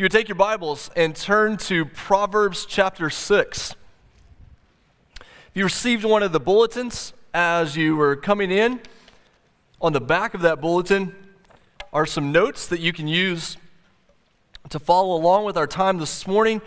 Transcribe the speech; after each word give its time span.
You 0.00 0.04
would 0.04 0.12
take 0.12 0.28
your 0.28 0.36
Bibles 0.36 0.90
and 0.96 1.14
turn 1.14 1.58
to 1.58 1.84
Proverbs 1.84 2.64
chapter 2.64 3.10
6. 3.10 3.74
If 5.20 5.26
you 5.52 5.62
received 5.62 6.06
one 6.06 6.22
of 6.22 6.32
the 6.32 6.40
bulletins 6.40 7.12
as 7.34 7.76
you 7.76 7.96
were 7.96 8.16
coming 8.16 8.50
in, 8.50 8.80
on 9.78 9.92
the 9.92 10.00
back 10.00 10.32
of 10.32 10.40
that 10.40 10.58
bulletin 10.58 11.14
are 11.92 12.06
some 12.06 12.32
notes 12.32 12.66
that 12.68 12.80
you 12.80 12.94
can 12.94 13.08
use 13.08 13.58
to 14.70 14.78
follow 14.78 15.14
along 15.14 15.44
with 15.44 15.58
our 15.58 15.66
time 15.66 15.98
this 15.98 16.26
morning. 16.26 16.62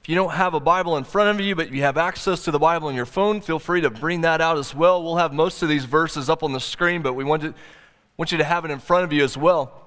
If 0.00 0.08
you 0.08 0.14
don't 0.14 0.32
have 0.32 0.54
a 0.54 0.60
Bible 0.60 0.96
in 0.96 1.04
front 1.04 1.38
of 1.38 1.44
you, 1.44 1.54
but 1.54 1.70
you 1.70 1.82
have 1.82 1.98
access 1.98 2.44
to 2.44 2.50
the 2.50 2.58
Bible 2.58 2.88
on 2.88 2.94
your 2.94 3.04
phone, 3.04 3.42
feel 3.42 3.58
free 3.58 3.82
to 3.82 3.90
bring 3.90 4.22
that 4.22 4.40
out 4.40 4.56
as 4.56 4.74
well. 4.74 5.02
We'll 5.04 5.18
have 5.18 5.34
most 5.34 5.62
of 5.62 5.68
these 5.68 5.84
verses 5.84 6.30
up 6.30 6.42
on 6.42 6.54
the 6.54 6.60
screen, 6.60 7.02
but 7.02 7.12
we 7.12 7.24
want, 7.24 7.42
to, 7.42 7.52
want 8.16 8.32
you 8.32 8.38
to 8.38 8.44
have 8.44 8.64
it 8.64 8.70
in 8.70 8.78
front 8.78 9.04
of 9.04 9.12
you 9.12 9.22
as 9.22 9.36
well. 9.36 9.82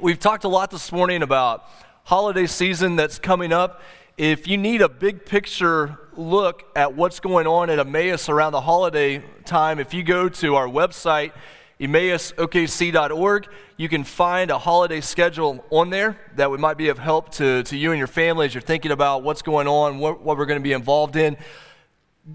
We've 0.00 0.18
talked 0.18 0.42
a 0.42 0.48
lot 0.48 0.72
this 0.72 0.90
morning 0.90 1.22
about 1.22 1.70
holiday 2.04 2.46
season 2.46 2.96
that's 2.96 3.18
coming 3.18 3.52
up. 3.52 3.80
If 4.16 4.46
you 4.46 4.58
need 4.58 4.82
a 4.82 4.88
big 4.88 5.24
picture 5.24 5.98
look 6.16 6.64
at 6.76 6.94
what's 6.94 7.18
going 7.18 7.46
on 7.46 7.70
at 7.70 7.78
Emmaus 7.78 8.28
around 8.28 8.52
the 8.52 8.60
holiday 8.60 9.24
time, 9.44 9.80
if 9.80 9.94
you 9.94 10.02
go 10.02 10.28
to 10.28 10.54
our 10.54 10.68
website, 10.68 11.32
emmausokc.org, 11.80 13.48
you 13.78 13.88
can 13.88 14.04
find 14.04 14.50
a 14.50 14.58
holiday 14.58 15.00
schedule 15.00 15.64
on 15.70 15.88
there 15.90 16.20
that 16.36 16.50
might 16.50 16.76
be 16.76 16.88
of 16.88 16.98
help 16.98 17.30
to, 17.30 17.62
to 17.64 17.76
you 17.76 17.90
and 17.90 17.98
your 17.98 18.06
family 18.06 18.46
as 18.46 18.54
you're 18.54 18.60
thinking 18.60 18.92
about 18.92 19.22
what's 19.22 19.42
going 19.42 19.66
on, 19.66 19.98
what, 19.98 20.20
what 20.20 20.36
we're 20.36 20.46
going 20.46 20.60
to 20.60 20.62
be 20.62 20.72
involved 20.72 21.16
in. 21.16 21.38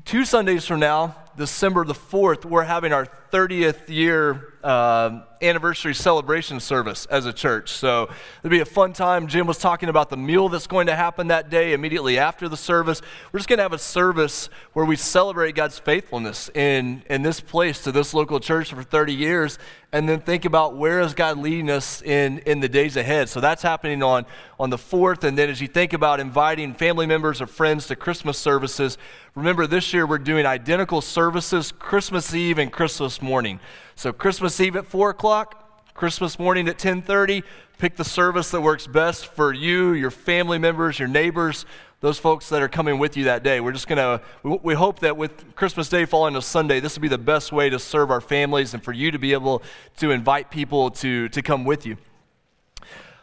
Two 0.03 0.25
Sundays 0.25 0.65
from 0.65 0.79
now, 0.79 1.15
December 1.39 1.85
the 1.85 1.93
4th, 1.93 2.43
we're 2.43 2.65
having 2.65 2.91
our 2.91 3.07
30th 3.31 3.87
year 3.87 4.53
uh, 4.63 5.21
anniversary 5.41 5.93
celebration 5.93 6.59
service 6.59 7.05
as 7.05 7.25
a 7.25 7.31
church. 7.31 7.71
So 7.71 8.09
it'll 8.39 8.49
be 8.49 8.59
a 8.59 8.65
fun 8.65 8.91
time. 8.91 9.27
Jim 9.27 9.47
was 9.47 9.57
talking 9.57 9.87
about 9.87 10.09
the 10.09 10.17
meal 10.17 10.49
that's 10.49 10.67
going 10.67 10.87
to 10.87 10.95
happen 10.95 11.27
that 11.27 11.49
day 11.49 11.71
immediately 11.71 12.17
after 12.17 12.49
the 12.49 12.57
service. 12.57 13.01
We're 13.31 13.39
just 13.39 13.47
going 13.47 13.59
to 13.59 13.63
have 13.63 13.71
a 13.71 13.79
service 13.79 14.49
where 14.73 14.83
we 14.83 14.97
celebrate 14.97 15.55
God's 15.55 15.79
faithfulness 15.79 16.49
in, 16.53 17.03
in 17.09 17.21
this 17.21 17.39
place 17.39 17.81
to 17.83 17.93
this 17.93 18.13
local 18.13 18.41
church 18.41 18.73
for 18.73 18.83
30 18.83 19.13
years 19.13 19.57
and 19.91 20.07
then 20.07 20.19
think 20.19 20.45
about 20.45 20.75
where 20.75 20.99
is 20.99 21.13
God 21.13 21.37
leading 21.39 21.69
us 21.69 22.01
in, 22.01 22.39
in 22.39 22.59
the 22.59 22.69
days 22.69 22.95
ahead. 22.95 23.27
So 23.27 23.39
that's 23.39 23.63
happening 23.63 24.03
on, 24.03 24.25
on 24.59 24.69
the 24.69 24.77
4th. 24.77 25.23
And 25.23 25.37
then 25.37 25.49
as 25.49 25.61
you 25.61 25.67
think 25.67 25.93
about 25.93 26.19
inviting 26.19 26.75
family 26.75 27.07
members 27.07 27.41
or 27.41 27.47
friends 27.47 27.87
to 27.87 27.95
Christmas 27.95 28.37
services, 28.37 28.99
remember 29.33 29.65
this 29.65 29.91
year 29.93 30.05
we're 30.05 30.19
doing 30.19 30.45
identical 30.45 31.01
services 31.01 31.28
Christmas 31.31 32.33
Eve 32.33 32.57
and 32.57 32.71
Christmas 32.71 33.21
morning. 33.21 33.59
So 33.95 34.11
Christmas 34.11 34.59
Eve 34.59 34.75
at 34.75 34.85
4 34.85 35.11
o'clock, 35.11 35.93
Christmas 35.93 36.39
morning 36.39 36.67
at 36.67 36.77
10:30. 36.77 37.43
Pick 37.77 37.95
the 37.95 38.03
service 38.03 38.51
that 38.51 38.61
works 38.61 38.87
best 38.87 39.27
for 39.27 39.53
you, 39.53 39.93
your 39.93 40.11
family 40.11 40.57
members, 40.57 40.99
your 40.99 41.07
neighbors, 41.07 41.65
those 42.01 42.17
folks 42.17 42.49
that 42.49 42.61
are 42.61 42.67
coming 42.67 42.99
with 42.99 43.17
you 43.17 43.25
that 43.25 43.43
day. 43.43 43.59
We're 43.59 43.71
just 43.71 43.87
going 43.87 43.97
to, 43.97 44.21
we 44.63 44.73
hope 44.73 44.99
that 44.99 45.17
with 45.17 45.55
Christmas 45.55 45.89
Day 45.89 46.05
falling 46.05 46.33
to 46.33 46.41
Sunday, 46.41 46.79
this 46.79 46.95
will 46.95 47.01
be 47.01 47.07
the 47.07 47.17
best 47.17 47.51
way 47.51 47.69
to 47.69 47.79
serve 47.79 48.11
our 48.11 48.21
families 48.21 48.73
and 48.73 48.83
for 48.83 48.93
you 48.93 49.11
to 49.11 49.19
be 49.19 49.33
able 49.33 49.61
to 49.97 50.11
invite 50.11 50.49
people 50.49 50.91
to, 50.91 51.29
to 51.29 51.41
come 51.41 51.65
with 51.65 51.85
you. 51.85 51.97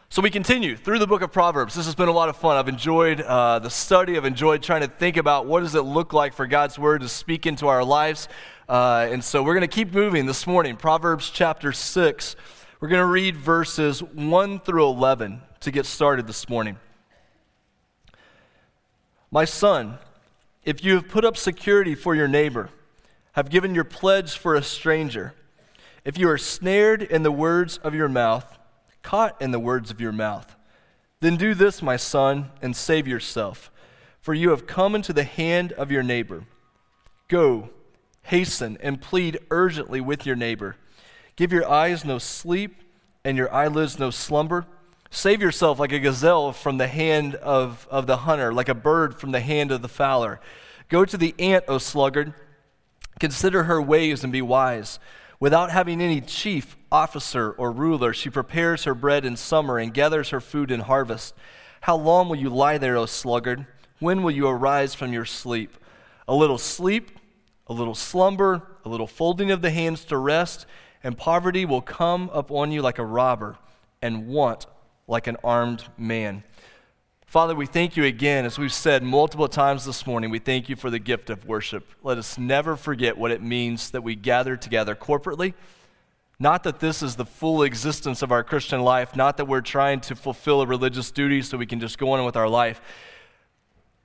So 0.09 0.21
we 0.21 0.29
continue 0.29 0.77
through 0.77 0.99
the 0.99 1.05
book 1.05 1.21
of 1.21 1.33
Proverbs. 1.33 1.75
This 1.75 1.85
has 1.85 1.93
been 1.93 2.07
a 2.07 2.13
lot 2.13 2.29
of 2.29 2.37
fun. 2.37 2.55
I've 2.55 2.69
enjoyed 2.69 3.19
uh, 3.19 3.59
the 3.59 3.69
study. 3.69 4.15
I've 4.15 4.23
enjoyed 4.23 4.63
trying 4.63 4.79
to 4.81 4.87
think 4.87 5.17
about 5.17 5.47
what 5.47 5.59
does 5.59 5.75
it 5.75 5.81
look 5.81 6.13
like 6.13 6.33
for 6.33 6.47
God's 6.47 6.79
word 6.79 7.01
to 7.01 7.09
speak 7.09 7.45
into 7.45 7.67
our 7.67 7.83
lives. 7.83 8.29
Uh, 8.69 9.09
and 9.11 9.21
so 9.21 9.43
we're 9.43 9.53
going 9.53 9.67
to 9.67 9.75
keep 9.75 9.93
moving 9.93 10.25
this 10.25 10.47
morning. 10.47 10.77
Proverbs 10.77 11.29
chapter 11.29 11.73
6. 11.73 12.37
We're 12.79 12.87
going 12.87 13.01
to 13.01 13.05
read 13.05 13.35
verses 13.35 14.01
1 14.01 14.61
through 14.61 14.87
11 14.87 15.41
to 15.59 15.71
get 15.71 15.85
started 15.85 16.25
this 16.25 16.47
morning. 16.47 16.77
My 19.29 19.43
son, 19.43 19.97
if 20.63 20.85
you 20.85 20.93
have 20.93 21.09
put 21.09 21.25
up 21.25 21.35
security 21.35 21.95
for 21.95 22.15
your 22.15 22.29
neighbor, 22.29 22.69
have 23.33 23.49
given 23.49 23.75
your 23.75 23.83
pledge 23.83 24.37
for 24.37 24.55
a 24.55 24.63
stranger, 24.63 25.33
if 26.05 26.17
you 26.17 26.29
are 26.29 26.37
snared 26.37 27.01
in 27.03 27.23
the 27.23 27.31
words 27.31 27.77
of 27.79 27.93
your 27.93 28.07
mouth, 28.07 28.56
caught 29.07 29.41
in 29.41 29.51
the 29.51 29.59
words 29.59 29.89
of 29.89 30.01
your 30.01 30.11
mouth, 30.11 30.53
then 31.21 31.37
do 31.37 31.53
this, 31.53 31.81
my 31.81 31.95
son, 31.95 32.51
and 32.61 32.75
save 32.75 33.07
yourself, 33.07 33.71
for 34.19 34.33
you 34.33 34.49
have 34.49 34.67
come 34.67 34.93
into 34.95 35.13
the 35.13 35.23
hand 35.23 35.71
of 35.71 35.89
your 35.89 36.03
neighbor. 36.03 36.43
Go 37.29 37.69
Hasten 38.23 38.77
and 38.81 38.99
plead 38.99 39.39
urgently 39.49 40.01
with 40.01 40.25
your 40.25 40.35
neighbor. 40.35 40.75
Give 41.37 41.53
your 41.53 41.65
eyes 41.69 42.03
no 42.03 42.17
sleep 42.17 42.75
and 43.23 43.37
your 43.37 43.53
eyelids 43.53 43.97
no 43.97 44.09
slumber. 44.09 44.65
Save 45.09 45.41
yourself 45.41 45.79
like 45.79 45.93
a 45.93 45.99
gazelle 45.99 46.51
from 46.51 46.77
the 46.77 46.89
hand 46.89 47.35
of, 47.35 47.87
of 47.89 48.05
the 48.07 48.17
hunter, 48.17 48.53
like 48.53 48.67
a 48.67 48.75
bird 48.75 49.17
from 49.17 49.31
the 49.31 49.39
hand 49.39 49.71
of 49.71 49.81
the 49.81 49.87
fowler. 49.87 50.41
Go 50.89 51.05
to 51.05 51.15
the 51.15 51.33
ant, 51.39 51.63
O 51.69 51.77
sluggard. 51.77 52.33
Consider 53.21 53.63
her 53.63 53.81
ways 53.81 54.25
and 54.25 54.33
be 54.33 54.41
wise. 54.41 54.99
Without 55.39 55.71
having 55.71 56.01
any 56.01 56.19
chief, 56.19 56.75
officer, 56.91 57.51
or 57.51 57.71
ruler, 57.71 58.13
she 58.13 58.29
prepares 58.29 58.83
her 58.83 58.95
bread 58.95 59.25
in 59.25 59.35
summer 59.35 59.77
and 59.77 59.93
gathers 59.93 60.29
her 60.29 60.41
food 60.41 60.71
in 60.71 60.81
harvest. 60.81 61.33
How 61.81 61.95
long 61.95 62.29
will 62.29 62.35
you 62.37 62.49
lie 62.49 62.77
there, 62.77 62.97
O 62.97 63.05
sluggard? 63.05 63.65
When 63.99 64.23
will 64.23 64.31
you 64.31 64.47
arise 64.47 64.95
from 64.95 65.13
your 65.13 65.25
sleep? 65.25 65.77
A 66.27 66.35
little 66.35 66.57
sleep 66.57 67.11
a 67.67 67.73
little 67.73 67.95
slumber, 67.95 68.63
a 68.85 68.89
little 68.89 69.07
folding 69.07 69.51
of 69.51 69.61
the 69.61 69.69
hands 69.69 70.05
to 70.05 70.17
rest, 70.17 70.65
and 71.03 71.17
poverty 71.17 71.65
will 71.65 71.81
come 71.81 72.29
upon 72.33 72.71
you 72.71 72.81
like 72.81 72.97
a 72.97 73.05
robber, 73.05 73.57
and 74.01 74.27
want 74.27 74.65
like 75.07 75.27
an 75.27 75.37
armed 75.43 75.83
man. 75.97 76.43
Father, 77.25 77.55
we 77.55 77.65
thank 77.65 77.97
you 77.97 78.05
again, 78.05 78.45
as 78.45 78.57
we've 78.57 78.73
said 78.73 79.03
multiple 79.03 79.49
times 79.49 79.85
this 79.85 80.07
morning, 80.07 80.29
we 80.29 80.39
thank 80.39 80.69
you 80.69 80.77
for 80.77 80.89
the 80.89 80.99
gift 80.99 81.29
of 81.29 81.45
worship. 81.45 81.91
Let 82.01 82.17
us 82.17 82.37
never 82.37 82.77
forget 82.77 83.17
what 83.17 83.31
it 83.31 83.41
means 83.41 83.91
that 83.91 84.01
we 84.01 84.15
gather 84.15 84.55
together 84.55 84.95
corporately. 84.95 85.53
Not 86.39 86.63
that 86.63 86.79
this 86.79 87.01
is 87.01 87.15
the 87.15 87.25
full 87.25 87.63
existence 87.63 88.21
of 88.21 88.31
our 88.31 88.43
Christian 88.43 88.81
life, 88.81 89.15
not 89.15 89.37
that 89.37 89.45
we're 89.45 89.61
trying 89.61 90.01
to 90.01 90.15
fulfill 90.15 90.61
a 90.61 90.67
religious 90.67 91.09
duty 91.09 91.41
so 91.41 91.57
we 91.57 91.65
can 91.65 91.79
just 91.79 91.97
go 91.97 92.11
on 92.11 92.23
with 92.25 92.35
our 92.35 92.47
life. 92.47 92.79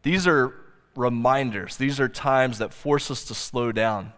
These 0.03 0.27
are 0.27 0.55
reminders. 0.97 1.77
These 1.77 2.01
are 2.01 2.09
times 2.09 2.59
that 2.59 2.73
force 2.73 3.11
us 3.11 3.25
to 3.25 3.35
slow 3.35 3.71
down. 3.71 4.13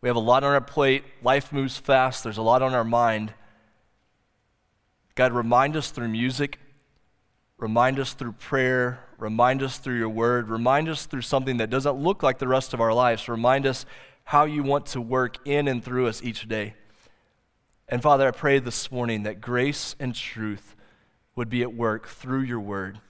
We 0.00 0.08
have 0.08 0.16
a 0.16 0.20
lot 0.20 0.44
on 0.44 0.52
our 0.52 0.60
plate. 0.60 1.04
Life 1.22 1.52
moves 1.52 1.76
fast. 1.76 2.22
There's 2.22 2.38
a 2.38 2.42
lot 2.42 2.62
on 2.62 2.74
our 2.74 2.84
mind. 2.84 3.34
God, 5.16 5.32
remind 5.32 5.76
us 5.76 5.90
through 5.90 6.08
music, 6.08 6.60
remind 7.58 7.98
us 7.98 8.12
through 8.12 8.32
prayer, 8.32 9.00
remind 9.18 9.64
us 9.64 9.78
through 9.78 9.98
your 9.98 10.08
word, 10.08 10.48
remind 10.48 10.88
us 10.88 11.06
through 11.06 11.22
something 11.22 11.56
that 11.56 11.70
doesn't 11.70 11.96
look 11.96 12.22
like 12.22 12.38
the 12.38 12.46
rest 12.46 12.72
of 12.72 12.80
our 12.80 12.94
lives. 12.94 13.28
Remind 13.28 13.66
us 13.66 13.84
how 14.28 14.44
you 14.44 14.62
want 14.62 14.84
to 14.84 15.00
work 15.00 15.38
in 15.46 15.66
and 15.66 15.82
through 15.82 16.06
us 16.06 16.22
each 16.22 16.46
day. 16.46 16.74
And 17.88 18.02
Father, 18.02 18.28
I 18.28 18.30
pray 18.30 18.58
this 18.58 18.92
morning 18.92 19.22
that 19.22 19.40
grace 19.40 19.96
and 19.98 20.14
truth 20.14 20.76
would 21.34 21.48
be 21.48 21.62
at 21.62 21.72
work 21.72 22.06
through 22.06 22.42
your 22.42 22.60
word. 22.60 23.00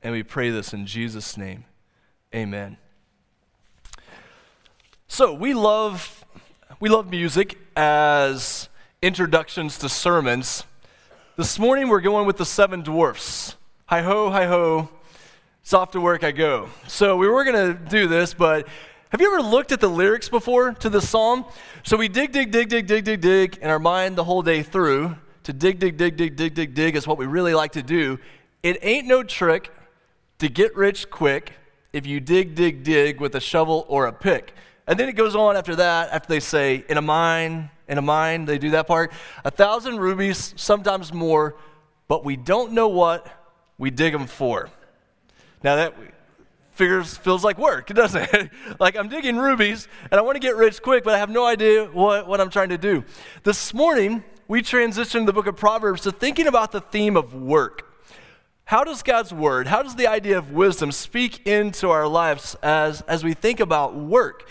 And 0.00 0.12
we 0.14 0.22
pray 0.22 0.50
this 0.50 0.72
in 0.72 0.86
Jesus' 0.86 1.36
name. 1.36 1.64
Amen. 2.32 2.76
So 5.08 5.34
we 5.34 5.54
love 5.54 6.24
we 6.78 6.88
love 6.88 7.10
music 7.10 7.58
as 7.74 8.68
introductions 9.02 9.76
to 9.78 9.88
sermons. 9.88 10.62
This 11.34 11.58
morning 11.58 11.88
we're 11.88 12.00
going 12.00 12.28
with 12.28 12.36
the 12.36 12.46
seven 12.46 12.82
dwarfs. 12.82 13.56
Hi 13.86 14.02
ho, 14.02 14.30
hi 14.30 14.46
ho. 14.46 14.88
It's 15.62 15.74
off 15.74 15.90
to 15.90 16.00
work 16.00 16.22
I 16.22 16.30
go. 16.30 16.68
So 16.86 17.16
we 17.16 17.26
were 17.26 17.42
gonna 17.42 17.74
do 17.74 18.06
this, 18.06 18.34
but 18.34 18.68
have 19.10 19.20
you 19.20 19.32
ever 19.32 19.42
looked 19.42 19.72
at 19.72 19.80
the 19.80 19.88
lyrics 19.88 20.28
before 20.28 20.72
to 20.72 20.90
this 20.90 21.08
psalm? 21.08 21.46
So 21.82 21.96
we 21.96 22.08
dig, 22.08 22.32
dig, 22.32 22.50
dig, 22.50 22.68
dig, 22.68 22.86
dig, 22.86 23.04
dig, 23.04 23.20
dig 23.20 23.58
in 23.62 23.70
our 23.70 23.78
mind 23.78 24.16
the 24.16 24.24
whole 24.24 24.42
day 24.42 24.62
through. 24.62 25.16
To 25.44 25.52
dig, 25.54 25.78
dig, 25.78 25.96
dig, 25.96 26.16
dig, 26.16 26.36
dig, 26.36 26.54
dig, 26.54 26.74
dig 26.74 26.94
is 26.94 27.06
what 27.06 27.16
we 27.16 27.24
really 27.24 27.54
like 27.54 27.72
to 27.72 27.82
do. 27.82 28.18
It 28.62 28.78
ain't 28.82 29.06
no 29.06 29.22
trick 29.22 29.72
to 30.40 30.48
get 30.48 30.76
rich 30.76 31.08
quick 31.08 31.54
if 31.92 32.06
you 32.06 32.20
dig, 32.20 32.54
dig, 32.54 32.82
dig 32.82 33.18
with 33.18 33.34
a 33.34 33.40
shovel 33.40 33.86
or 33.88 34.06
a 34.06 34.12
pick. 34.12 34.52
And 34.86 34.98
then 35.00 35.08
it 35.08 35.14
goes 35.14 35.34
on 35.34 35.56
after 35.56 35.76
that, 35.76 36.10
after 36.12 36.28
they 36.28 36.40
say, 36.40 36.84
in 36.88 36.98
a 36.98 37.02
mine, 37.02 37.70
in 37.88 37.96
a 37.96 38.02
mine, 38.02 38.44
they 38.44 38.58
do 38.58 38.70
that 38.72 38.86
part. 38.86 39.12
A 39.44 39.50
thousand 39.50 39.98
rubies, 39.98 40.52
sometimes 40.56 41.14
more, 41.14 41.56
but 42.08 42.24
we 42.26 42.36
don't 42.36 42.72
know 42.72 42.88
what 42.88 43.26
we 43.78 43.90
dig 43.90 44.12
them 44.12 44.26
for. 44.26 44.68
Now 45.64 45.76
that 45.76 45.94
figures 46.78 47.16
feels 47.16 47.42
like 47.42 47.58
work, 47.58 47.90
it 47.90 47.94
doesn't 48.02 48.32
it? 48.32 48.50
like 48.78 48.96
I'm 48.96 49.08
digging 49.08 49.36
rubies 49.36 49.88
and 50.10 50.18
I 50.18 50.22
want 50.22 50.36
to 50.36 50.40
get 50.40 50.56
rich 50.56 50.80
quick, 50.80 51.02
but 51.02 51.14
I 51.14 51.18
have 51.18 51.28
no 51.28 51.44
idea 51.44 51.84
what, 51.86 52.26
what 52.28 52.40
I'm 52.40 52.50
trying 52.50 52.68
to 52.68 52.78
do. 52.78 53.04
This 53.42 53.74
morning, 53.74 54.22
we 54.46 54.62
transitioned 54.62 55.26
the 55.26 55.32
book 55.32 55.48
of 55.48 55.56
Proverbs 55.56 56.02
to 56.02 56.12
thinking 56.12 56.46
about 56.46 56.70
the 56.70 56.80
theme 56.80 57.16
of 57.16 57.34
work. 57.34 57.84
How 58.64 58.84
does 58.84 59.02
God's 59.02 59.32
word, 59.32 59.66
how 59.66 59.82
does 59.82 59.96
the 59.96 60.06
idea 60.06 60.38
of 60.38 60.52
wisdom 60.52 60.92
speak 60.92 61.46
into 61.46 61.90
our 61.90 62.06
lives 62.06 62.54
as, 62.62 63.00
as 63.02 63.24
we 63.24 63.34
think 63.34 63.60
about 63.60 63.96
work? 63.96 64.48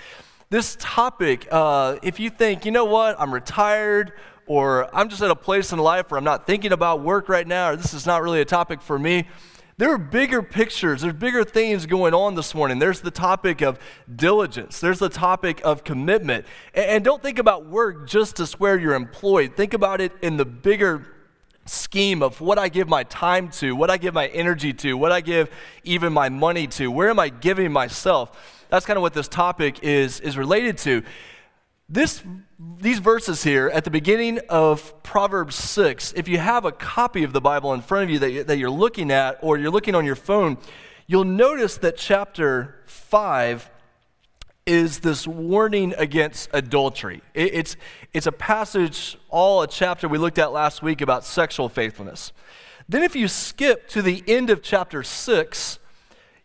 This 0.50 0.76
topic, 0.80 1.48
uh, 1.50 1.98
if 2.04 2.20
you 2.20 2.30
think, 2.30 2.66
you 2.66 2.72
know 2.72 2.86
what, 2.86 3.16
I'm 3.20 3.34
retired, 3.34 4.14
or 4.48 4.94
I'm 4.96 5.10
just 5.10 5.22
at 5.22 5.30
a 5.30 5.36
place 5.36 5.72
in 5.72 5.80
life 5.80 6.12
where 6.12 6.18
I'm 6.18 6.24
not 6.24 6.46
thinking 6.48 6.72
about 6.72 7.02
work 7.02 7.30
right 7.30 7.48
now, 7.48 7.72
or 7.72 7.76
this 7.76 7.94
is 7.94 8.06
not 8.06 8.22
really 8.22 8.42
a 8.42 8.46
topic 8.46 8.82
for 8.82 8.98
me. 8.98 9.28
There 9.80 9.92
are 9.92 10.00
bigger 10.00 10.42
pictures, 10.42 11.04
there's 11.04 11.14
bigger 11.14 11.44
things 11.44 11.86
going 11.86 12.16
on 12.16 12.34
this 12.34 12.56
morning. 12.56 12.80
There's 12.80 13.02
the 13.02 13.12
topic 13.12 13.62
of 13.62 13.78
diligence, 14.16 14.80
there's 14.80 14.98
the 14.98 15.08
topic 15.08 15.62
of 15.64 15.84
commitment. 15.84 16.48
And, 16.74 17.06
don't 17.06 17.22
think 17.22 17.38
about 17.38 17.68
work 17.68 18.08
just 18.08 18.40
as 18.40 18.60
where 18.60 18.80
you're 18.80 18.96
employed, 18.96 19.56
think 19.56 19.76
about 19.76 20.02
it 20.02 20.14
in 20.24 20.38
the 20.38 20.46
bigger 20.46 21.06
scheme 21.68 22.24
of 22.24 22.42
what 22.42 22.58
I 22.58 22.70
give 22.70 22.90
my 22.90 23.04
time 23.04 23.52
to, 23.52 23.76
what 23.76 23.92
I 23.92 23.98
give 23.98 24.16
my 24.16 24.26
energy 24.30 24.74
to, 24.74 24.98
what 24.98 25.12
I 25.12 25.22
give 25.22 25.52
even 25.84 26.12
my 26.12 26.30
money 26.30 26.66
to. 26.66 26.90
Where 26.90 27.12
am 27.12 27.20
I 27.20 27.30
giving 27.30 27.72
myself? 27.72 28.66
That's 28.70 28.88
kind 28.88 28.98
of 28.98 29.04
what 29.04 29.14
this 29.14 29.28
topic 29.28 29.84
is, 29.84 30.20
is 30.22 30.38
related 30.38 30.80
to. 30.80 31.04
This, 31.90 32.22
these 32.60 33.00
verses 33.00 33.44
here 33.44 33.72
at 33.74 33.86
the 33.86 33.90
beginning 33.90 34.40
of 34.50 35.02
Proverbs 35.04 35.56
6, 35.56 36.12
if 36.18 36.28
you 36.28 36.38
have 36.38 36.66
a 36.66 36.72
copy 36.74 37.24
of 37.24 37.32
the 37.32 37.40
Bible 37.40 37.74
in 37.74 37.80
front 37.80 38.04
of 38.04 38.10
you 38.10 38.20
that, 38.20 38.48
that 38.48 38.58
you're 38.58 38.70
looking 38.70 39.10
at 39.10 39.40
or 39.42 39.58
you're 39.58 39.72
looking 39.72 39.96
on 39.96 40.06
your 40.06 40.18
phone, 40.18 40.58
you'll 41.08 41.24
notice 41.24 41.78
that 41.78 41.96
chapter 41.96 42.84
5 42.88 43.72
is 44.66 45.00
this 45.00 45.26
warning 45.26 45.94
against 45.98 46.50
adultery. 46.52 47.22
It, 47.34 47.54
it's, 47.54 47.78
it's 48.14 48.28
a 48.28 48.34
passage, 48.34 49.18
all 49.30 49.62
a 49.62 49.68
chapter 49.68 50.10
we 50.10 50.18
looked 50.18 50.40
at 50.40 50.52
last 50.52 50.84
week 50.84 51.00
about 51.00 51.24
sexual 51.24 51.70
faithfulness. 51.70 52.34
Then, 52.90 53.02
if 53.02 53.16
you 53.16 53.30
skip 53.30 53.88
to 53.90 54.02
the 54.02 54.26
end 54.28 54.50
of 54.50 54.62
chapter 54.62 55.04
6, 55.04 55.80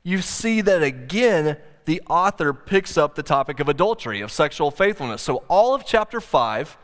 you 0.04 0.22
see 0.22 0.60
that 0.60 0.84
again 0.84 1.56
the 1.84 2.02
author 2.08 2.52
picks 2.52 2.96
up 2.96 3.14
the 3.14 3.22
topic 3.22 3.60
of 3.60 3.68
adultery, 3.68 4.20
of 4.20 4.30
sexual 4.30 4.70
faithfulness. 4.70 5.22
So, 5.22 5.44
all 5.48 5.74
of 5.74 5.84
chapter 5.84 6.20
5, 6.20 6.76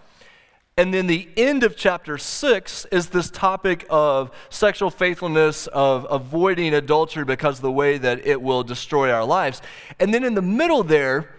and 0.78 0.94
then 0.94 1.08
the 1.08 1.28
end 1.36 1.64
of 1.64 1.76
chapter 1.76 2.18
6 2.18 2.86
is 2.92 3.08
this 3.08 3.30
topic 3.30 3.84
of 3.90 4.30
sexual 4.48 4.90
faithfulness, 4.90 5.66
of 5.66 6.06
avoiding 6.08 6.72
adultery 6.72 7.24
because 7.24 7.58
of 7.58 7.62
the 7.62 7.72
way 7.72 7.98
that 7.98 8.24
it 8.24 8.40
will 8.40 8.62
destroy 8.62 9.10
our 9.10 9.24
lives. 9.24 9.60
And 9.98 10.14
then 10.14 10.22
in 10.22 10.34
the 10.34 10.42
middle 10.42 10.84
there, 10.84 11.34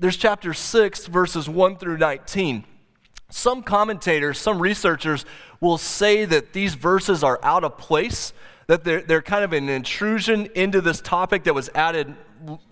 there's 0.00 0.16
chapter 0.16 0.52
6, 0.52 1.06
verses 1.06 1.48
1 1.48 1.76
through 1.76 1.98
19. 1.98 2.64
Some 3.30 3.62
commentators, 3.62 4.38
some 4.38 4.60
researchers 4.60 5.24
will 5.60 5.78
say 5.78 6.24
that 6.24 6.52
these 6.52 6.74
verses 6.74 7.22
are 7.22 7.38
out 7.44 7.62
of 7.62 7.78
place, 7.78 8.32
that 8.66 8.82
they're, 8.82 9.02
they're 9.02 9.22
kind 9.22 9.44
of 9.44 9.52
an 9.52 9.68
intrusion 9.68 10.46
into 10.54 10.80
this 10.80 11.00
topic 11.00 11.44
that 11.44 11.54
was 11.54 11.70
added 11.74 12.16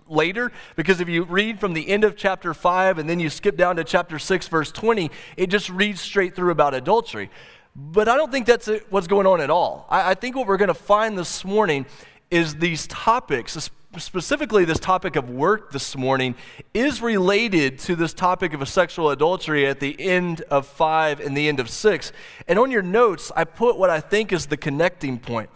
later 0.09 0.51
because 0.75 0.99
if 0.99 1.09
you 1.09 1.23
read 1.23 1.59
from 1.59 1.73
the 1.73 1.87
end 1.89 2.03
of 2.03 2.15
chapter 2.15 2.53
5 2.53 2.97
and 2.97 3.09
then 3.09 3.19
you 3.19 3.29
skip 3.29 3.55
down 3.55 3.75
to 3.75 3.83
chapter 3.83 4.19
6 4.19 4.47
verse 4.47 4.71
20 4.71 5.11
it 5.37 5.47
just 5.47 5.69
reads 5.69 6.01
straight 6.01 6.35
through 6.35 6.51
about 6.51 6.73
adultery. 6.73 7.29
But 7.75 8.07
i 8.07 8.17
don't 8.17 8.31
think 8.31 8.45
that's 8.45 8.69
what's 8.89 9.07
going 9.07 9.27
on 9.27 9.41
at 9.41 9.49
all. 9.49 9.85
I, 9.89 10.11
I 10.11 10.13
think 10.13 10.35
what 10.35 10.47
we're 10.47 10.57
going 10.57 10.69
to 10.69 10.73
find 10.73 11.17
this 11.17 11.45
morning 11.45 11.85
is 12.31 12.55
these 12.55 12.87
topics 12.87 13.69
specifically 13.97 14.65
this 14.65 14.79
topic 14.79 15.15
of 15.15 15.31
work 15.31 15.71
this 15.71 15.97
morning 15.97 16.35
is 16.75 17.01
related 17.01 17.79
to 17.79 17.95
this 17.95 18.13
topic 18.13 18.53
of 18.53 18.61
a 18.61 18.65
sexual 18.65 19.09
adultery 19.09 19.65
at 19.65 19.79
the 19.79 19.99
end 19.99 20.41
of 20.41 20.67
5 20.67 21.19
and 21.19 21.35
the 21.35 21.47
end 21.49 21.59
of 21.59 21.69
6 21.69 22.11
and 22.47 22.59
on 22.59 22.69
your 22.69 22.83
notes 22.83 23.31
i 23.35 23.43
put 23.43 23.79
what 23.79 23.89
i 23.89 23.99
think 23.99 24.31
is 24.31 24.45
the 24.45 24.57
connecting 24.57 25.17
point 25.17 25.49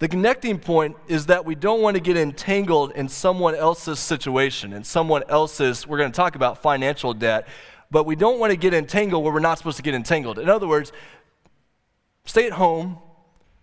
the 0.00 0.08
connecting 0.08 0.58
point 0.58 0.96
is 1.06 1.26
that 1.26 1.44
we 1.44 1.54
don't 1.54 1.80
want 1.80 1.94
to 1.94 2.00
get 2.00 2.16
entangled 2.16 2.92
in 2.92 3.08
someone 3.08 3.54
else's 3.54 4.00
situation, 4.00 4.72
in 4.72 4.82
someone 4.82 5.22
else's, 5.28 5.86
we're 5.86 5.98
going 5.98 6.10
to 6.10 6.16
talk 6.16 6.34
about 6.34 6.60
financial 6.60 7.14
debt, 7.14 7.46
but 7.90 8.04
we 8.04 8.16
don't 8.16 8.40
want 8.40 8.50
to 8.50 8.56
get 8.56 8.74
entangled 8.74 9.22
where 9.22 9.32
we're 9.32 9.38
not 9.38 9.56
supposed 9.56 9.76
to 9.76 9.82
get 9.82 9.94
entangled. 9.94 10.38
In 10.38 10.48
other 10.48 10.66
words, 10.66 10.90
stay 12.24 12.46
at 12.46 12.52
home, 12.52 12.98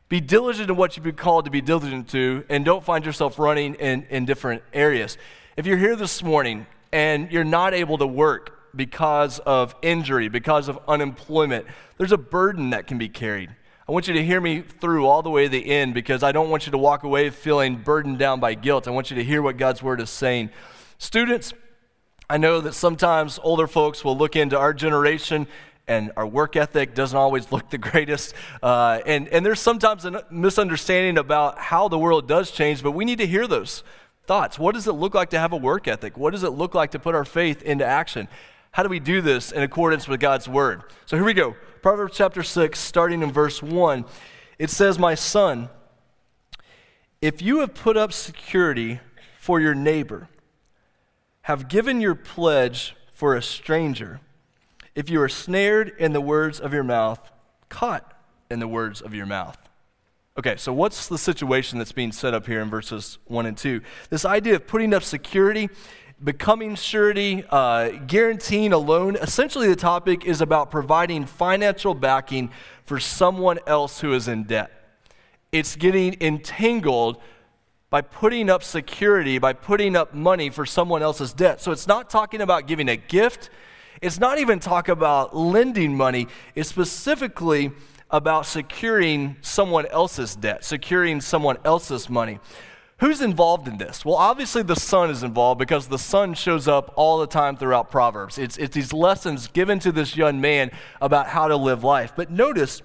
be 0.08 0.22
diligent 0.22 0.70
in 0.70 0.78
what 0.78 0.96
you've 0.96 1.04
been 1.04 1.16
called 1.16 1.46
to 1.46 1.52
be 1.52 1.62
diligent 1.62 2.10
to, 2.10 2.46
and 2.50 2.64
don't 2.64 2.84
find 2.84 3.06
yourself 3.06 3.38
running 3.38 3.76
in, 3.76 4.06
in 4.10 4.26
different 4.26 4.64
areas. 4.72 5.18
If 5.58 5.66
you're 5.66 5.78
here 5.78 5.98
this 5.98 6.24
morning 6.24 6.66
and 6.94 7.30
you're 7.30 7.44
not 7.44 7.74
able 7.74 7.98
to 7.98 8.08
work 8.08 8.58
because 8.74 9.40
of 9.40 9.76
injury, 9.82 10.30
because 10.30 10.70
of 10.70 10.80
unemployment, 10.88 11.66
there's 11.98 12.14
a 12.14 12.18
burden 12.18 12.70
that 12.70 12.88
can 12.88 12.98
be 12.98 13.10
carried. 13.10 13.50
I 13.92 13.94
want 13.94 14.08
you 14.08 14.14
to 14.14 14.24
hear 14.24 14.40
me 14.40 14.62
through 14.62 15.06
all 15.06 15.22
the 15.22 15.30
way 15.30 15.44
to 15.44 15.50
the 15.50 15.70
end 15.70 15.94
because 15.94 16.24
I 16.24 16.32
don't 16.32 16.50
want 16.50 16.66
you 16.66 16.72
to 16.72 16.78
walk 16.78 17.04
away 17.04 17.30
feeling 17.30 17.76
burdened 17.76 18.20
down 18.20 18.40
by 18.40 18.54
guilt. 18.54 18.88
I 18.88 18.92
want 18.92 19.12
you 19.12 19.18
to 19.18 19.24
hear 19.26 19.42
what 19.42 19.58
God's 19.58 19.84
word 19.84 20.00
is 20.00 20.10
saying. 20.10 20.50
Students, 20.98 21.54
I 22.30 22.38
know 22.38 22.62
that 22.62 22.72
sometimes 22.72 23.38
older 23.44 23.68
folks 23.68 24.06
will 24.06 24.18
look 24.18 24.38
into 24.38 24.58
our 24.58 24.74
generation 24.74 25.46
and 25.90 26.14
our 26.16 26.26
work 26.26 26.56
ethic 26.56 26.96
doesn't 26.96 27.18
always 27.18 27.52
look 27.52 27.70
the 27.70 27.78
greatest. 27.92 28.34
Uh, 28.64 29.02
and, 29.06 29.28
and 29.28 29.46
there's 29.46 29.60
sometimes 29.60 30.06
a 30.06 30.24
misunderstanding 30.32 31.18
about 31.18 31.60
how 31.60 31.90
the 31.90 32.00
world 32.00 32.30
does 32.30 32.50
change, 32.50 32.82
but 32.82 32.92
we 32.92 33.04
need 33.04 33.18
to 33.18 33.28
hear 33.28 33.46
those 33.46 33.84
thoughts. 34.26 34.58
What 34.58 34.74
does 34.74 34.88
it 34.88 34.94
look 34.94 35.14
like 35.14 35.32
to 35.32 35.38
have 35.40 35.52
a 35.52 35.58
work 35.58 35.90
ethic? 35.90 36.16
What 36.16 36.32
does 36.32 36.44
it 36.44 36.52
look 36.52 36.74
like 36.74 36.92
to 36.92 37.00
put 37.00 37.14
our 37.14 37.26
faith 37.26 37.62
into 37.62 37.86
action? 37.86 38.30
How 38.72 38.84
do 38.84 38.90
we 38.90 39.02
do 39.02 39.20
this 39.20 39.52
in 39.52 39.64
accordance 39.64 40.08
with 40.08 40.22
God's 40.22 40.48
word? 40.48 40.84
So 41.06 41.18
here 41.18 41.26
we 41.26 41.34
go. 41.34 41.58
Proverbs 41.82 42.16
chapter 42.16 42.44
6, 42.44 42.80
starting 42.80 43.24
in 43.24 43.32
verse 43.32 43.64
1, 43.64 44.06
it 44.60 44.70
says, 44.70 45.00
My 45.00 45.16
son, 45.16 45.70
if 47.22 47.42
you 47.42 47.62
have 47.62 47.74
put 47.74 47.98
up 47.98 48.14
security 48.14 49.00
for 49.40 49.60
your 49.60 49.74
neighbor, 49.74 50.30
have 51.44 51.68
given 51.68 52.00
your 52.00 52.14
pledge 52.14 52.96
for 53.12 53.36
a 53.36 53.42
stranger, 53.42 54.20
if 54.94 55.10
you 55.10 55.20
are 55.22 55.30
snared 55.30 55.92
in 55.98 56.14
the 56.14 56.22
words 56.22 56.60
of 56.60 56.72
your 56.72 56.84
mouth, 56.84 57.32
caught 57.70 58.14
in 58.52 58.60
the 58.60 58.68
words 58.68 59.02
of 59.02 59.16
your 59.16 59.26
mouth. 59.26 59.58
Okay, 60.38 60.58
so 60.58 60.72
what's 60.72 61.08
the 61.08 61.18
situation 61.18 61.80
that's 61.80 61.92
being 61.92 62.12
set 62.12 62.36
up 62.36 62.46
here 62.46 62.62
in 62.62 62.70
verses 62.70 63.18
1 63.26 63.48
and 63.48 63.58
2? 63.58 63.82
This 64.12 64.24
idea 64.24 64.56
of 64.56 64.68
putting 64.68 64.94
up 64.94 65.02
security 65.02 65.68
becoming 66.24 66.76
surety, 66.76 67.44
uh, 67.50 67.90
guaranteeing 67.90 68.74
a 68.74 68.78
loan. 68.78 69.16
Essentially, 69.16 69.68
the 69.68 69.76
topic 69.76 70.26
is 70.26 70.42
about 70.42 70.70
providing 70.70 71.26
financial 71.26 71.94
backing 71.94 72.52
for 72.86 73.00
someone 73.00 73.60
else 73.66 74.02
who 74.02 74.14
is 74.14 74.28
in 74.28 74.44
debt. 74.44 74.72
It's 75.52 75.76
getting 75.76 76.22
entangled 76.22 77.22
by 77.90 78.02
putting 78.02 78.50
up 78.50 78.64
security, 78.64 79.38
by 79.38 79.54
putting 79.54 79.96
up 79.96 80.14
money 80.14 80.50
for 80.50 80.66
someone 80.66 81.02
else's 81.02 81.34
debt. 81.34 81.60
So 81.60 81.72
it's 81.72 81.88
not 81.88 82.10
talking 82.10 82.40
about 82.42 82.68
giving 82.68 82.88
a 82.88 82.96
gift. 82.96 83.50
It's 84.02 84.20
not 84.20 84.40
even 84.40 84.60
talk 84.60 84.88
about 84.88 85.36
lending 85.36 85.98
money. 85.98 86.28
It's 86.56 86.70
specifically 86.70 87.72
about 88.10 88.46
securing 88.46 89.38
someone 89.42 89.88
else's 89.88 90.36
debt, 90.36 90.64
securing 90.64 91.20
someone 91.20 91.58
else's 91.66 92.10
money. 92.10 92.40
Who's 93.02 93.20
involved 93.20 93.68
in 93.68 93.80
this? 93.80 94.06
Well, 94.06 94.16
obviously 94.16 94.62
the 94.62 94.76
son 94.76 95.10
is 95.10 95.24
involved 95.24 95.58
because 95.58 95.88
the 95.88 95.98
son 95.98 96.36
shows 96.36 96.68
up 96.68 96.94
all 96.96 97.18
the 97.18 97.26
time 97.26 97.58
throughout 97.58 97.90
Proverbs. 97.90 98.38
It's, 98.38 98.58
it's 98.58 98.76
these 98.76 98.94
lessons 98.94 99.48
given 99.48 99.80
to 99.80 99.92
this 99.92 100.16
young 100.16 100.40
man 100.40 100.70
about 101.02 101.28
how 101.28 101.48
to 101.48 101.58
live 101.58 101.84
life. 101.84 102.14
But 102.16 102.30
notice, 102.30 102.84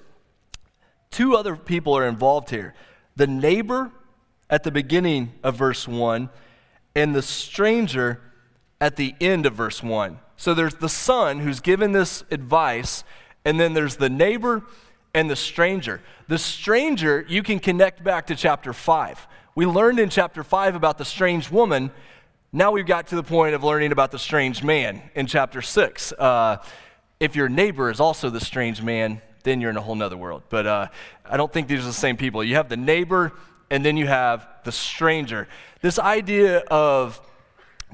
two 1.11 1.37
other 1.37 1.55
people 1.55 1.95
are 1.99 2.09
involved 2.09 2.49
here 2.49 2.75
the 3.15 3.27
neighbor 3.27 3.93
at 4.49 4.63
the 4.63 4.71
beginning 4.71 5.35
of 5.43 5.57
verse 5.57 5.87
1 5.87 6.31
and 6.95 7.15
the 7.15 7.21
stranger 7.21 8.23
at 8.81 8.97
the 8.97 9.15
end 9.21 9.45
of 9.45 9.53
verse 9.53 9.83
1. 9.83 10.19
So 10.39 10.55
there's 10.55 10.77
the 10.77 10.89
son 10.89 11.41
who's 11.41 11.61
given 11.61 11.93
this 11.93 12.25
advice, 12.31 13.05
and 13.45 13.61
then 13.61 13.75
there's 13.75 13.97
the 13.97 14.09
neighbor 14.09 14.63
and 15.15 15.29
the 15.29 15.37
stranger. 15.37 16.01
The 16.27 16.39
stranger, 16.39 17.27
you 17.29 17.43
can 17.43 17.59
connect 17.59 18.03
back 18.03 18.27
to 18.29 18.35
chapter 18.35 18.73
5 18.73 19.27
we 19.57 19.65
learned 19.65 19.99
in 19.99 20.11
chapter 20.11 20.45
5 20.45 20.75
about 20.75 20.99
the 20.99 21.05
strange 21.05 21.51
woman. 21.51 21.91
Now 22.53 22.73
we've 22.73 22.87
got 22.87 23.07
to 23.07 23.17
the 23.17 23.23
point 23.23 23.55
of 23.55 23.65
learning 23.65 23.91
about 23.91 24.11
the 24.11 24.19
strange 24.19 24.63
man 24.63 25.01
in 25.15 25.27
chapter 25.27 25.63
6. 25.63 26.13
Uh, 26.13 26.59
if 27.19 27.35
your 27.35 27.49
neighbor 27.49 27.91
is 27.91 27.99
also 27.99 28.29
the 28.29 28.39
strange 28.39 28.83
man, 28.83 29.23
then 29.45 29.63
you're 29.63 29.71
in 29.71 29.79
a 29.79 29.81
whole 29.81 29.95
nother 29.95 30.17
world. 30.17 30.43
But 30.51 30.67
uh, 30.67 30.89
I 31.25 31.39
don't 31.39 31.51
think 31.51 31.69
these 31.69 31.81
are 31.81 31.87
the 31.87 31.95
same 31.95 32.19
people. 32.19 32.45
You 32.45 32.57
have 32.57 32.69
the 32.69 32.77
neighbor, 32.77 33.33
and 33.71 33.83
then 33.83 33.97
you 33.97 34.07
have 34.07 34.47
the 34.65 34.73
stranger. 34.73 35.49
This 35.81 35.99
idea 35.99 36.59
of 36.67 37.19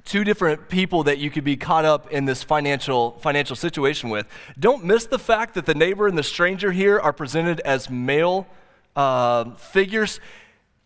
two 0.04 0.24
different 0.24 0.68
people 0.68 1.04
that 1.04 1.18
you 1.18 1.30
could 1.30 1.44
be 1.44 1.56
caught 1.56 1.84
up 1.84 2.10
in 2.10 2.24
this 2.24 2.42
financial 2.42 3.12
financial 3.20 3.54
situation 3.54 4.10
with. 4.10 4.26
Don't 4.58 4.84
miss 4.84 5.06
the 5.06 5.18
fact 5.18 5.54
that 5.54 5.66
the 5.66 5.74
neighbor 5.76 6.08
and 6.08 6.18
the 6.18 6.24
stranger 6.24 6.72
here 6.72 6.98
are 6.98 7.12
presented 7.12 7.60
as 7.60 7.88
male 7.88 8.48
uh, 8.96 9.54
figures. 9.54 10.18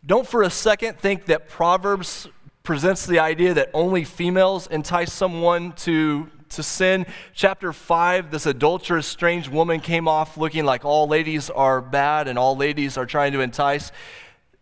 Don't 0.07 0.25
for 0.25 0.43
a 0.45 0.51
second 0.51 1.01
think 1.01 1.27
that 1.27 1.49
Proverbs 1.49 2.29
presents 2.63 3.07
the 3.07 3.19
idea 3.19 3.55
that 3.55 3.71
only 3.75 4.05
females 4.05 4.69
entice 4.69 5.13
someone 5.13 5.73
to, 5.73 6.31
to 6.51 6.63
sin. 6.63 7.07
Chapter 7.35 7.73
5, 7.73 8.31
this 8.31 8.47
adulterous, 8.47 9.05
strange 9.09 9.49
woman 9.49 9.81
came 9.81 10.07
off 10.07 10.37
looking 10.37 10.65
like 10.65 10.85
all 10.85 11.09
ladies 11.09 11.51
are 11.51 11.81
bad 11.81 12.29
and 12.29 12.39
all 12.39 12.57
ladies 12.57 12.97
are 12.97 13.05
trying 13.05 13.33
to 13.33 13.41
entice. 13.41 13.91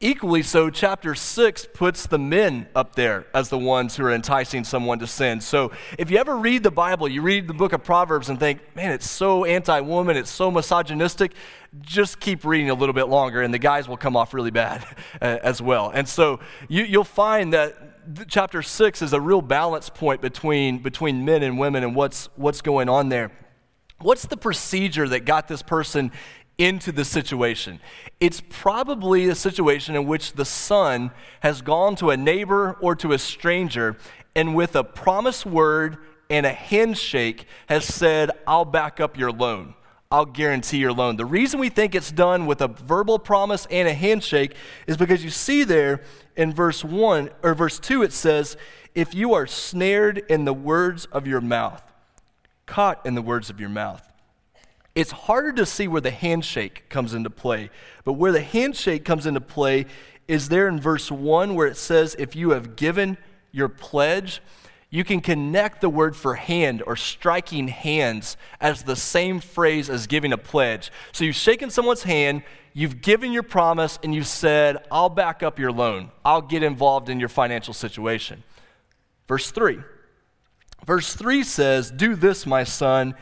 Equally 0.01 0.43
so, 0.43 0.71
chapter 0.71 1.15
6 1.15 1.69
puts 1.73 2.07
the 2.07 2.19
men 2.19 2.67
up 2.75 2.97
there 2.97 3.27
as 3.33 3.49
the 3.49 3.59
ones 3.59 3.97
who 3.97 4.05
are 4.05 4.13
enticing 4.13 4.65
someone 4.65 4.99
to 4.99 5.07
sin. 5.07 5.41
So 5.41 5.71
if 5.99 6.11
you 6.11 6.19
ever 6.19 6.37
read 6.37 6.65
the 6.65 6.71
Bible, 6.71 7.09
you 7.09 7.23
read 7.23 7.47
the 7.47 7.55
book 7.55 7.73
of 7.73 7.85
Proverbs 7.85 8.29
and 8.29 8.39
think, 8.39 8.61
man, 8.75 8.93
it's 8.93 9.09
so 9.09 9.45
anti 9.45 9.81
woman, 9.81 10.17
it's 10.17 10.31
so 10.31 10.51
misogynistic, 10.51 11.33
just 11.81 12.19
keep 12.19 12.45
reading 12.45 12.71
a 12.71 12.75
little 12.75 12.93
bit 12.93 13.09
longer 13.09 13.41
and 13.41 13.55
the 13.55 13.59
guys 13.59 13.89
will 13.89 13.97
come 13.97 14.17
off 14.17 14.35
really 14.35 14.51
bad 14.51 14.85
as 15.21 15.63
well. 15.63 15.91
And 15.95 16.09
so 16.09 16.41
you, 16.69 16.99
will 16.99 17.05
find 17.05 17.53
that 17.53 18.29
chapter 18.29 18.63
6 18.63 19.01
is 19.01 19.13
a 19.13 19.21
real 19.21 19.43
balance 19.43 19.89
point 19.91 20.21
between, 20.21 20.81
between 20.81 21.25
men 21.25 21.43
and 21.45 21.57
women 21.57 21.85
and 21.85 21.95
what's, 21.95 22.29
what's 22.35 22.61
going 22.63 22.89
on 22.89 23.11
there. 23.11 23.31
What's 24.01 24.27
the 24.27 24.37
procedure 24.37 25.09
that 25.09 25.25
got 25.25 25.47
this 25.49 25.63
person 25.63 26.11
into 26.59 26.93
the 26.93 27.05
situation. 27.05 27.81
It's 28.21 28.41
probably 28.49 29.29
a 29.29 29.35
situation 29.35 29.97
in 29.97 30.07
which 30.07 30.35
the 30.35 30.45
son 30.45 31.11
has 31.41 31.63
gone 31.63 31.97
to 31.97 32.11
a 32.11 32.17
neighbor 32.17 32.77
or 32.81 32.95
to 32.97 33.13
a 33.13 33.19
stranger 33.19 33.97
and, 34.37 34.55
with 34.55 34.77
a 34.77 34.85
promise 34.85 35.45
word 35.45 35.99
and 36.31 36.47
a 36.47 36.53
handshake, 36.53 37.47
has 37.69 37.85
said, 37.85 38.31
I'll 38.47 38.65
back 38.65 39.01
up 39.01 39.19
your 39.19 39.33
loan. 39.33 39.75
I'll 40.11 40.27
guarantee 40.27 40.79
your 40.79 40.93
loan. 40.93 41.17
The 41.17 41.25
reason 41.25 41.59
we 41.59 41.71
think 41.71 41.95
it's 41.95 42.13
done 42.13 42.47
with 42.47 42.61
a 42.61 42.69
verbal 42.69 43.19
promise 43.19 43.67
and 43.69 43.89
a 43.89 43.95
handshake 43.95 44.55
is 44.87 44.97
because 44.97 45.25
you 45.25 45.31
see 45.31 45.65
there 45.65 46.03
in 46.37 46.53
verse 46.53 46.85
1 46.85 47.31
or 47.43 47.55
verse 47.55 47.81
2 47.81 48.03
it 48.03 48.13
says, 48.13 48.57
If 48.95 49.13
you 49.13 49.35
are 49.35 49.47
snared 49.47 50.19
in 50.29 50.45
the 50.45 50.53
words 50.53 51.07
of 51.07 51.27
your 51.27 51.41
mouth, 51.41 51.83
caught 52.67 53.05
in 53.05 53.15
the 53.15 53.23
words 53.23 53.51
of 53.51 53.59
your 53.59 53.69
mouth. 53.69 54.09
It's 54.95 55.11
harder 55.11 55.53
to 55.55 55.67
see 55.67 55.89
where 55.89 56.01
the 56.01 56.11
handshake 56.11 56.85
comes 56.89 57.15
into 57.15 57.31
play. 57.31 57.71
But 58.05 58.13
where 58.13 58.33
the 58.33 58.43
handshake 58.43 59.05
comes 59.05 59.27
into 59.27 59.41
play 59.41 59.87
is 60.29 60.49
there 60.49 60.69
in 60.69 60.81
verse 60.81 61.11
1 61.11 61.55
where 61.55 61.67
it 61.67 61.77
says, 61.77 62.15
If 62.19 62.37
you 62.37 62.51
have 62.51 62.77
given 62.77 63.19
your 63.51 63.69
pledge, 63.69 64.41
you 64.91 65.03
can 65.03 65.21
connect 65.21 65.81
the 65.81 65.89
word 65.89 66.15
for 66.15 66.37
hand 66.37 66.83
or 66.87 66.95
striking 66.95 67.67
hands 67.67 68.37
as 68.61 68.85
the 68.85 68.95
same 68.95 69.41
phrase 69.41 69.91
as 69.91 70.07
giving 70.07 70.33
a 70.33 70.39
pledge. 70.39 70.93
So 71.11 71.25
you've 71.25 71.35
shaken 71.35 71.71
someone's 71.71 72.05
hand, 72.05 72.45
you've 72.73 73.01
given 73.01 73.33
your 73.33 73.43
promise, 73.43 73.99
and 74.05 74.15
you've 74.15 74.29
said, 74.29 74.79
I'll 74.93 75.09
back 75.09 75.43
up 75.43 75.59
your 75.59 75.73
loan, 75.73 76.13
I'll 76.25 76.43
get 76.43 76.63
involved 76.63 77.09
in 77.09 77.19
your 77.19 77.29
financial 77.29 77.75
situation. 77.75 78.45
Verse 79.27 79.51
3. 79.51 79.81
Verse 80.87 81.15
3 81.17 81.43
says, 81.43 81.91
Do 81.91 82.15
this, 82.15 82.47
my 82.47 82.63
son 82.63 83.15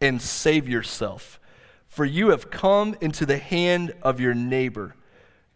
and 0.00 0.20
save 0.22 0.68
yourself, 0.68 1.40
for 1.86 2.04
you 2.04 2.30
have 2.30 2.50
come 2.50 2.94
into 3.00 3.26
the 3.26 3.38
hand 3.38 3.94
of 4.02 4.20
your 4.20 4.34
neighbor. 4.34 4.94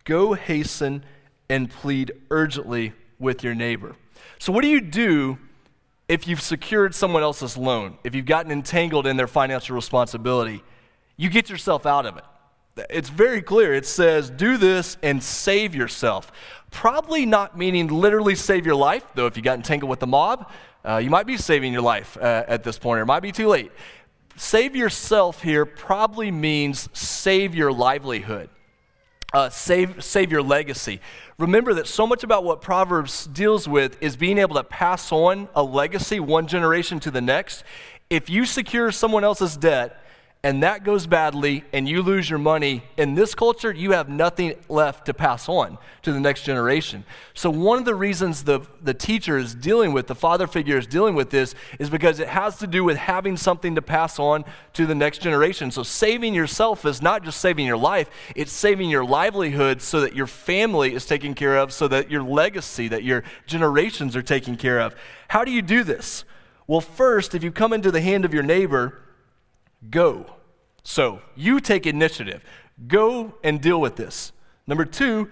Go 0.04 0.34
hasten 0.34 1.04
and 1.48 1.70
plead 1.70 2.12
urgently 2.30 2.92
with 3.18 3.44
your 3.44 3.54
neighbor. 3.54 3.94
So, 4.38 4.52
what 4.52 4.62
do 4.62 4.68
you 4.68 4.80
do 4.80 5.38
if 6.08 6.26
you've 6.26 6.40
secured 6.40 6.94
someone 6.94 7.22
else's 7.22 7.56
loan, 7.56 7.98
if 8.02 8.14
you've 8.14 8.26
gotten 8.26 8.50
entangled 8.50 9.06
in 9.06 9.16
their 9.16 9.28
financial 9.28 9.76
responsibility? 9.76 10.62
You 11.16 11.30
get 11.30 11.48
yourself 11.48 11.86
out 11.86 12.06
of 12.06 12.16
it. 12.16 12.24
It's 12.90 13.10
very 13.10 13.42
clear. 13.42 13.74
It 13.74 13.86
says, 13.86 14.30
do 14.30 14.56
this 14.56 14.96
and 15.02 15.22
save 15.22 15.74
yourself. 15.74 16.32
Probably 16.70 17.26
not 17.26 17.56
meaning 17.56 17.86
literally 17.88 18.34
save 18.34 18.64
your 18.64 18.74
life, 18.74 19.04
though, 19.14 19.26
if 19.26 19.36
you 19.36 19.42
got 19.42 19.56
entangled 19.58 19.90
with 19.90 20.00
the 20.00 20.06
mob, 20.06 20.50
uh, 20.84 20.96
you 20.96 21.10
might 21.10 21.26
be 21.26 21.36
saving 21.36 21.72
your 21.72 21.82
life 21.82 22.16
uh, 22.16 22.44
at 22.48 22.64
this 22.64 22.78
point, 22.78 22.98
or 22.98 23.02
it 23.02 23.06
might 23.06 23.20
be 23.20 23.30
too 23.30 23.46
late 23.46 23.70
save 24.36 24.76
yourself 24.76 25.42
here 25.42 25.64
probably 25.64 26.30
means 26.30 26.88
save 26.92 27.54
your 27.54 27.72
livelihood, 27.72 28.48
uh, 29.32 29.48
save, 29.50 30.02
save 30.02 30.30
your 30.30 30.42
legacy. 30.42 31.00
Remember 31.38 31.74
that 31.74 31.86
so 31.86 32.06
much 32.06 32.22
about 32.22 32.44
what 32.44 32.60
Proverbs 32.60 33.26
deals 33.26 33.66
with 33.66 34.00
is 34.02 34.16
being 34.16 34.38
able 34.38 34.54
to 34.56 34.64
pass 34.64 35.10
on 35.10 35.48
a 35.54 35.62
legacy 35.62 36.20
one 36.20 36.46
generation 36.46 37.00
to 37.00 37.10
the 37.10 37.20
next. 37.20 37.64
If 38.10 38.28
you 38.28 38.44
secure 38.44 38.92
someone 38.92 39.24
else's 39.24 39.56
debt, 39.56 39.98
and 40.44 40.64
that 40.64 40.82
goes 40.82 41.06
badly 41.06 41.62
and 41.72 41.88
you 41.88 42.02
lose 42.02 42.28
your 42.28 42.40
money, 42.40 42.82
in 42.96 43.14
this 43.14 43.32
culture, 43.32 43.72
you 43.72 43.92
have 43.92 44.08
nothing 44.08 44.54
left 44.68 45.06
to 45.06 45.14
pass 45.14 45.48
on 45.48 45.78
to 46.02 46.12
the 46.12 46.18
next 46.18 46.42
generation. 46.42 47.04
So, 47.32 47.48
one 47.48 47.78
of 47.78 47.84
the 47.84 47.94
reasons 47.94 48.42
the, 48.42 48.62
the 48.82 48.92
teacher 48.92 49.38
is 49.38 49.54
dealing 49.54 49.92
with, 49.92 50.08
the 50.08 50.16
father 50.16 50.48
figure 50.48 50.76
is 50.76 50.88
dealing 50.88 51.14
with 51.14 51.30
this, 51.30 51.54
is 51.78 51.88
because 51.88 52.18
it 52.18 52.26
has 52.26 52.56
to 52.58 52.66
do 52.66 52.82
with 52.82 52.96
having 52.96 53.36
something 53.36 53.76
to 53.76 53.82
pass 53.82 54.18
on 54.18 54.44
to 54.72 54.84
the 54.84 54.96
next 54.96 55.18
generation. 55.18 55.70
So, 55.70 55.84
saving 55.84 56.34
yourself 56.34 56.84
is 56.84 57.00
not 57.00 57.22
just 57.22 57.40
saving 57.40 57.64
your 57.64 57.76
life, 57.76 58.10
it's 58.34 58.52
saving 58.52 58.90
your 58.90 59.04
livelihood 59.04 59.80
so 59.80 60.00
that 60.00 60.16
your 60.16 60.26
family 60.26 60.92
is 60.92 61.06
taken 61.06 61.34
care 61.34 61.56
of, 61.56 61.72
so 61.72 61.86
that 61.86 62.10
your 62.10 62.24
legacy, 62.24 62.88
that 62.88 63.04
your 63.04 63.22
generations 63.46 64.16
are 64.16 64.22
taken 64.22 64.56
care 64.56 64.80
of. 64.80 64.96
How 65.28 65.44
do 65.44 65.52
you 65.52 65.62
do 65.62 65.84
this? 65.84 66.24
Well, 66.66 66.80
first, 66.80 67.32
if 67.36 67.44
you 67.44 67.52
come 67.52 67.72
into 67.72 67.92
the 67.92 68.00
hand 68.00 68.24
of 68.24 68.34
your 68.34 68.42
neighbor, 68.42 69.01
go. 69.90 70.26
So 70.82 71.20
you 71.36 71.60
take 71.60 71.86
initiative. 71.86 72.44
Go 72.86 73.34
and 73.44 73.60
deal 73.60 73.80
with 73.80 73.96
this. 73.96 74.32
Number 74.66 74.84
two, 74.84 75.30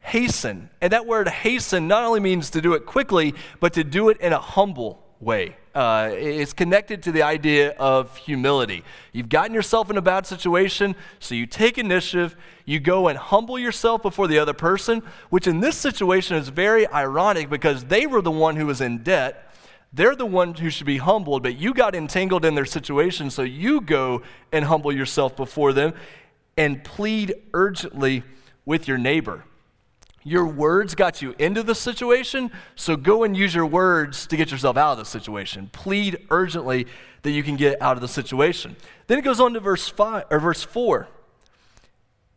hasten. 0.00 0.70
And 0.80 0.92
that 0.92 1.06
word 1.06 1.28
hasten 1.28 1.88
not 1.88 2.04
only 2.04 2.20
means 2.20 2.50
to 2.50 2.60
do 2.60 2.74
it 2.74 2.86
quickly, 2.86 3.34
but 3.60 3.72
to 3.74 3.84
do 3.84 4.08
it 4.08 4.20
in 4.20 4.32
a 4.32 4.38
humble 4.38 5.02
way. 5.20 5.56
Uh, 5.74 6.10
it's 6.12 6.52
connected 6.52 7.02
to 7.04 7.12
the 7.12 7.22
idea 7.22 7.70
of 7.78 8.14
humility. 8.18 8.84
You've 9.12 9.30
gotten 9.30 9.54
yourself 9.54 9.88
in 9.88 9.96
a 9.96 10.02
bad 10.02 10.26
situation, 10.26 10.94
so 11.18 11.34
you 11.34 11.46
take 11.46 11.78
initiative, 11.78 12.36
you 12.66 12.78
go 12.78 13.08
and 13.08 13.18
humble 13.18 13.58
yourself 13.58 14.02
before 14.02 14.28
the 14.28 14.38
other 14.38 14.52
person, 14.52 15.02
which 15.30 15.46
in 15.46 15.60
this 15.60 15.78
situation 15.78 16.36
is 16.36 16.50
very 16.50 16.86
ironic 16.88 17.48
because 17.48 17.84
they 17.84 18.06
were 18.06 18.20
the 18.20 18.30
one 18.30 18.56
who 18.56 18.66
was 18.66 18.82
in 18.82 18.98
debt 18.98 19.51
they're 19.92 20.16
the 20.16 20.26
ones 20.26 20.58
who 20.60 20.70
should 20.70 20.86
be 20.86 20.96
humbled, 20.96 21.42
but 21.42 21.56
you 21.56 21.74
got 21.74 21.94
entangled 21.94 22.44
in 22.44 22.54
their 22.54 22.64
situation, 22.64 23.30
so 23.30 23.42
you 23.42 23.80
go 23.80 24.22
and 24.50 24.64
humble 24.64 24.92
yourself 24.92 25.36
before 25.36 25.72
them 25.72 25.92
and 26.56 26.82
plead 26.82 27.34
urgently 27.52 28.22
with 28.64 28.88
your 28.88 28.98
neighbor. 28.98 29.44
Your 30.24 30.46
words 30.46 30.94
got 30.94 31.20
you 31.20 31.34
into 31.38 31.62
the 31.62 31.74
situation, 31.74 32.52
so 32.76 32.96
go 32.96 33.24
and 33.24 33.36
use 33.36 33.54
your 33.54 33.66
words 33.66 34.26
to 34.28 34.36
get 34.36 34.50
yourself 34.50 34.76
out 34.76 34.92
of 34.92 34.98
the 34.98 35.04
situation. 35.04 35.68
Plead 35.72 36.26
urgently 36.30 36.86
that 37.22 37.32
you 37.32 37.42
can 37.42 37.56
get 37.56 37.80
out 37.82 37.96
of 37.96 38.00
the 38.00 38.08
situation. 38.08 38.76
Then 39.08 39.18
it 39.18 39.22
goes 39.22 39.40
on 39.40 39.52
to 39.54 39.60
verse 39.60 39.88
5 39.88 40.24
or 40.30 40.38
verse 40.38 40.62
4. 40.62 41.08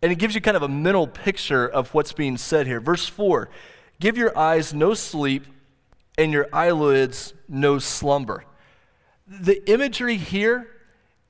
And 0.02 0.12
it 0.12 0.16
gives 0.16 0.36
you 0.36 0.42
kind 0.42 0.58
of 0.58 0.64
a 0.64 0.68
mental 0.68 1.08
picture 1.08 1.68
of 1.68 1.94
what's 1.94 2.12
being 2.12 2.38
said 2.38 2.68
here. 2.68 2.80
Verse 2.80 3.08
4 3.08 3.50
Give 4.00 4.18
your 4.18 4.38
eyes 4.38 4.74
no 4.74 4.94
sleep 4.94 5.46
and 6.18 6.32
your 6.32 6.48
eyelids 6.54 7.34
no 7.48 7.80
slumber. 7.80 8.46
The 9.28 9.68
imagery 9.70 10.18
here 10.18 10.68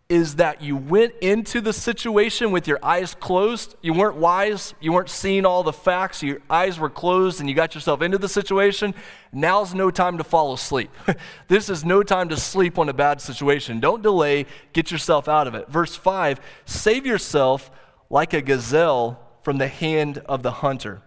is 0.08 0.36
that 0.36 0.62
you 0.62 0.78
went 0.78 1.14
into 1.20 1.60
the 1.62 1.74
situation 1.74 2.52
with 2.52 2.68
your 2.68 2.78
eyes 2.84 3.16
closed. 3.16 3.76
You 3.82 3.94
weren't 3.94 4.18
wise. 4.18 4.76
You 4.80 4.94
weren't 4.94 5.10
seeing 5.10 5.46
all 5.46 5.64
the 5.64 5.74
facts. 5.74 6.22
Your 6.22 6.42
eyes 6.48 6.78
were 6.78 6.92
closed 6.92 7.40
and 7.40 7.50
you 7.50 7.56
got 7.56 7.74
yourself 7.74 8.04
into 8.04 8.20
the 8.20 8.30
situation. 8.30 8.94
Now's 9.34 9.74
no 9.74 9.90
time 9.90 10.20
to 10.20 10.24
fall 10.24 10.54
asleep. 10.54 10.92
this 11.48 11.70
is 11.70 11.84
no 11.84 12.04
time 12.04 12.30
to 12.30 12.38
sleep 12.38 12.78
on 12.78 12.88
a 12.88 12.94
bad 12.94 13.20
situation. 13.20 13.80
Don't 13.80 14.04
delay. 14.04 14.46
Get 14.74 14.92
yourself 14.92 15.28
out 15.28 15.48
of 15.48 15.56
it. 15.56 15.70
Verse 15.70 15.96
5 15.96 16.40
Save 16.66 17.08
yourself 17.08 17.72
like 18.10 18.34
a 18.34 18.42
gazelle 18.42 19.20
from 19.42 19.58
the 19.58 19.68
hand 19.68 20.20
of 20.28 20.44
the 20.44 20.52
hunter, 20.52 21.02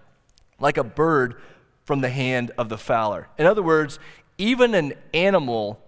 like 0.58 0.76
a 0.76 0.84
bird 0.84 1.36
from 1.88 2.02
the 2.02 2.10
hand 2.10 2.50
of 2.58 2.68
the 2.68 2.76
fowler. 2.76 3.28
In 3.38 3.46
other 3.46 3.62
words, 3.62 3.98
even 4.36 4.74
an 4.74 4.92
animal 5.14 5.80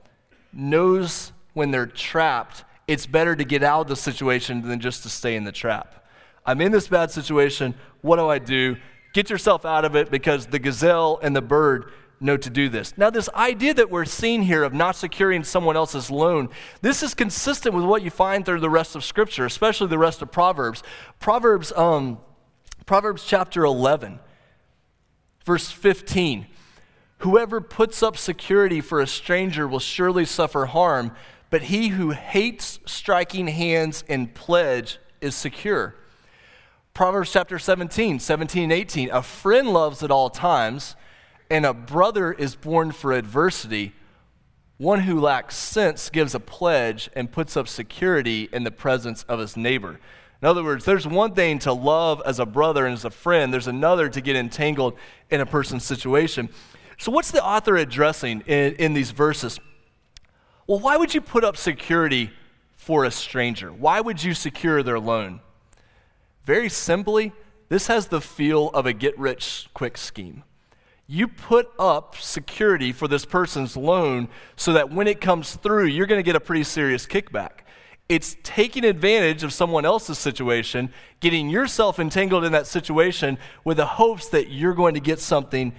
knows 0.50 1.30
when 1.52 1.72
they're 1.72 1.84
trapped, 1.84 2.64
it's 2.88 3.04
better 3.04 3.36
to 3.36 3.44
get 3.44 3.62
out 3.62 3.82
of 3.82 3.88
the 3.88 3.96
situation 3.96 4.62
than 4.62 4.80
just 4.80 5.02
to 5.02 5.10
stay 5.10 5.36
in 5.36 5.44
the 5.44 5.52
trap. 5.52 6.08
I'm 6.46 6.62
in 6.62 6.72
this 6.72 6.88
bad 6.88 7.10
situation. 7.10 7.74
What 8.00 8.16
do 8.16 8.28
I 8.28 8.38
do? 8.38 8.78
Get 9.12 9.28
yourself 9.28 9.66
out 9.66 9.84
of 9.84 9.94
it 9.94 10.10
because 10.10 10.46
the 10.46 10.58
gazelle 10.58 11.20
and 11.22 11.36
the 11.36 11.42
bird 11.42 11.92
know 12.18 12.38
to 12.38 12.48
do 12.48 12.70
this. 12.70 12.96
Now, 12.96 13.10
this 13.10 13.28
idea 13.34 13.74
that 13.74 13.90
we're 13.90 14.06
seeing 14.06 14.44
here 14.44 14.62
of 14.62 14.72
not 14.72 14.96
securing 14.96 15.44
someone 15.44 15.76
else's 15.76 16.10
loan, 16.10 16.48
this 16.80 17.02
is 17.02 17.12
consistent 17.12 17.74
with 17.74 17.84
what 17.84 18.00
you 18.00 18.08
find 18.10 18.46
through 18.46 18.60
the 18.60 18.70
rest 18.70 18.96
of 18.96 19.04
Scripture, 19.04 19.44
especially 19.44 19.88
the 19.88 19.98
rest 19.98 20.22
of 20.22 20.32
Proverbs. 20.32 20.82
Proverbs, 21.18 21.72
um, 21.72 22.20
Proverbs 22.86 23.22
chapter 23.26 23.66
11 23.66 24.18
Verse 25.44 25.70
15 25.70 26.46
Whoever 27.18 27.60
puts 27.60 28.02
up 28.02 28.16
security 28.16 28.80
for 28.80 29.00
a 29.00 29.06
stranger 29.06 29.68
will 29.68 29.78
surely 29.78 30.24
suffer 30.24 30.66
harm, 30.66 31.12
but 31.50 31.62
he 31.62 31.88
who 31.88 32.10
hates 32.10 32.78
striking 32.86 33.48
hands 33.48 34.04
and 34.08 34.34
pledge 34.34 34.98
is 35.20 35.34
secure. 35.34 35.94
Proverbs 36.94 37.32
chapter 37.32 37.58
17, 37.58 38.20
17 38.20 38.64
and 38.64 38.72
18. 38.72 39.10
A 39.10 39.22
friend 39.22 39.68
loves 39.68 40.02
at 40.02 40.10
all 40.10 40.30
times, 40.30 40.96
and 41.50 41.66
a 41.66 41.74
brother 41.74 42.32
is 42.32 42.56
born 42.56 42.90
for 42.90 43.12
adversity. 43.12 43.92
One 44.78 45.00
who 45.00 45.20
lacks 45.20 45.56
sense 45.56 46.08
gives 46.08 46.34
a 46.34 46.40
pledge 46.40 47.10
and 47.14 47.30
puts 47.30 47.54
up 47.54 47.68
security 47.68 48.48
in 48.50 48.64
the 48.64 48.70
presence 48.70 49.24
of 49.24 49.38
his 49.38 49.56
neighbor. 49.56 50.00
In 50.42 50.48
other 50.48 50.64
words, 50.64 50.84
there's 50.84 51.06
one 51.06 51.34
thing 51.34 51.58
to 51.60 51.72
love 51.72 52.22
as 52.24 52.38
a 52.38 52.46
brother 52.46 52.86
and 52.86 52.94
as 52.94 53.04
a 53.04 53.10
friend, 53.10 53.52
there's 53.52 53.66
another 53.66 54.08
to 54.08 54.20
get 54.20 54.36
entangled 54.36 54.94
in 55.30 55.40
a 55.40 55.46
person's 55.46 55.84
situation. 55.84 56.48
So, 56.98 57.12
what's 57.12 57.30
the 57.30 57.44
author 57.44 57.76
addressing 57.76 58.42
in, 58.46 58.74
in 58.74 58.94
these 58.94 59.10
verses? 59.10 59.60
Well, 60.66 60.78
why 60.78 60.96
would 60.96 61.14
you 61.14 61.20
put 61.20 61.44
up 61.44 61.56
security 61.56 62.30
for 62.76 63.04
a 63.04 63.10
stranger? 63.10 63.72
Why 63.72 64.00
would 64.00 64.22
you 64.22 64.32
secure 64.32 64.82
their 64.82 64.98
loan? 64.98 65.40
Very 66.44 66.68
simply, 66.68 67.32
this 67.68 67.88
has 67.88 68.08
the 68.08 68.20
feel 68.20 68.68
of 68.70 68.86
a 68.86 68.92
get 68.92 69.18
rich 69.18 69.68
quick 69.74 69.98
scheme. 69.98 70.42
You 71.06 71.28
put 71.28 71.70
up 71.78 72.16
security 72.16 72.92
for 72.92 73.08
this 73.08 73.24
person's 73.24 73.76
loan 73.76 74.28
so 74.56 74.72
that 74.72 74.90
when 74.92 75.06
it 75.06 75.20
comes 75.20 75.56
through, 75.56 75.86
you're 75.86 76.06
going 76.06 76.18
to 76.18 76.24
get 76.24 76.36
a 76.36 76.40
pretty 76.40 76.64
serious 76.64 77.06
kickback. 77.06 77.64
It's 78.10 78.36
taking 78.42 78.84
advantage 78.84 79.44
of 79.44 79.52
someone 79.52 79.84
else's 79.84 80.18
situation, 80.18 80.92
getting 81.20 81.48
yourself 81.48 82.00
entangled 82.00 82.44
in 82.44 82.50
that 82.50 82.66
situation 82.66 83.38
with 83.62 83.76
the 83.76 83.86
hopes 83.86 84.28
that 84.30 84.50
you're 84.50 84.74
going 84.74 84.94
to 84.94 85.00
get 85.00 85.20
something 85.20 85.72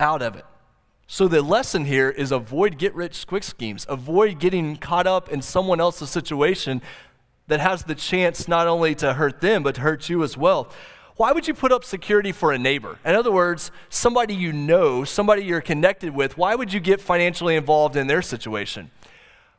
out 0.00 0.22
of 0.22 0.34
it. 0.34 0.46
So 1.06 1.28
the 1.28 1.42
lesson 1.42 1.84
here 1.84 2.08
is 2.08 2.32
avoid 2.32 2.78
get 2.78 2.94
rich 2.94 3.26
quick 3.26 3.42
schemes. 3.42 3.84
Avoid 3.86 4.40
getting 4.40 4.78
caught 4.78 5.06
up 5.06 5.28
in 5.28 5.42
someone 5.42 5.78
else's 5.78 6.08
situation 6.08 6.80
that 7.48 7.60
has 7.60 7.84
the 7.84 7.94
chance 7.94 8.48
not 8.48 8.66
only 8.66 8.94
to 8.94 9.12
hurt 9.12 9.42
them, 9.42 9.62
but 9.62 9.74
to 9.74 9.82
hurt 9.82 10.08
you 10.08 10.22
as 10.22 10.38
well. 10.38 10.72
Why 11.16 11.32
would 11.32 11.46
you 11.46 11.52
put 11.52 11.70
up 11.70 11.84
security 11.84 12.32
for 12.32 12.50
a 12.50 12.58
neighbor? 12.58 12.98
In 13.04 13.14
other 13.14 13.30
words, 13.30 13.70
somebody 13.90 14.34
you 14.34 14.54
know, 14.54 15.04
somebody 15.04 15.44
you're 15.44 15.60
connected 15.60 16.14
with, 16.14 16.38
why 16.38 16.54
would 16.54 16.72
you 16.72 16.80
get 16.80 17.02
financially 17.02 17.56
involved 17.56 17.94
in 17.94 18.06
their 18.06 18.22
situation? 18.22 18.90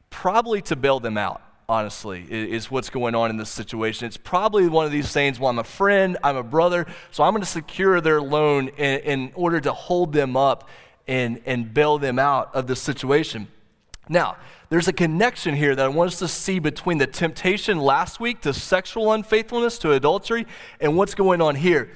Probably 0.10 0.60
to 0.64 0.76
bail 0.76 1.00
them 1.00 1.20
out, 1.20 1.44
honestly, 1.68 2.26
is 2.30 2.70
what's 2.70 2.90
going 2.90 3.16
on 3.16 3.30
in 3.30 3.38
this 3.38 3.50
situation. 3.50 4.06
It's 4.06 4.18
probably 4.18 4.68
one 4.68 4.86
of 4.86 4.92
these 4.92 5.12
things, 5.12 5.40
well, 5.40 5.50
I'm 5.50 5.60
a 5.60 5.64
friend, 5.64 6.18
I'm 6.24 6.38
a 6.38 6.44
brother, 6.44 6.86
so 7.12 7.24
I'm 7.24 7.34
going 7.34 7.42
to 7.42 7.50
secure 7.50 8.02
their 8.02 8.22
loan 8.22 8.70
in, 8.70 9.00
in 9.00 9.32
order 9.34 9.60
to 9.62 9.74
hold 9.74 10.14
them 10.14 10.38
up 10.38 10.70
and, 11.08 11.42
and 11.46 11.74
bail 11.74 11.98
them 11.98 12.20
out 12.20 12.54
of 12.54 12.68
the 12.68 12.76
situation. 12.76 13.48
Now, 14.08 14.38
there's 14.70 14.88
a 14.88 14.94
connection 14.94 15.56
here 15.56 15.76
that 15.76 15.86
I 15.86 15.88
want 15.88 16.12
us 16.12 16.20
to 16.20 16.28
see 16.28 16.60
between 16.60 16.98
the 16.98 17.08
temptation 17.08 17.80
last 17.80 18.20
week 18.20 18.42
to 18.42 18.54
sexual 18.54 19.12
unfaithfulness, 19.12 19.78
to 19.80 19.92
adultery, 19.94 20.46
and 20.80 20.96
what's 20.96 21.16
going 21.16 21.42
on 21.42 21.56
here. 21.56 21.92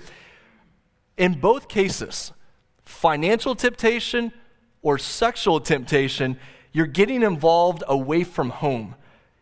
In 1.18 1.40
both 1.40 1.68
cases, 1.68 2.32
financial 2.86 3.56
temptation 3.56 4.32
or 4.82 4.98
sexual 4.98 5.60
temptation, 5.60 6.40
you're 6.72 6.88
getting 6.88 7.24
involved 7.24 7.84
away 7.88 8.24
from 8.24 8.50
home. 8.50 8.96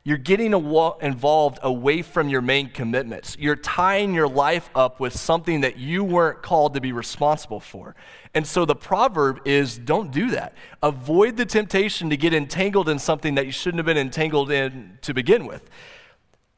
You're 0.07 0.17
getting 0.17 0.53
involved 0.53 1.59
away 1.61 2.01
from 2.01 2.29
your 2.29 2.39
main 2.39 2.69
commitments. 2.69 3.35
You're 3.37 3.57
tying 3.57 4.13
your 4.13 4.29
life 4.29 4.69
up 4.73 5.01
with 5.01 5.13
something 5.13 5.59
that 5.59 5.75
you 5.79 6.01
weren't 6.01 6.41
called 6.41 6.75
to 6.75 6.79
be 6.79 6.93
responsible 6.93 7.59
for. 7.59 7.93
And 8.33 8.47
so 8.47 8.63
the 8.63 8.73
proverb 8.73 9.41
is 9.43 9.77
don't 9.77 10.09
do 10.09 10.29
that. 10.29 10.53
Avoid 10.81 11.35
the 11.35 11.45
temptation 11.45 12.09
to 12.09 12.15
get 12.15 12.33
entangled 12.33 12.87
in 12.87 12.99
something 12.99 13.35
that 13.35 13.47
you 13.47 13.51
shouldn't 13.51 13.79
have 13.79 13.85
been 13.85 13.97
entangled 13.97 14.49
in 14.49 14.97
to 15.01 15.13
begin 15.13 15.45
with. 15.45 15.69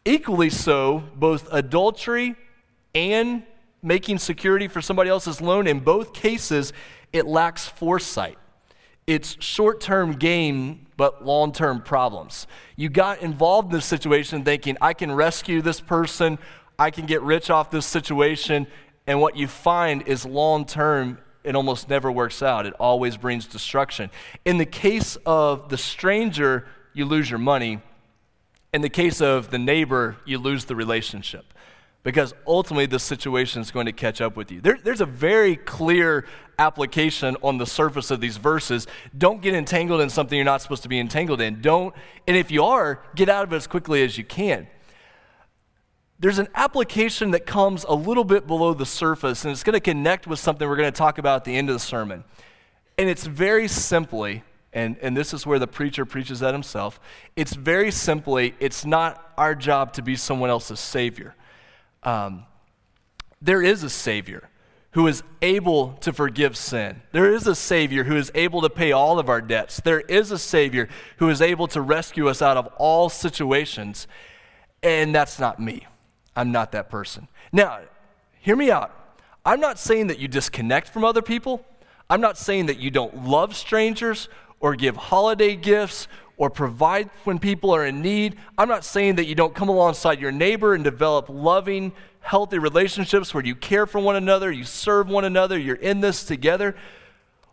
Equally 0.06 0.52
so, 0.52 1.06
both 1.16 1.48
adultery 1.52 2.36
and 2.94 3.42
making 3.82 4.20
security 4.20 4.68
for 4.68 4.80
somebody 4.80 5.10
else's 5.10 5.42
loan, 5.42 5.66
in 5.66 5.80
both 5.80 6.14
cases, 6.14 6.72
it 7.12 7.26
lacks 7.26 7.68
foresight. 7.68 8.38
It's 9.10 9.38
short 9.44 9.82
term 9.82 10.12
gain 10.12 10.86
but 10.96 11.26
long 11.26 11.52
term 11.52 11.82
problems. 11.82 12.46
You 12.76 12.90
got 12.90 13.24
involved 13.24 13.70
in 13.70 13.74
this 13.74 13.86
situation 13.86 14.44
thinking, 14.44 14.78
I 14.82 14.94
can 14.94 15.12
rescue 15.12 15.64
this 15.64 15.82
person, 15.82 16.38
I 16.78 16.92
can 16.92 17.08
get 17.08 17.24
rich 17.24 17.50
off 17.50 17.72
this 17.72 17.88
situation, 17.88 18.68
and 19.08 19.20
what 19.20 19.36
you 19.36 19.48
find 19.48 20.04
is 20.04 20.28
long 20.28 20.64
term, 20.64 21.18
it 21.44 21.56
almost 21.56 21.90
never 21.90 22.12
works 22.12 22.44
out. 22.44 22.68
It 22.68 22.76
always 22.80 23.18
brings 23.18 23.48
destruction. 23.48 24.12
In 24.46 24.60
the 24.60 24.66
case 24.68 25.18
of 25.26 25.70
the 25.70 25.78
stranger, 25.80 26.68
you 26.94 27.06
lose 27.06 27.32
your 27.32 27.40
money. 27.40 27.82
In 28.76 28.82
the 28.82 28.90
case 28.90 29.22
of 29.22 29.50
the 29.50 29.58
neighbor, 29.58 30.18
you 30.24 30.38
lose 30.38 30.66
the 30.66 30.76
relationship 30.76 31.52
because 32.04 32.34
ultimately 32.48 32.86
the 32.86 33.00
situation 33.00 33.62
is 33.62 33.72
going 33.72 33.86
to 33.86 33.92
catch 33.92 34.22
up 34.22 34.38
with 34.38 34.52
you. 34.52 34.62
There, 34.62 34.78
there's 34.82 35.02
a 35.02 35.06
very 35.06 35.56
clear 35.56 36.26
application 36.58 37.36
on 37.42 37.58
the 37.58 37.66
surface 37.66 38.12
of 38.12 38.22
these 38.22 38.38
verses. 38.38 38.88
Don't 39.18 39.42
get 39.42 39.54
entangled 39.54 40.02
in 40.02 40.10
something 40.10 40.36
you're 40.36 40.46
not 40.46 40.62
supposed 40.62 40.84
to 40.84 40.90
be 40.90 41.00
entangled 41.00 41.42
in. 41.42 41.62
Don't, 41.62 41.94
and 42.28 42.38
if 42.38 42.52
you 42.52 42.64
are, 42.64 43.02
get 43.16 43.30
out 43.30 43.44
of 43.44 43.54
it 43.54 43.58
as 43.58 43.68
quickly 43.68 44.04
as 44.04 44.18
you 44.18 44.24
can. 44.24 44.68
There's 46.20 46.40
an 46.40 46.50
application 46.54 47.32
that 47.32 47.46
comes 47.46 47.86
a 47.86 47.96
little 47.96 48.26
bit 48.26 48.46
below 48.46 48.74
the 48.74 48.86
surface, 48.86 49.46
and 49.46 49.52
it's 49.54 49.64
going 49.64 49.74
to 49.74 49.80
connect 49.80 50.28
with 50.28 50.40
something 50.40 50.68
we're 50.68 50.76
going 50.76 50.92
to 50.92 50.98
talk 50.98 51.18
about 51.18 51.38
at 51.38 51.44
the 51.46 51.56
end 51.56 51.70
of 51.70 51.76
the 51.76 51.80
sermon. 51.80 52.26
And 52.98 53.08
it's 53.08 53.26
very 53.26 53.70
simply, 53.70 54.44
and, 54.74 54.98
and 55.02 55.16
this 55.16 55.34
is 55.34 55.46
where 55.46 55.60
the 55.60 55.68
preacher 55.68 56.06
preaches 56.06 56.42
that 56.42 56.54
himself, 56.54 57.00
it's 57.38 57.54
very 57.54 57.92
simply, 57.92 58.54
it's 58.60 58.86
not 58.86 59.32
our 59.38 59.56
job 59.56 59.94
to 59.94 60.02
be 60.02 60.18
someone 60.18 60.50
else's 60.50 60.82
savior 60.82 61.36
um, 62.04 62.46
there 63.42 63.62
is 63.62 63.84
a 63.84 63.90
Savior 63.90 64.50
who 64.92 65.06
is 65.08 65.24
able 65.42 65.94
to 66.02 66.12
forgive 66.12 66.58
sin. 66.58 67.02
There 67.12 67.32
is 67.32 67.46
a 67.46 67.56
Savior 67.56 68.06
who 68.06 68.16
is 68.16 68.32
able 68.34 68.62
to 68.62 68.70
pay 68.70 68.92
all 68.92 69.20
of 69.20 69.30
our 69.30 69.42
debts. 69.42 69.80
There 69.82 70.02
is 70.02 70.32
a 70.32 70.40
Savior 70.40 70.90
who 71.18 71.30
is 71.30 71.42
able 71.42 71.68
to 71.70 71.82
rescue 71.82 72.28
us 72.28 72.42
out 72.42 72.58
of 72.58 72.68
all 72.78 73.08
situations. 73.10 74.08
And 74.82 75.14
that's 75.14 75.40
not 75.40 75.60
me. 75.60 75.86
I'm 76.36 76.52
not 76.52 76.72
that 76.72 76.90
person. 76.90 77.28
Now, 77.52 77.82
hear 78.40 78.56
me 78.56 78.72
out. 78.72 78.92
I'm 79.46 79.60
not 79.60 79.78
saying 79.78 80.08
that 80.08 80.20
you 80.20 80.28
disconnect 80.28 80.90
from 80.90 81.04
other 81.04 81.22
people. 81.22 81.66
I'm 82.10 82.22
not 82.22 82.38
saying 82.38 82.66
that 82.66 82.80
you 82.80 82.90
don't 82.90 83.26
love 83.26 83.56
strangers 83.56 84.28
or 84.60 84.76
give 84.76 84.98
holiday 84.98 85.56
gifts 85.56 86.08
or 86.40 86.50
provide 86.50 87.10
when 87.26 87.38
people 87.38 87.70
are 87.70 87.86
in 87.86 88.02
need. 88.02 88.38
I'm 88.58 88.70
not 88.70 88.86
saying 88.86 89.18
that 89.18 89.26
you 89.26 89.36
don't 89.36 89.54
come 89.54 89.70
alongside 89.70 90.20
your 90.20 90.32
neighbor 90.32 90.74
and 90.74 90.84
develop 90.84 91.26
loving, 91.28 91.92
healthy 92.22 92.58
relationships 92.58 93.34
where 93.34 93.46
you 93.46 93.54
care 93.54 93.86
for 93.86 94.00
one 94.00 94.16
another, 94.16 94.50
you 94.50 94.64
serve 94.64 95.10
one 95.10 95.26
another, 95.26 95.60
you're 95.60 95.76
in 95.76 96.00
this 96.00 96.24
together. 96.24 96.76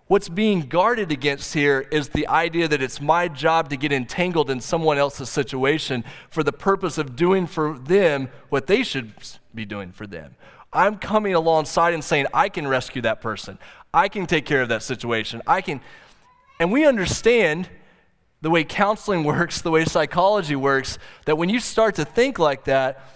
What's 0.07 0.29
being 0.29 0.61
guarded 0.61 1.11
against 1.11 1.53
here 1.53 1.89
is 1.91 2.11
the 2.11 2.29
idea 2.29 2.69
that 2.69 2.81
it's 2.81 3.01
my 3.01 3.27
job 3.27 3.71
to 3.71 3.77
get 3.77 3.91
entangled 3.91 4.51
in 4.51 4.61
someone 4.61 4.99
else's 4.99 5.29
situation 5.29 6.05
for 6.31 6.45
the 6.45 6.53
purpose 6.53 6.97
of 6.97 7.17
doing 7.17 7.49
for 7.49 7.77
them 7.77 8.29
what 8.51 8.69
they 8.69 8.85
should 8.85 9.13
be 9.53 9.65
doing 9.65 9.91
for 9.91 10.07
them. 10.07 10.37
I'm 10.73 10.97
coming 10.99 11.35
alongside 11.35 11.93
and 11.93 12.05
saying, 12.05 12.27
I 12.33 12.49
can 12.51 12.69
rescue 12.69 13.03
that 13.03 13.21
person. 13.21 13.59
I 13.93 14.09
can 14.09 14.27
take 14.27 14.47
care 14.47 14.63
of 14.63 14.69
that 14.69 14.85
situation. 14.85 15.43
I 15.45 15.61
can. 15.61 15.81
And 16.61 16.71
we 16.71 16.87
understand 16.87 17.69
the 18.41 18.51
way 18.51 18.65
counseling 18.65 19.25
works, 19.25 19.63
the 19.63 19.71
way 19.71 19.85
psychology 19.85 20.57
works, 20.57 20.99
that 21.25 21.37
when 21.37 21.49
you 21.49 21.61
start 21.61 21.95
to 21.97 22.05
think 22.05 22.39
like 22.39 22.65
that, 22.65 23.09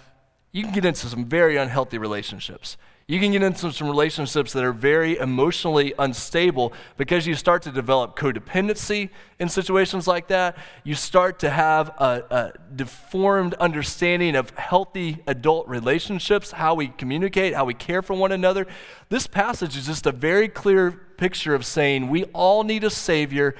you 0.51 0.63
can 0.63 0.73
get 0.73 0.85
into 0.85 1.07
some 1.07 1.25
very 1.25 1.57
unhealthy 1.57 1.97
relationships. 1.97 2.77
You 3.07 3.19
can 3.19 3.33
get 3.33 3.43
into 3.43 3.73
some 3.73 3.89
relationships 3.89 4.53
that 4.53 4.63
are 4.63 4.71
very 4.71 5.17
emotionally 5.17 5.93
unstable 5.99 6.71
because 6.95 7.27
you 7.27 7.35
start 7.35 7.61
to 7.63 7.71
develop 7.71 8.17
codependency 8.17 9.09
in 9.37 9.49
situations 9.49 10.07
like 10.07 10.29
that. 10.29 10.57
You 10.85 10.95
start 10.95 11.39
to 11.39 11.49
have 11.49 11.89
a, 11.89 12.23
a, 12.29 12.53
deformed 12.73 13.53
understanding 13.55 14.37
of 14.37 14.51
healthy 14.51 15.17
adult 15.27 15.67
relationships, 15.67 16.51
how 16.51 16.75
we 16.75 16.87
communicate, 16.87 17.53
how 17.53 17.65
we 17.65 17.73
care 17.73 18.01
for 18.01 18.13
one 18.13 18.31
another. 18.31 18.65
This 19.09 19.27
passage 19.27 19.75
is 19.75 19.87
just 19.87 20.05
a 20.05 20.13
very 20.13 20.47
clear 20.47 20.91
picture 20.91 21.53
of 21.53 21.65
saying 21.65 22.07
we 22.07 22.23
all 22.25 22.63
need 22.63 22.85
a 22.85 22.89
Savior 22.89 23.55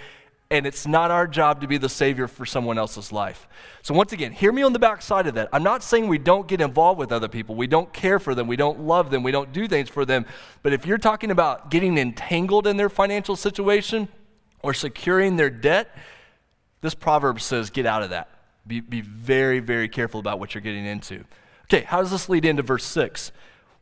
and 0.52 0.68
it's 0.68 0.86
not 0.86 1.10
our 1.10 1.26
job 1.26 1.62
to 1.62 1.68
be 1.68 1.78
the 1.78 1.90
savior 1.90 2.28
for 2.28 2.46
someone 2.46 2.78
else's 2.78 3.12
life. 3.12 3.48
So, 3.82 3.94
once 3.94 4.12
again, 4.12 4.34
hear 4.34 4.52
me 4.52 4.62
on 4.62 4.74
the 4.74 4.80
backside 4.80 5.26
of 5.26 5.34
that. 5.36 5.48
I'm 5.54 5.64
not 5.64 5.82
saying 5.82 6.10
we 6.10 6.18
don't 6.18 6.48
get 6.48 6.60
involved 6.60 7.00
with 7.00 7.12
other 7.12 7.30
people, 7.30 7.56
we 7.56 7.68
don't 7.68 7.92
care 7.94 8.20
for 8.20 8.36
them, 8.36 8.48
we 8.48 8.58
don't 8.58 8.82
love 8.82 9.10
them, 9.10 9.24
we 9.24 9.32
don't 9.32 9.54
do 9.54 9.68
things 9.68 9.90
for 9.90 10.06
them. 10.06 10.26
But 10.62 10.74
if 10.74 10.86
you're 10.86 10.98
talking 10.98 11.32
about 11.32 11.72
getting 11.72 11.98
entangled 11.98 12.68
in 12.68 12.76
their 12.76 12.90
financial 12.90 13.38
situation 13.38 14.10
or 14.62 14.74
securing 14.74 15.38
their 15.38 15.50
debt, 15.50 15.98
this 16.82 16.94
proverb 16.94 17.40
says 17.40 17.70
get 17.70 17.86
out 17.86 18.04
of 18.04 18.10
that. 18.10 18.28
Be, 18.68 18.82
be 18.82 19.02
very, 19.02 19.60
very 19.60 19.88
careful 19.88 20.20
about 20.20 20.38
what 20.38 20.54
you're 20.54 20.62
getting 20.62 20.86
into. 20.86 21.24
Okay, 21.64 21.84
how 21.84 22.02
does 22.02 22.12
this 22.12 22.28
lead 22.28 22.44
into 22.44 22.62
verse 22.62 22.84
6? 22.84 23.32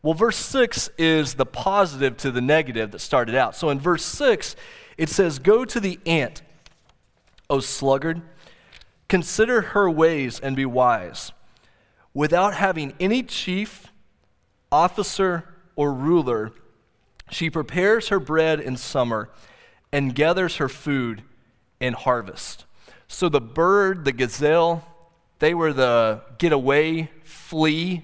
Well, 0.04 0.14
verse 0.14 0.38
6 0.38 0.92
is 0.98 1.34
the 1.34 1.46
positive 1.46 2.16
to 2.18 2.32
the 2.32 2.40
negative 2.40 2.92
that 2.92 3.00
started 3.00 3.36
out. 3.36 3.56
So 3.56 3.70
in 3.70 3.80
verse 3.80 4.06
6, 4.06 4.56
it 4.98 5.10
says, 5.10 5.40
Go 5.40 5.66
to 5.66 5.80
the 5.80 6.00
ant 6.06 6.42
O 7.50 7.60
sluggard, 7.60 8.22
consider 9.08 9.62
her 9.62 9.90
ways 9.90 10.40
and 10.40 10.56
be 10.56 10.66
wise. 10.66 11.32
Without 12.14 12.56
having 12.56 12.94
any 13.00 13.24
chief, 13.24 13.92
officer, 14.72 15.56
or 15.76 15.94
ruler, 15.94 16.52
she 17.32 17.50
prepares 17.50 18.10
her 18.10 18.20
bread 18.20 18.60
in 18.60 18.78
summer 18.78 19.30
and 19.92 20.14
gathers 20.14 20.58
her 20.58 20.70
food 20.70 21.24
in 21.80 21.94
harvest. 21.94 22.66
So 23.08 23.30
the 23.30 23.42
bird, 23.42 24.06
the 24.06 24.12
gazelle, 24.12 24.86
they 25.40 25.54
were 25.54 25.74
the 25.74 26.22
getaway, 26.38 27.10
flee 27.24 28.04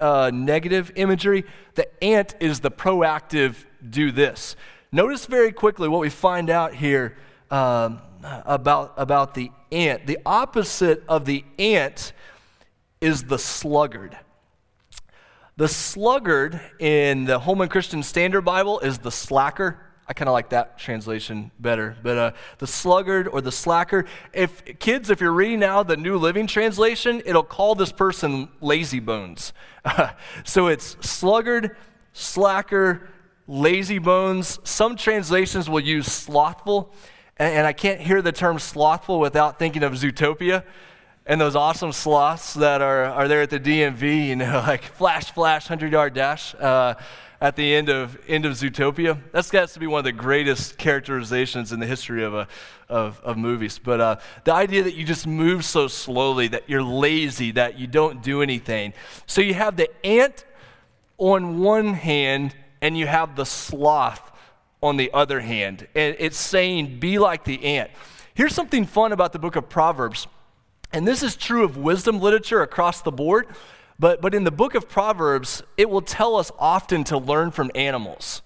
uh, 0.00 0.30
negative 0.34 0.90
imagery. 0.96 1.44
The 1.74 2.04
ant 2.04 2.34
is 2.40 2.60
the 2.60 2.70
proactive 2.70 3.64
do 3.88 4.10
this. 4.10 4.56
Notice 4.90 5.26
very 5.26 5.52
quickly 5.52 5.88
what 5.88 6.00
we 6.00 6.10
find 6.10 6.50
out 6.50 6.74
here 6.74 7.16
um, 7.50 8.00
about, 8.22 8.94
about 8.96 9.34
the 9.34 9.50
ant. 9.70 10.06
The 10.06 10.18
opposite 10.24 11.04
of 11.08 11.24
the 11.24 11.44
ant 11.58 12.12
is 13.00 13.24
the 13.24 13.38
sluggard. 13.38 14.16
The 15.56 15.68
sluggard 15.68 16.60
in 16.78 17.24
the 17.24 17.38
Holman 17.38 17.68
Christian 17.68 18.02
Standard 18.02 18.42
Bible 18.42 18.80
is 18.80 18.98
the 18.98 19.10
slacker. 19.10 19.78
I 20.08 20.14
kind 20.14 20.28
of 20.28 20.32
like 20.32 20.50
that 20.50 20.78
translation 20.78 21.50
better. 21.58 21.96
But 22.02 22.18
uh, 22.18 22.32
the 22.58 22.66
sluggard 22.66 23.28
or 23.28 23.40
the 23.40 23.52
slacker. 23.52 24.04
If 24.32 24.78
kids, 24.78 25.10
if 25.10 25.20
you're 25.20 25.32
reading 25.32 25.60
now 25.60 25.82
the 25.82 25.96
New 25.96 26.16
Living 26.16 26.46
Translation, 26.46 27.22
it'll 27.24 27.42
call 27.42 27.74
this 27.74 27.92
person 27.92 28.48
lazy 28.60 29.00
bones. 29.00 29.52
so 30.44 30.66
it's 30.68 30.96
sluggard, 31.00 31.76
slacker, 32.12 33.08
lazy 33.46 33.98
bones. 33.98 34.58
Some 34.64 34.96
translations 34.96 35.68
will 35.68 35.80
use 35.80 36.06
slothful, 36.06 36.92
and, 37.36 37.54
and 37.54 37.66
I 37.66 37.72
can't 37.72 38.00
hear 38.00 38.22
the 38.22 38.32
term 38.32 38.58
slothful 38.58 39.20
without 39.20 39.58
thinking 39.58 39.82
of 39.82 39.92
Zootopia 39.92 40.64
and 41.26 41.40
those 41.40 41.54
awesome 41.54 41.92
sloths 41.92 42.54
that 42.54 42.82
are, 42.82 43.04
are 43.04 43.28
there 43.28 43.42
at 43.42 43.50
the 43.50 43.60
DMV, 43.60 44.28
you 44.28 44.36
know, 44.36 44.62
like 44.66 44.82
flash, 44.82 45.30
flash, 45.30 45.68
100 45.68 45.92
yard 45.92 46.14
dash 46.14 46.54
uh, 46.56 46.94
at 47.40 47.56
the 47.56 47.74
end 47.74 47.88
of, 47.88 48.18
end 48.28 48.44
of 48.44 48.52
Zootopia. 48.54 49.18
That's 49.32 49.50
got 49.50 49.68
to 49.68 49.80
be 49.80 49.86
one 49.86 49.98
of 49.98 50.04
the 50.04 50.12
greatest 50.12 50.78
characterizations 50.78 51.72
in 51.72 51.80
the 51.80 51.86
history 51.86 52.24
of, 52.24 52.34
a, 52.34 52.48
of, 52.88 53.20
of 53.20 53.36
movies. 53.36 53.78
But 53.78 54.00
uh, 54.00 54.16
the 54.44 54.52
idea 54.52 54.82
that 54.82 54.94
you 54.94 55.04
just 55.04 55.26
move 55.26 55.64
so 55.64 55.88
slowly, 55.88 56.48
that 56.48 56.68
you're 56.68 56.82
lazy, 56.82 57.52
that 57.52 57.78
you 57.78 57.86
don't 57.86 58.22
do 58.22 58.42
anything. 58.42 58.92
So 59.26 59.40
you 59.40 59.54
have 59.54 59.76
the 59.76 59.88
ant 60.04 60.44
on 61.18 61.60
one 61.60 61.94
hand, 61.94 62.54
and 62.80 62.98
you 62.98 63.06
have 63.06 63.36
the 63.36 63.46
sloth 63.46 64.31
on 64.82 64.96
the 64.96 65.10
other 65.12 65.40
hand. 65.40 65.86
And 65.94 66.16
it's 66.18 66.38
saying, 66.38 66.98
be 66.98 67.18
like 67.18 67.44
the 67.44 67.64
ant. 67.64 67.90
Here's 68.34 68.54
something 68.54 68.84
fun 68.84 69.12
about 69.12 69.32
the 69.32 69.38
book 69.38 69.56
of 69.56 69.68
Proverbs. 69.68 70.26
And 70.92 71.06
this 71.06 71.22
is 71.22 71.36
true 71.36 71.64
of 71.64 71.76
wisdom 71.76 72.20
literature 72.20 72.62
across 72.62 73.02
the 73.02 73.12
board. 73.12 73.46
But, 73.98 74.20
but 74.20 74.34
in 74.34 74.44
the 74.44 74.50
book 74.50 74.74
of 74.74 74.88
Proverbs, 74.88 75.62
it 75.76 75.88
will 75.88 76.02
tell 76.02 76.36
us 76.36 76.50
often 76.58 77.04
to 77.04 77.18
learn 77.18 77.50
from 77.50 77.70
animals. 77.74 78.42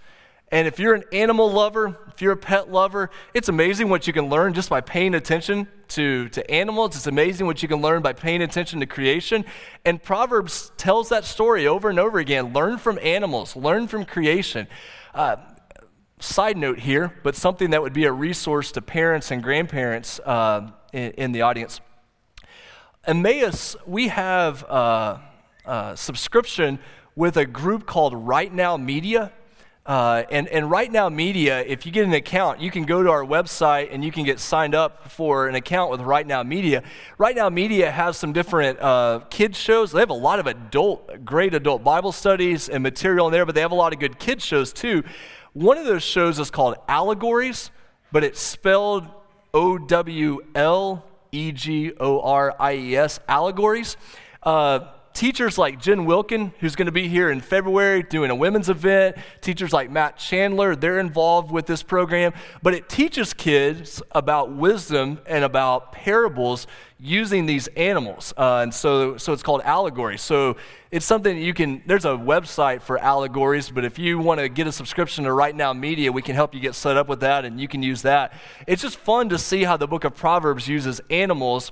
And 0.53 0.69
if 0.69 0.79
you're 0.79 0.95
an 0.95 1.05
animal 1.13 1.51
lover, 1.51 1.99
if 2.09 2.23
you're 2.23 2.33
a 2.33 2.37
pet 2.37 2.71
lover, 2.71 3.11
it's 3.35 3.49
amazing 3.49 3.89
what 3.89 4.07
you 4.07 4.13
can 4.13 4.29
learn 4.29 4.55
just 4.55 4.71
by 4.71 4.81
paying 4.81 5.15
attention 5.15 5.67
to, 5.89 6.29
to 6.31 6.49
animals. 6.51 6.95
It's 6.95 7.07
amazing 7.07 7.47
what 7.47 7.63
you 7.63 7.69
can 7.69 7.81
learn 7.81 8.03
by 8.03 8.13
paying 8.13 8.43
attention 8.43 8.79
to 8.81 8.87
creation. 8.87 9.45
And 9.85 10.01
Proverbs 10.01 10.71
tells 10.77 11.09
that 11.09 11.25
story 11.25 11.67
over 11.67 11.91
and 11.91 11.99
over 11.99 12.19
again. 12.19 12.53
Learn 12.53 12.79
from 12.79 12.99
animals, 13.03 13.57
learn 13.57 13.89
from 13.89 14.05
creation. 14.05 14.69
Uh, 15.15 15.37
side 16.19 16.57
note 16.57 16.81
here, 16.81 17.13
but 17.23 17.37
something 17.37 17.71
that 17.71 17.83
would 17.83 17.93
be 17.93 18.05
a 18.05 18.13
resource 18.13 18.73
to 18.73 18.83
parents 18.83 19.31
and 19.31 19.43
grandparents 19.43 20.19
uh, 20.21 20.71
in, 20.93 21.11
in, 21.13 21.33
the 21.33 21.43
audience. 21.43 21.81
Emmaus, 23.07 23.77
we 23.87 24.09
have 24.09 24.63
a, 24.65 25.21
a 25.67 25.97
subscription 25.97 26.79
with 27.15 27.37
a 27.37 27.45
group 27.47 27.87
called 27.87 28.15
Right 28.15 28.53
Now 28.53 28.77
Media. 28.77 29.33
Uh, 29.85 30.25
and, 30.33 30.49
and 30.49 30.69
right 30.69 30.91
now, 30.91 31.09
media, 31.09 31.61
if 31.61 31.87
you 31.87 31.93
get 31.93 32.05
an 32.05 32.13
account, 32.13 32.61
you 32.61 32.73
can 32.73 32.85
go 32.85 33.05
to 33.05 33.11
our 33.11 33.23
website 33.23 33.91
and 33.93 34.05
you 34.05 34.11
can 34.11 34.25
get 34.25 34.41
signed 34.41 34.75
up 34.75 35.09
for 35.09 35.47
an 35.47 35.55
account 35.55 35.93
with 35.93 36.01
Right 36.01 36.27
Now 36.27 36.43
Media. 36.43 36.83
Right 37.19 37.37
Now 37.37 37.49
Media 37.49 37.93
has 37.93 38.17
some 38.17 38.33
different 38.33 38.81
uh, 38.81 39.21
kids 39.31 39.57
shows. 39.57 39.93
They 39.93 40.01
have 40.01 40.11
a 40.11 40.15
lot 40.15 40.41
of 40.41 40.49
adult, 40.49 41.25
great 41.25 41.55
adult 41.55 41.85
Bible 41.85 42.11
studies 42.11 42.69
and 42.69 42.83
material 42.83 43.29
in 43.29 43.33
there, 43.33 43.47
but 43.47 43.55
they 43.55 43.61
have 43.61 43.71
a 43.71 43.77
lot 43.77 43.93
of 43.93 44.01
good 44.01 44.19
kids 44.19 44.45
shows 44.45 44.73
too. 44.73 45.05
One 45.57 45.79
of 45.79 45.87
those 45.87 46.03
shows 46.03 46.39
is 46.39 46.51
called 46.51 46.77
Owlegories, 46.87 47.71
but 48.13 48.23
it's 48.23 48.39
spelled 48.43 49.07
O 49.55 49.79
W 49.79 50.41
L 50.55 51.03
E 51.33 51.51
G 51.51 51.93
O 51.99 52.21
R 52.21 52.55
I 52.61 52.75
E 52.75 52.95
S, 52.95 53.21
Owlegories. 53.27 53.97
Uh, 54.43 54.81
teachers 55.15 55.57
like 55.57 55.81
Jen 55.81 56.05
Wilkin, 56.05 56.53
who's 56.61 56.77
going 56.77 56.87
to 56.87 56.93
be 56.93 57.09
here 57.09 57.31
in 57.31 57.41
February 57.41 58.03
doing 58.03 58.31
a 58.31 58.35
women's 58.35 58.69
event, 58.69 59.17
teachers 59.41 59.73
like 59.73 59.91
Matt 59.91 60.19
Chandler, 60.19 60.77
they're 60.77 60.99
involved 60.99 61.51
with 61.51 61.65
this 61.65 61.83
program. 61.83 62.35
But 62.63 62.75
it 62.75 62.91
teaches 62.91 63.33
kids 63.33 64.03
about 64.11 64.53
wisdom 64.53 65.21
and 65.25 65.43
about 65.43 65.91
parables 65.91 66.67
using 66.99 67.45
these 67.45 67.69
animals. 67.69 68.33
Uh, 68.37 68.61
and 68.63 68.73
so, 68.73 69.17
so 69.17 69.33
it's 69.33 69.43
called 69.43 69.61
allegory. 69.63 70.17
So 70.17 70.57
it's 70.91 71.05
something 71.05 71.37
you 71.37 71.53
can, 71.53 71.83
there's 71.87 72.07
a 72.07 72.11
website 72.11 72.81
for 72.81 72.99
Owlegories, 72.99 73.73
but 73.73 73.85
if 73.85 73.99
you 73.99 74.19
want 74.19 74.41
to 74.41 74.49
get 74.49 74.67
a 74.67 74.73
subscription 74.73 75.25
to 75.25 75.33
Right 75.33 75.55
Now 75.55 75.73
Media, 75.73 76.11
we 76.11 76.23
can 76.23 76.35
help 76.35 76.55
you 76.55 76.61
get 76.61 76.75
set 76.75 76.97
up 76.97 77.09
with 77.09 77.21
that 77.21 77.45
and 77.45 77.61
you 77.61 77.69
can 77.69 77.83
use 77.83 78.03
that. 78.03 78.33
It's 78.67 78.83
just 78.83 78.97
fun 78.97 79.29
to 79.29 79.39
see 79.39 79.65
how 79.65 79.77
the 79.77 79.87
book 79.87 80.05
of 80.05 80.15
Proverbs 80.15 80.69
uses 80.69 81.01
animals 81.11 81.71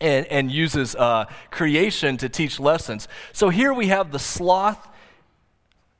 and, 0.00 0.26
and 0.26 0.50
uses 0.50 0.96
uh, 0.96 1.26
creation 1.50 2.16
to 2.18 2.28
teach 2.28 2.58
lessons. 2.58 3.06
So 3.32 3.50
here 3.50 3.72
we 3.72 3.88
have 3.88 4.10
the 4.10 4.18
sloth. 4.18 4.88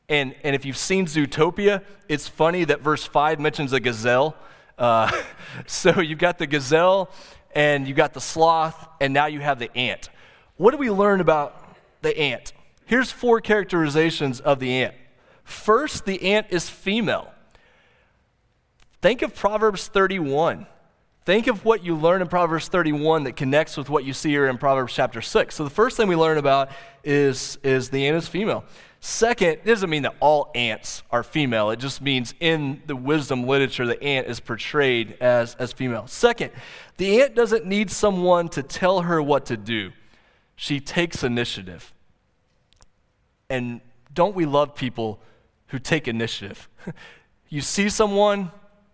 And, 0.08 0.34
and 0.42 0.56
if 0.56 0.64
you've 0.64 0.76
seen 0.76 1.06
Zootopia, 1.06 1.84
it's 2.08 2.26
funny 2.26 2.64
that 2.64 2.80
verse 2.80 3.04
5 3.04 3.38
mentions 3.38 3.72
a 3.72 3.80
gazelle. 3.80 4.36
Uh, 4.78 5.10
so 5.66 6.00
you've 6.00 6.18
got 6.18 6.38
the 6.38 6.46
gazelle, 6.46 7.10
and 7.54 7.86
you've 7.86 7.96
got 7.96 8.14
the 8.14 8.20
sloth, 8.20 8.88
and 9.00 9.12
now 9.12 9.26
you 9.26 9.40
have 9.40 9.58
the 9.58 9.74
ant. 9.76 10.10
What 10.56 10.72
do 10.72 10.76
we 10.78 10.90
learn 10.90 11.20
about 11.20 11.76
the 12.02 12.16
ant? 12.18 12.52
Here's 12.86 13.10
four 13.10 13.40
characterizations 13.40 14.40
of 14.40 14.60
the 14.60 14.72
ant. 14.82 14.94
First, 15.44 16.04
the 16.04 16.22
ant 16.32 16.48
is 16.50 16.68
female. 16.68 17.32
Think 19.00 19.22
of 19.22 19.34
Proverbs 19.34 19.88
31. 19.88 20.66
Think 21.24 21.46
of 21.46 21.64
what 21.64 21.84
you 21.84 21.94
learn 21.94 22.22
in 22.22 22.28
Proverbs 22.28 22.68
31 22.68 23.24
that 23.24 23.36
connects 23.36 23.76
with 23.76 23.90
what 23.90 24.04
you 24.04 24.14
see 24.14 24.30
here 24.30 24.46
in 24.46 24.56
Proverbs 24.56 24.94
chapter 24.94 25.20
6. 25.20 25.54
So 25.54 25.62
the 25.62 25.70
first 25.70 25.96
thing 25.96 26.08
we 26.08 26.16
learn 26.16 26.38
about 26.38 26.70
is, 27.04 27.58
is 27.62 27.90
the 27.90 28.06
ant 28.06 28.16
is 28.16 28.26
female. 28.26 28.64
Second, 29.00 29.48
it 29.48 29.64
doesn't 29.64 29.88
mean 29.88 30.02
that 30.02 30.16
all 30.18 30.50
ants 30.54 31.02
are 31.10 31.22
female. 31.22 31.70
It 31.70 31.78
just 31.78 32.02
means 32.02 32.34
in 32.40 32.82
the 32.86 32.96
wisdom 32.96 33.46
literature, 33.46 33.86
the 33.86 34.02
ant 34.02 34.26
is 34.26 34.40
portrayed 34.40 35.16
as, 35.20 35.54
as 35.56 35.72
female. 35.72 36.06
Second, 36.08 36.50
the 36.96 37.22
ant 37.22 37.36
doesn't 37.36 37.64
need 37.64 37.90
someone 37.90 38.48
to 38.50 38.62
tell 38.62 39.02
her 39.02 39.22
what 39.22 39.46
to 39.46 39.56
do. 39.56 39.92
She 40.56 40.80
takes 40.80 41.22
initiative. 41.22 41.94
And 43.48 43.80
don't 44.12 44.34
we 44.34 44.46
love 44.46 44.74
people 44.74 45.20
who 45.68 45.78
take 45.78 46.08
initiative? 46.08 46.68
you 47.48 47.60
see 47.60 47.88
someone, 47.88 48.50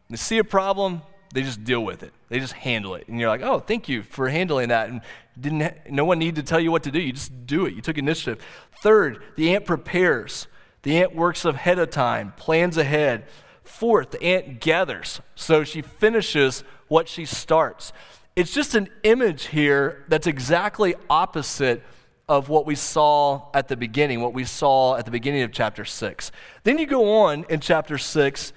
you 0.09 0.19
see 0.19 0.37
a 0.37 0.45
problem, 0.45 1.01
they 1.33 1.43
just 1.43 1.65
deal 1.65 1.83
with 1.83 2.03
it. 2.03 2.13
They 2.29 2.39
just 2.39 2.53
handle 2.53 2.95
it. 2.95 3.09
And 3.09 3.19
you're 3.19 3.29
like, 3.29 3.43
oh, 3.43 3.59
thank 3.59 3.89
you 3.89 4.03
for 4.03 4.29
handling 4.29 4.69
that. 4.69 4.91
And 4.91 5.01
didn't 5.41 5.61
ha- 5.61 5.75
no 5.91 6.05
one 6.05 6.19
needed 6.19 6.37
to 6.37 6.43
tell 6.43 6.61
you 6.61 6.71
what 6.71 6.83
to 6.85 6.91
do. 6.91 7.01
You 7.01 7.13
just 7.13 7.47
do 7.47 7.67
it. 7.67 7.75
You 7.75 7.81
took 7.81 7.99
initiative. 7.99 8.45
Third, 8.83 9.23
the 9.37 9.55
ant 9.55 9.65
prepares. 9.65 10.47
The 10.83 10.99
ant 10.99 11.15
works 11.15 11.45
ahead 11.45 11.79
of 11.79 11.91
time, 11.91 12.33
plans 12.37 12.77
ahead. 12.77 13.27
Fourth, 13.63 14.11
the 14.11 14.23
ant 14.23 14.61
gathers. 14.61 15.21
So 15.35 15.65
she 15.65 15.81
finishes 15.81 16.63
what 16.89 17.09
she 17.09 17.25
starts. 17.25 17.93
It's 18.37 18.53
just 18.53 18.75
an 18.75 18.89
image 19.03 19.47
here 19.47 20.05
that's 20.09 20.27
exactly 20.27 20.95
opposite 21.09 21.83
of 22.29 22.49
what 22.49 22.67
we 22.67 22.75
saw 22.75 23.49
at 23.55 23.69
the 23.69 23.77
beginning, 23.77 24.21
what 24.21 24.35
we 24.35 24.45
saw 24.45 24.97
at 24.97 25.05
the 25.05 25.11
beginning 25.11 25.43
of 25.43 25.53
chapter 25.53 25.85
6. 25.85 26.33
Then 26.63 26.79
you 26.79 26.87
go 26.87 27.23
on 27.23 27.45
in 27.49 27.61
chapter 27.61 27.99
6 27.99 28.53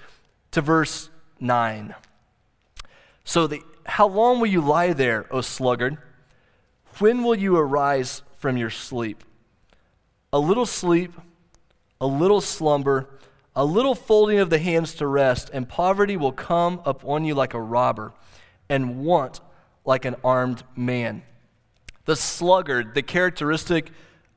to 0.52 0.60
verse 0.60 1.10
9. 1.40 1.94
So, 3.24 3.46
the, 3.46 3.62
how 3.84 4.08
long 4.08 4.40
will 4.40 4.46
you 4.46 4.60
lie 4.60 4.92
there, 4.94 5.26
O 5.30 5.42
sluggard? 5.42 5.98
When 6.98 7.22
will 7.22 7.36
you 7.36 7.56
arise 7.56 8.22
from 8.38 8.56
your 8.56 8.70
sleep? 8.70 9.22
A 10.32 10.38
little 10.38 10.66
sleep, 10.66 11.12
a 12.00 12.06
little 12.06 12.40
slumber, 12.40 13.08
a 13.54 13.64
little 13.64 13.94
folding 13.94 14.40
of 14.40 14.50
the 14.50 14.58
hands 14.58 14.94
to 14.94 15.06
rest, 15.06 15.48
and 15.52 15.68
poverty 15.68 16.16
will 16.16 16.32
come 16.32 16.80
upon 16.84 17.24
you 17.24 17.34
like 17.34 17.54
a 17.54 17.60
robber, 17.60 18.12
and 18.68 19.04
want 19.04 19.40
like 19.84 20.04
an 20.04 20.16
armed 20.24 20.64
man. 20.74 21.22
The 22.04 22.16
sluggard, 22.16 22.94
the 22.94 23.02
characteristic 23.02 23.92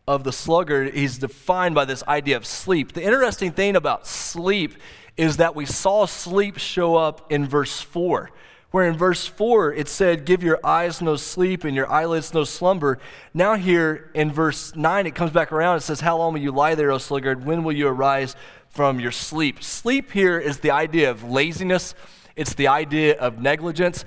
of 0.08 0.24
the 0.24 0.32
sluggard, 0.32 0.94
he's 0.94 1.18
defined 1.18 1.74
by 1.74 1.86
this 1.86 2.04
idea 2.08 2.38
of 2.38 2.46
sleep. 2.46 2.94
The 2.94 3.04
interesting 3.04 3.52
thing 3.52 3.76
about 3.76 4.06
sleep 4.06 4.76
is 5.18 5.38
that 5.38 5.56
we 5.56 5.66
saw 5.66 6.06
sleep 6.06 6.58
show 6.58 6.96
up 6.96 7.32
in 7.32 7.48
verse 7.48 7.82
4 7.82 8.30
where 8.72 8.88
in 8.88 8.98
verse 8.98 9.28
4 9.28 9.74
it 9.74 9.88
said, 9.88 10.26
Give 10.26 10.42
your 10.42 10.60
eyes 10.66 11.02
no 11.02 11.16
sleep 11.18 11.64
and 11.64 11.76
your 11.76 11.90
eyelids 11.92 12.34
no 12.34 12.44
slumber. 12.44 12.98
Now, 13.34 13.56
here 13.56 14.10
in 14.14 14.32
verse 14.32 14.76
9, 14.76 15.06
it 15.06 15.14
comes 15.14 15.32
back 15.32 15.52
around. 15.52 15.78
It 15.78 15.82
says, 15.82 16.00
How 16.00 16.18
long 16.18 16.34
will 16.34 16.42
you 16.42 16.52
lie 16.52 16.76
there, 16.76 16.92
O 16.92 16.98
sluggard? 16.98 17.46
When 17.46 17.64
will 17.64 17.74
you 17.74 17.88
arise 17.88 18.36
from 18.70 19.00
your 19.00 19.12
sleep? 19.12 19.62
Sleep 19.62 20.12
here 20.12 20.40
is 20.40 20.60
the 20.60 20.72
idea 20.72 21.12
of 21.12 21.24
laziness, 21.24 21.94
it's 22.36 22.54
the 22.54 22.68
idea 22.68 23.18
of 23.18 23.40
negligence. 23.40 24.06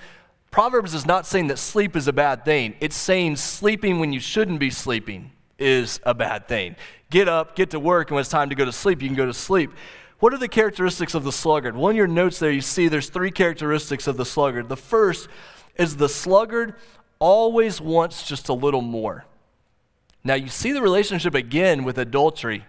Proverbs 0.50 0.94
is 0.94 1.04
not 1.04 1.26
saying 1.26 1.48
that 1.48 1.58
sleep 1.58 1.96
is 1.96 2.08
a 2.08 2.12
bad 2.12 2.44
thing, 2.44 2.74
it's 2.80 2.96
saying 2.96 3.36
sleeping 3.36 3.98
when 3.98 4.12
you 4.12 4.20
shouldn't 4.20 4.60
be 4.60 4.70
sleeping. 4.70 5.30
is 5.58 6.00
a 6.04 6.14
bad 6.14 6.48
thing. 6.48 6.74
Get 7.10 7.28
up, 7.28 7.54
get 7.54 7.70
to 7.70 7.80
work, 7.80 8.08
and 8.08 8.16
when 8.16 8.22
it's 8.22 8.30
time 8.30 8.50
to 8.50 8.56
go 8.56 8.64
to 8.64 8.72
sleep, 8.72 9.02
you 9.02 9.08
can 9.08 9.16
go 9.16 9.26
to 9.26 9.34
sleep. 9.34 9.70
What 10.20 10.32
are 10.32 10.38
the 10.38 10.48
characteristics 10.48 11.14
of 11.14 11.24
the 11.24 11.32
sluggard? 11.32 11.76
Well, 11.76 11.90
in 11.90 11.96
your 11.96 12.06
notes 12.06 12.38
there, 12.38 12.50
you 12.50 12.60
see 12.60 12.88
there's 12.88 13.08
three 13.08 13.30
characteristics 13.30 14.06
of 14.06 14.16
the 14.16 14.24
sluggard. 14.24 14.68
The 14.68 14.76
first 14.76 15.28
is 15.76 15.96
the 15.96 16.08
sluggard 16.08 16.74
always 17.18 17.80
wants 17.80 18.26
just 18.26 18.48
a 18.48 18.54
little 18.54 18.80
more. 18.80 19.24
Now, 20.22 20.34
you 20.34 20.48
see 20.48 20.72
the 20.72 20.80
relationship 20.80 21.34
again 21.34 21.84
with 21.84 21.98
adultery 21.98 22.64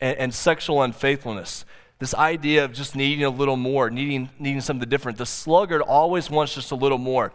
and, 0.00 0.16
and 0.18 0.34
sexual 0.34 0.82
unfaithfulness. 0.82 1.64
This 1.98 2.14
idea 2.14 2.64
of 2.64 2.72
just 2.72 2.94
needing 2.94 3.24
a 3.24 3.30
little 3.30 3.56
more, 3.56 3.90
needing, 3.90 4.28
needing 4.38 4.60
something 4.60 4.88
different. 4.88 5.18
The 5.18 5.26
sluggard 5.26 5.82
always 5.82 6.30
wants 6.30 6.54
just 6.54 6.72
a 6.72 6.74
little 6.76 6.98
more. 6.98 7.32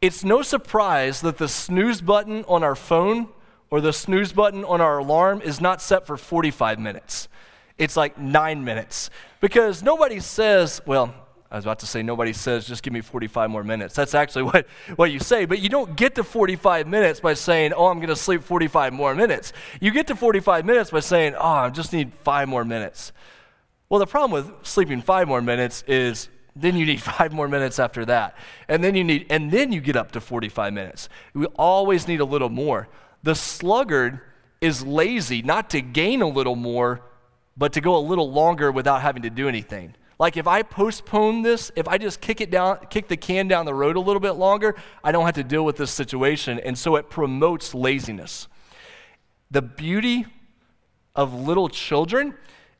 It's 0.00 0.22
no 0.22 0.42
surprise 0.42 1.20
that 1.22 1.38
the 1.38 1.48
snooze 1.48 2.00
button 2.00 2.44
on 2.46 2.62
our 2.62 2.74
phone 2.74 3.28
or 3.70 3.80
the 3.80 3.92
snooze 3.92 4.32
button 4.32 4.64
on 4.64 4.80
our 4.80 4.98
alarm 4.98 5.40
is 5.40 5.60
not 5.60 5.80
set 5.80 6.06
for 6.06 6.16
45 6.16 6.78
minutes. 6.78 7.28
It's 7.78 7.96
like 7.96 8.18
nine 8.18 8.64
minutes. 8.64 9.10
Because 9.40 9.82
nobody 9.82 10.20
says, 10.20 10.80
well, 10.86 11.14
I 11.50 11.56
was 11.56 11.64
about 11.64 11.78
to 11.80 11.86
say, 11.86 12.02
nobody 12.02 12.32
says, 12.32 12.66
just 12.66 12.82
give 12.82 12.92
me 12.92 13.00
45 13.00 13.48
more 13.48 13.62
minutes. 13.62 13.94
That's 13.94 14.14
actually 14.14 14.42
what, 14.50 14.66
what 14.96 15.12
you 15.12 15.20
say. 15.20 15.44
But 15.44 15.60
you 15.60 15.68
don't 15.68 15.94
get 15.96 16.16
to 16.16 16.24
45 16.24 16.86
minutes 16.86 17.20
by 17.20 17.34
saying, 17.34 17.72
oh, 17.74 17.86
I'm 17.86 17.98
going 17.98 18.08
to 18.08 18.16
sleep 18.16 18.42
45 18.42 18.92
more 18.92 19.14
minutes. 19.14 19.52
You 19.80 19.92
get 19.92 20.08
to 20.08 20.16
45 20.16 20.64
minutes 20.64 20.90
by 20.90 21.00
saying, 21.00 21.34
oh, 21.36 21.46
I 21.46 21.70
just 21.70 21.92
need 21.92 22.12
five 22.12 22.48
more 22.48 22.64
minutes. 22.64 23.12
Well, 23.88 24.00
the 24.00 24.06
problem 24.06 24.32
with 24.32 24.66
sleeping 24.66 25.02
five 25.02 25.28
more 25.28 25.42
minutes 25.42 25.84
is 25.86 26.28
then 26.56 26.76
you 26.76 26.86
need 26.86 27.02
five 27.18 27.32
more 27.32 27.48
minutes 27.48 27.78
after 27.78 28.04
that. 28.06 28.36
And 28.68 28.82
then 28.82 28.94
you 28.94 29.04
need, 29.04 29.26
and 29.30 29.50
then 29.50 29.72
you 29.72 29.80
get 29.80 29.96
up 29.96 30.12
to 30.12 30.20
45 30.20 30.72
minutes. 30.72 31.08
We 31.34 31.46
always 31.46 32.08
need 32.08 32.20
a 32.20 32.24
little 32.24 32.48
more. 32.48 32.88
The 33.22 33.34
sluggard 33.34 34.20
is 34.60 34.84
lazy 34.84 35.42
not 35.42 35.70
to 35.70 35.80
gain 35.80 36.22
a 36.22 36.28
little 36.28 36.56
more, 36.56 37.02
but 37.56 37.72
to 37.74 37.80
go 37.80 37.96
a 37.96 37.98
little 37.98 38.30
longer 38.30 38.72
without 38.72 39.02
having 39.02 39.22
to 39.22 39.30
do 39.30 39.48
anything. 39.48 39.94
Like 40.18 40.36
if 40.36 40.46
I 40.46 40.62
postpone 40.62 41.42
this, 41.42 41.72
if 41.76 41.88
I 41.88 41.98
just 41.98 42.20
kick 42.20 42.40
it 42.40 42.50
down, 42.50 42.78
kick 42.88 43.08
the 43.08 43.16
can 43.16 43.48
down 43.48 43.66
the 43.66 43.74
road 43.74 43.96
a 43.96 44.00
little 44.00 44.20
bit 44.20 44.32
longer, 44.32 44.76
I 45.02 45.12
don't 45.12 45.24
have 45.26 45.34
to 45.34 45.44
deal 45.44 45.64
with 45.64 45.76
this 45.76 45.90
situation. 45.90 46.60
And 46.60 46.78
so 46.78 46.96
it 46.96 47.10
promotes 47.10 47.74
laziness. 47.74 48.48
The 49.50 49.62
beauty 49.62 50.26
of 51.14 51.34
little 51.34 51.68
children 51.68 52.34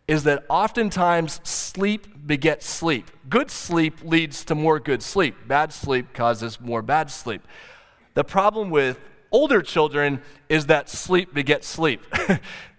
is 0.07 0.25
that 0.25 0.45
oftentimes 0.49 1.41
sleep 1.45 2.27
begets 2.27 2.69
sleep. 2.69 3.11
Good 3.29 3.51
sleep 3.51 4.03
leads 4.05 4.45
to 4.47 4.55
more 4.55 4.79
good 4.79 5.03
sleep. 5.03 5.35
Bad 5.49 5.73
sleep 5.73 6.13
causes 6.13 6.61
more 6.61 6.83
bad 6.83 7.11
sleep. 7.11 7.43
The 8.15 8.25
problem 8.25 8.71
with 8.71 9.01
older 9.33 9.63
children 9.63 10.21
is 10.49 10.67
that 10.67 10.89
sleep 10.89 11.35
begets 11.35 11.67
sleep. 11.67 12.05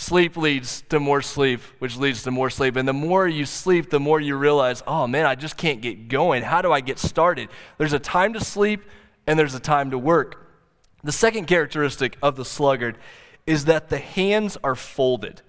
Sleep 0.00 0.38
leads 0.38 0.80
to 0.88 0.98
more 0.98 1.20
sleep, 1.20 1.60
which 1.78 1.98
leads 1.98 2.22
to 2.22 2.30
more 2.30 2.48
sleep. 2.48 2.76
And 2.76 2.88
the 2.88 2.94
more 2.94 3.28
you 3.28 3.44
sleep, 3.44 3.90
the 3.90 4.00
more 4.00 4.18
you 4.18 4.34
realize, 4.34 4.82
oh 4.86 5.06
man, 5.06 5.26
I 5.26 5.34
just 5.34 5.58
can't 5.58 5.82
get 5.82 6.08
going. 6.08 6.42
How 6.42 6.62
do 6.62 6.72
I 6.72 6.80
get 6.80 6.98
started? 6.98 7.50
There's 7.76 7.92
a 7.92 7.98
time 7.98 8.32
to 8.32 8.40
sleep 8.40 8.82
and 9.26 9.38
there's 9.38 9.54
a 9.54 9.60
time 9.60 9.90
to 9.90 9.98
work. 9.98 10.48
The 11.04 11.12
second 11.12 11.48
characteristic 11.48 12.16
of 12.22 12.36
the 12.36 12.46
sluggard 12.46 12.96
is 13.46 13.66
that 13.66 13.90
the 13.90 13.98
hands 13.98 14.56
are 14.64 14.74
folded. 14.74 15.42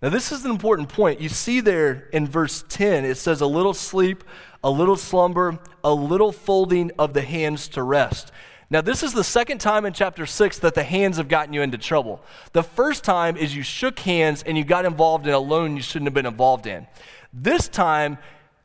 Now, 0.00 0.10
this 0.10 0.30
is 0.30 0.44
an 0.44 0.52
important 0.52 0.90
point. 0.90 1.20
You 1.20 1.28
see 1.28 1.60
there 1.60 2.08
in 2.12 2.24
verse 2.24 2.64
10, 2.68 3.04
it 3.04 3.16
says, 3.16 3.40
a 3.40 3.46
little 3.46 3.74
sleep, 3.74 4.22
a 4.62 4.70
little 4.70 4.96
slumber, 4.96 5.58
a 5.82 5.92
little 5.92 6.30
folding 6.30 6.92
of 7.00 7.14
the 7.14 7.22
hands 7.22 7.66
to 7.70 7.82
rest. 7.82 8.30
Now, 8.70 8.82
this 8.82 9.02
is 9.02 9.14
the 9.14 9.24
second 9.24 9.58
time 9.58 9.86
in 9.86 9.94
chapter 9.94 10.26
6 10.26 10.58
that 10.58 10.74
the 10.74 10.82
hands 10.82 11.16
have 11.16 11.28
gotten 11.28 11.54
you 11.54 11.62
into 11.62 11.78
trouble. 11.78 12.20
The 12.52 12.62
first 12.62 13.02
time 13.02 13.36
is 13.36 13.56
you 13.56 13.62
shook 13.62 13.98
hands 14.00 14.42
and 14.42 14.58
you 14.58 14.64
got 14.64 14.84
involved 14.84 15.26
in 15.26 15.32
a 15.32 15.38
loan 15.38 15.74
you 15.74 15.82
shouldn't 15.82 16.06
have 16.06 16.14
been 16.14 16.26
involved 16.26 16.66
in. 16.66 16.86
This 17.32 17.66
time, 17.66 18.18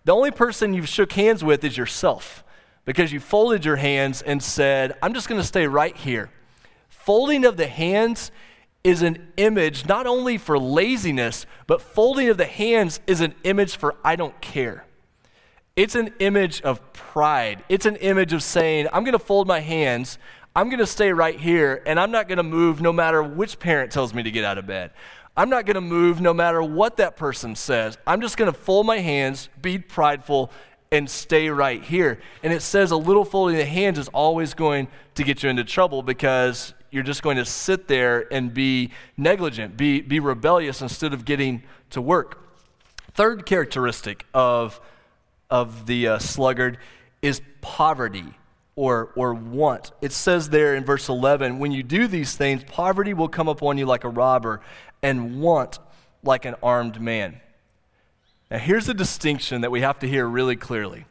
the 0.03 0.13
only 0.13 0.31
person 0.31 0.73
you've 0.73 0.89
shook 0.89 1.13
hands 1.13 1.41
with 1.41 1.63
is 1.63 1.77
yourself 1.77 2.43
because 2.83 3.13
you 3.13 3.21
folded 3.21 3.63
your 3.63 3.77
hands 3.77 4.21
and 4.21 4.43
said, 4.43 4.97
I'm 5.01 5.13
just 5.13 5.29
going 5.29 5.39
to 5.39 5.47
stay 5.47 5.67
right 5.67 5.95
here. 5.95 6.29
Folding 6.89 7.45
of 7.45 7.55
the 7.55 7.67
hands 7.67 8.31
is 8.83 9.01
an 9.01 9.31
image 9.37 9.85
not 9.85 10.05
only 10.05 10.37
for 10.37 10.59
laziness, 10.59 11.45
but 11.65 11.81
folding 11.81 12.27
of 12.27 12.35
the 12.35 12.45
hands 12.45 12.99
is 13.07 13.21
an 13.21 13.33
image 13.45 13.77
for 13.77 13.95
I 14.03 14.17
don't 14.17 14.39
care. 14.41 14.85
It's 15.75 15.95
an 15.95 16.13
image 16.19 16.61
of 16.61 16.93
pride. 16.93 17.63
It's 17.67 17.87
an 17.87 17.95
image 17.95 18.31
of 18.31 18.43
saying, 18.43 18.87
I'm 18.93 19.03
going 19.03 19.13
to 19.13 19.19
fold 19.19 19.47
my 19.47 19.59
hands, 19.59 20.19
I'm 20.55 20.69
going 20.69 20.79
to 20.79 20.85
stay 20.85 21.11
right 21.11 21.39
here, 21.39 21.81
and 21.87 21.99
I'm 21.99 22.11
not 22.11 22.27
going 22.27 22.37
to 22.37 22.43
move 22.43 22.79
no 22.79 22.93
matter 22.93 23.23
which 23.23 23.57
parent 23.57 23.91
tells 23.91 24.13
me 24.13 24.21
to 24.21 24.29
get 24.29 24.45
out 24.45 24.59
of 24.59 24.67
bed. 24.67 24.91
I'm 25.35 25.49
not 25.49 25.65
going 25.65 25.73
to 25.73 25.81
move 25.81 26.21
no 26.21 26.31
matter 26.31 26.61
what 26.61 26.97
that 26.97 27.17
person 27.17 27.55
says. 27.55 27.97
I'm 28.05 28.21
just 28.21 28.37
going 28.37 28.53
to 28.53 28.57
fold 28.57 28.85
my 28.85 28.99
hands, 28.99 29.49
be 29.63 29.79
prideful, 29.79 30.51
and 30.91 31.09
stay 31.09 31.49
right 31.49 31.83
here. 31.83 32.19
And 32.43 32.53
it 32.53 32.61
says 32.61 32.91
a 32.91 32.97
little 32.97 33.25
folding 33.25 33.55
of 33.55 33.61
the 33.61 33.65
hands 33.65 33.97
is 33.97 34.09
always 34.09 34.53
going 34.53 34.89
to 35.15 35.23
get 35.23 35.41
you 35.41 35.49
into 35.49 35.63
trouble 35.63 36.03
because 36.03 36.75
you're 36.91 37.01
just 37.01 37.23
going 37.23 37.37
to 37.37 37.45
sit 37.45 37.87
there 37.87 38.31
and 38.31 38.53
be 38.53 38.91
negligent, 39.17 39.75
be, 39.75 40.01
be 40.01 40.19
rebellious 40.19 40.83
instead 40.83 41.15
of 41.15 41.25
getting 41.25 41.63
to 41.89 41.99
work. 41.99 42.47
Third 43.15 43.47
characteristic 43.47 44.27
of 44.35 44.79
of 45.49 45.85
the 45.85 46.07
uh, 46.07 46.19
sluggard 46.19 46.77
is 47.21 47.41
poverty 47.61 48.33
or, 48.75 49.11
or 49.15 49.33
want. 49.33 49.91
It 50.01 50.11
says 50.11 50.49
there 50.49 50.75
in 50.75 50.83
verse 50.83 51.09
11 51.09 51.59
when 51.59 51.71
you 51.71 51.83
do 51.83 52.07
these 52.07 52.35
things, 52.35 52.63
poverty 52.63 53.13
will 53.13 53.29
come 53.29 53.47
upon 53.47 53.77
you 53.77 53.85
like 53.85 54.03
a 54.03 54.09
robber, 54.09 54.61
and 55.01 55.41
want 55.41 55.79
like 56.23 56.45
an 56.45 56.55
armed 56.63 56.99
man. 56.99 57.39
Now, 58.49 58.57
here's 58.57 58.87
a 58.87 58.93
distinction 58.93 59.61
that 59.61 59.71
we 59.71 59.81
have 59.81 59.99
to 59.99 60.07
hear 60.07 60.25
really 60.25 60.55
clearly. 60.55 61.05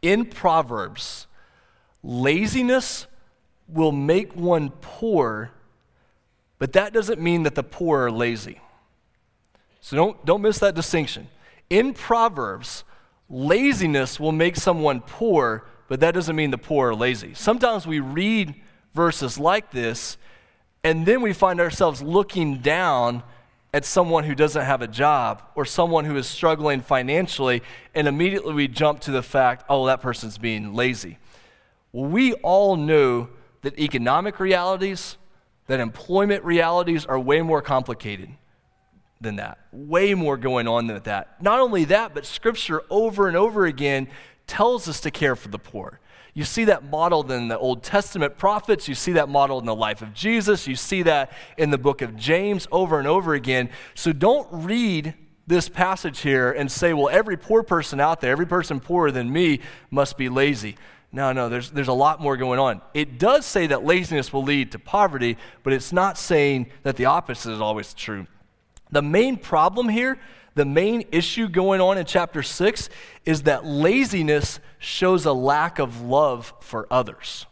In 0.00 0.24
Proverbs, 0.26 1.26
laziness 2.02 3.06
will 3.68 3.92
make 3.92 4.34
one 4.34 4.70
poor, 4.80 5.50
but 6.58 6.72
that 6.74 6.92
doesn't 6.92 7.20
mean 7.20 7.42
that 7.42 7.54
the 7.54 7.62
poor 7.62 8.06
are 8.06 8.10
lazy. 8.10 8.60
So 9.80 9.96
don't, 9.96 10.24
don't 10.24 10.42
miss 10.42 10.58
that 10.60 10.74
distinction. 10.74 11.28
In 11.68 11.92
Proverbs, 11.92 12.84
Laziness 13.28 14.20
will 14.20 14.32
make 14.32 14.56
someone 14.56 15.00
poor, 15.00 15.66
but 15.88 16.00
that 16.00 16.14
doesn't 16.14 16.36
mean 16.36 16.50
the 16.50 16.58
poor 16.58 16.90
are 16.90 16.94
lazy. 16.94 17.34
Sometimes 17.34 17.86
we 17.86 18.00
read 18.00 18.54
verses 18.94 19.38
like 19.38 19.70
this, 19.72 20.16
and 20.84 21.04
then 21.04 21.20
we 21.20 21.32
find 21.32 21.60
ourselves 21.60 22.02
looking 22.02 22.58
down 22.58 23.22
at 23.74 23.84
someone 23.84 24.24
who 24.24 24.34
doesn't 24.34 24.64
have 24.64 24.80
a 24.80 24.86
job 24.86 25.42
or 25.54 25.64
someone 25.64 26.04
who 26.04 26.16
is 26.16 26.26
struggling 26.26 26.80
financially, 26.80 27.62
and 27.94 28.06
immediately 28.06 28.54
we 28.54 28.68
jump 28.68 29.00
to 29.00 29.10
the 29.10 29.22
fact, 29.22 29.64
oh, 29.68 29.86
that 29.86 30.00
person's 30.00 30.38
being 30.38 30.72
lazy. 30.72 31.18
Well, 31.92 32.08
we 32.08 32.32
all 32.34 32.76
know 32.76 33.28
that 33.62 33.78
economic 33.78 34.38
realities, 34.38 35.16
that 35.66 35.80
employment 35.80 36.44
realities 36.44 37.04
are 37.04 37.18
way 37.18 37.42
more 37.42 37.60
complicated 37.60 38.30
than 39.20 39.36
that. 39.36 39.58
Way 39.72 40.14
more 40.14 40.36
going 40.36 40.68
on 40.68 40.86
than 40.86 41.00
that. 41.02 41.42
Not 41.42 41.60
only 41.60 41.84
that, 41.86 42.14
but 42.14 42.26
Scripture 42.26 42.82
over 42.90 43.28
and 43.28 43.36
over 43.36 43.66
again 43.66 44.08
tells 44.46 44.88
us 44.88 45.00
to 45.00 45.10
care 45.10 45.36
for 45.36 45.48
the 45.48 45.58
poor. 45.58 46.00
You 46.34 46.44
see 46.44 46.64
that 46.64 46.84
modeled 46.84 47.30
in 47.30 47.48
the 47.48 47.58
Old 47.58 47.82
Testament 47.82 48.36
prophets. 48.36 48.88
You 48.88 48.94
see 48.94 49.12
that 49.12 49.30
modeled 49.30 49.62
in 49.62 49.66
the 49.66 49.74
life 49.74 50.02
of 50.02 50.12
Jesus. 50.12 50.66
You 50.66 50.76
see 50.76 51.02
that 51.04 51.32
in 51.56 51.70
the 51.70 51.78
book 51.78 52.02
of 52.02 52.14
James 52.14 52.68
over 52.70 52.98
and 52.98 53.08
over 53.08 53.32
again. 53.32 53.70
So 53.94 54.12
don't 54.12 54.46
read 54.52 55.14
this 55.46 55.68
passage 55.70 56.20
here 56.20 56.52
and 56.52 56.70
say, 56.70 56.92
well, 56.92 57.08
every 57.08 57.38
poor 57.38 57.62
person 57.62 58.00
out 58.00 58.20
there, 58.20 58.32
every 58.32 58.46
person 58.46 58.80
poorer 58.80 59.10
than 59.10 59.32
me, 59.32 59.60
must 59.90 60.18
be 60.18 60.28
lazy. 60.28 60.76
No, 61.10 61.32
no, 61.32 61.48
there's, 61.48 61.70
there's 61.70 61.88
a 61.88 61.94
lot 61.94 62.20
more 62.20 62.36
going 62.36 62.58
on. 62.58 62.82
It 62.92 63.18
does 63.18 63.46
say 63.46 63.68
that 63.68 63.84
laziness 63.84 64.30
will 64.30 64.42
lead 64.42 64.72
to 64.72 64.78
poverty, 64.78 65.38
but 65.62 65.72
it's 65.72 65.90
not 65.90 66.18
saying 66.18 66.66
that 66.82 66.96
the 66.96 67.06
opposite 67.06 67.52
is 67.52 67.60
always 67.62 67.94
true. 67.94 68.26
The 68.90 69.02
main 69.02 69.36
problem 69.36 69.88
here, 69.88 70.18
the 70.54 70.64
main 70.64 71.04
issue 71.12 71.48
going 71.48 71.80
on 71.80 71.98
in 71.98 72.06
chapter 72.06 72.42
6 72.42 72.88
is 73.24 73.42
that 73.42 73.64
laziness 73.64 74.60
shows 74.78 75.26
a 75.26 75.32
lack 75.32 75.78
of 75.78 76.00
love 76.00 76.54
for 76.60 76.86
others. 76.90 77.46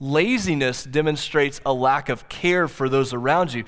Laziness 0.00 0.84
demonstrates 0.84 1.60
a 1.64 1.72
lack 1.72 2.08
of 2.08 2.28
care 2.28 2.66
for 2.66 2.88
those 2.88 3.12
around 3.12 3.52
you. 3.52 3.64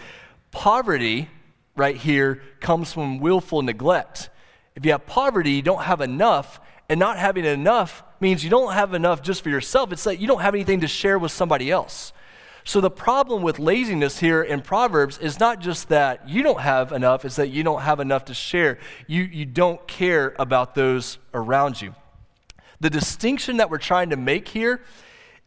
Poverty, 0.50 1.28
right 1.76 1.96
here, 1.96 2.42
comes 2.60 2.92
from 2.92 3.20
willful 3.20 3.62
neglect. 3.62 4.30
If 4.74 4.84
you 4.84 4.92
have 4.92 5.06
poverty, 5.06 5.52
you 5.52 5.62
don't 5.62 5.82
have 5.82 6.00
enough, 6.00 6.60
and 6.88 6.98
not 6.98 7.18
having 7.18 7.44
enough 7.44 8.02
means 8.20 8.42
you 8.42 8.50
don't 8.50 8.72
have 8.72 8.94
enough 8.94 9.22
just 9.22 9.42
for 9.42 9.50
yourself. 9.50 9.92
It's 9.92 10.04
that 10.04 10.18
you 10.18 10.26
don't 10.26 10.40
have 10.40 10.54
anything 10.54 10.80
to 10.80 10.88
share 10.88 11.18
with 11.18 11.32
somebody 11.32 11.70
else. 11.70 12.12
So 12.66 12.80
the 12.80 12.90
problem 12.90 13.44
with 13.44 13.60
laziness 13.60 14.18
here 14.18 14.42
in 14.42 14.60
Proverbs 14.60 15.18
is 15.18 15.38
not 15.38 15.60
just 15.60 15.88
that 15.88 16.28
you 16.28 16.42
don't 16.42 16.60
have 16.60 16.90
enough, 16.90 17.24
it's 17.24 17.36
that 17.36 17.50
you 17.50 17.62
don't 17.62 17.82
have 17.82 18.00
enough 18.00 18.24
to 18.24 18.34
share. 18.34 18.78
You, 19.06 19.22
you 19.22 19.46
don't 19.46 19.86
care 19.86 20.34
about 20.36 20.74
those 20.74 21.18
around 21.32 21.80
you. 21.80 21.94
The 22.80 22.90
distinction 22.90 23.58
that 23.58 23.70
we're 23.70 23.78
trying 23.78 24.10
to 24.10 24.16
make 24.16 24.48
here 24.48 24.82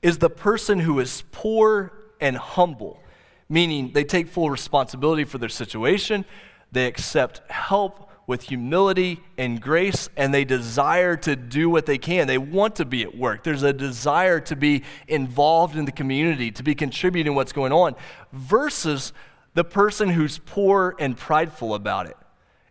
is 0.01 0.19
the 0.19 0.29
person 0.29 0.79
who 0.79 1.01
is 1.01 1.25
poor 1.33 1.91
and 2.21 2.37
humble. 2.37 3.03
meaning 3.49 3.91
they 3.91 4.05
take 4.05 4.29
full 4.29 4.49
responsibility 4.49 5.25
for 5.25 5.39
their 5.39 5.49
situation, 5.49 6.23
they 6.71 6.85
accept 6.85 7.41
help 7.51 8.08
with 8.29 8.43
humility 8.43 9.19
and 9.39 9.59
grace, 9.59 10.07
and 10.15 10.31
they 10.31 10.45
desire 10.45 11.17
to 11.17 11.35
do 11.35 11.67
what 11.67 11.87
they 11.87 11.97
can. 11.97 12.27
They 12.27 12.37
want 12.37 12.75
to 12.75 12.85
be 12.85 13.01
at 13.01 13.17
work. 13.17 13.43
There's 13.43 13.63
a 13.63 13.73
desire 13.73 14.39
to 14.41 14.55
be 14.55 14.83
involved 15.07 15.75
in 15.75 15.85
the 15.85 15.91
community, 15.91 16.51
to 16.51 16.61
be 16.61 16.75
contributing 16.75 17.33
what's 17.33 17.53
going 17.53 17.73
on, 17.73 17.95
versus 18.31 19.13
the 19.55 19.63
person 19.63 20.09
who's 20.09 20.37
poor 20.37 20.95
and 20.99 21.17
prideful 21.17 21.73
about 21.73 22.05
it. 22.05 22.15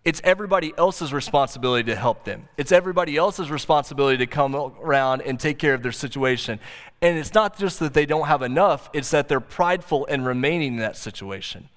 It's 0.04 0.20
everybody 0.22 0.72
else's 0.78 1.12
responsibility 1.12 1.90
to 1.90 1.96
help 1.96 2.22
them. 2.22 2.48
It's 2.56 2.70
everybody 2.70 3.16
else's 3.16 3.50
responsibility 3.50 4.18
to 4.18 4.28
come 4.28 4.54
around 4.54 5.22
and 5.22 5.40
take 5.40 5.58
care 5.58 5.74
of 5.74 5.82
their 5.82 5.90
situation. 5.90 6.60
And 7.02 7.18
it's 7.18 7.34
not 7.34 7.58
just 7.58 7.80
that 7.80 7.94
they 7.94 8.06
don't 8.06 8.28
have 8.28 8.42
enough, 8.42 8.90
it's 8.92 9.10
that 9.10 9.26
they're 9.26 9.40
prideful 9.40 10.06
and 10.08 10.24
remaining 10.24 10.74
in 10.74 10.78
that 10.78 10.96
situation. 10.96 11.68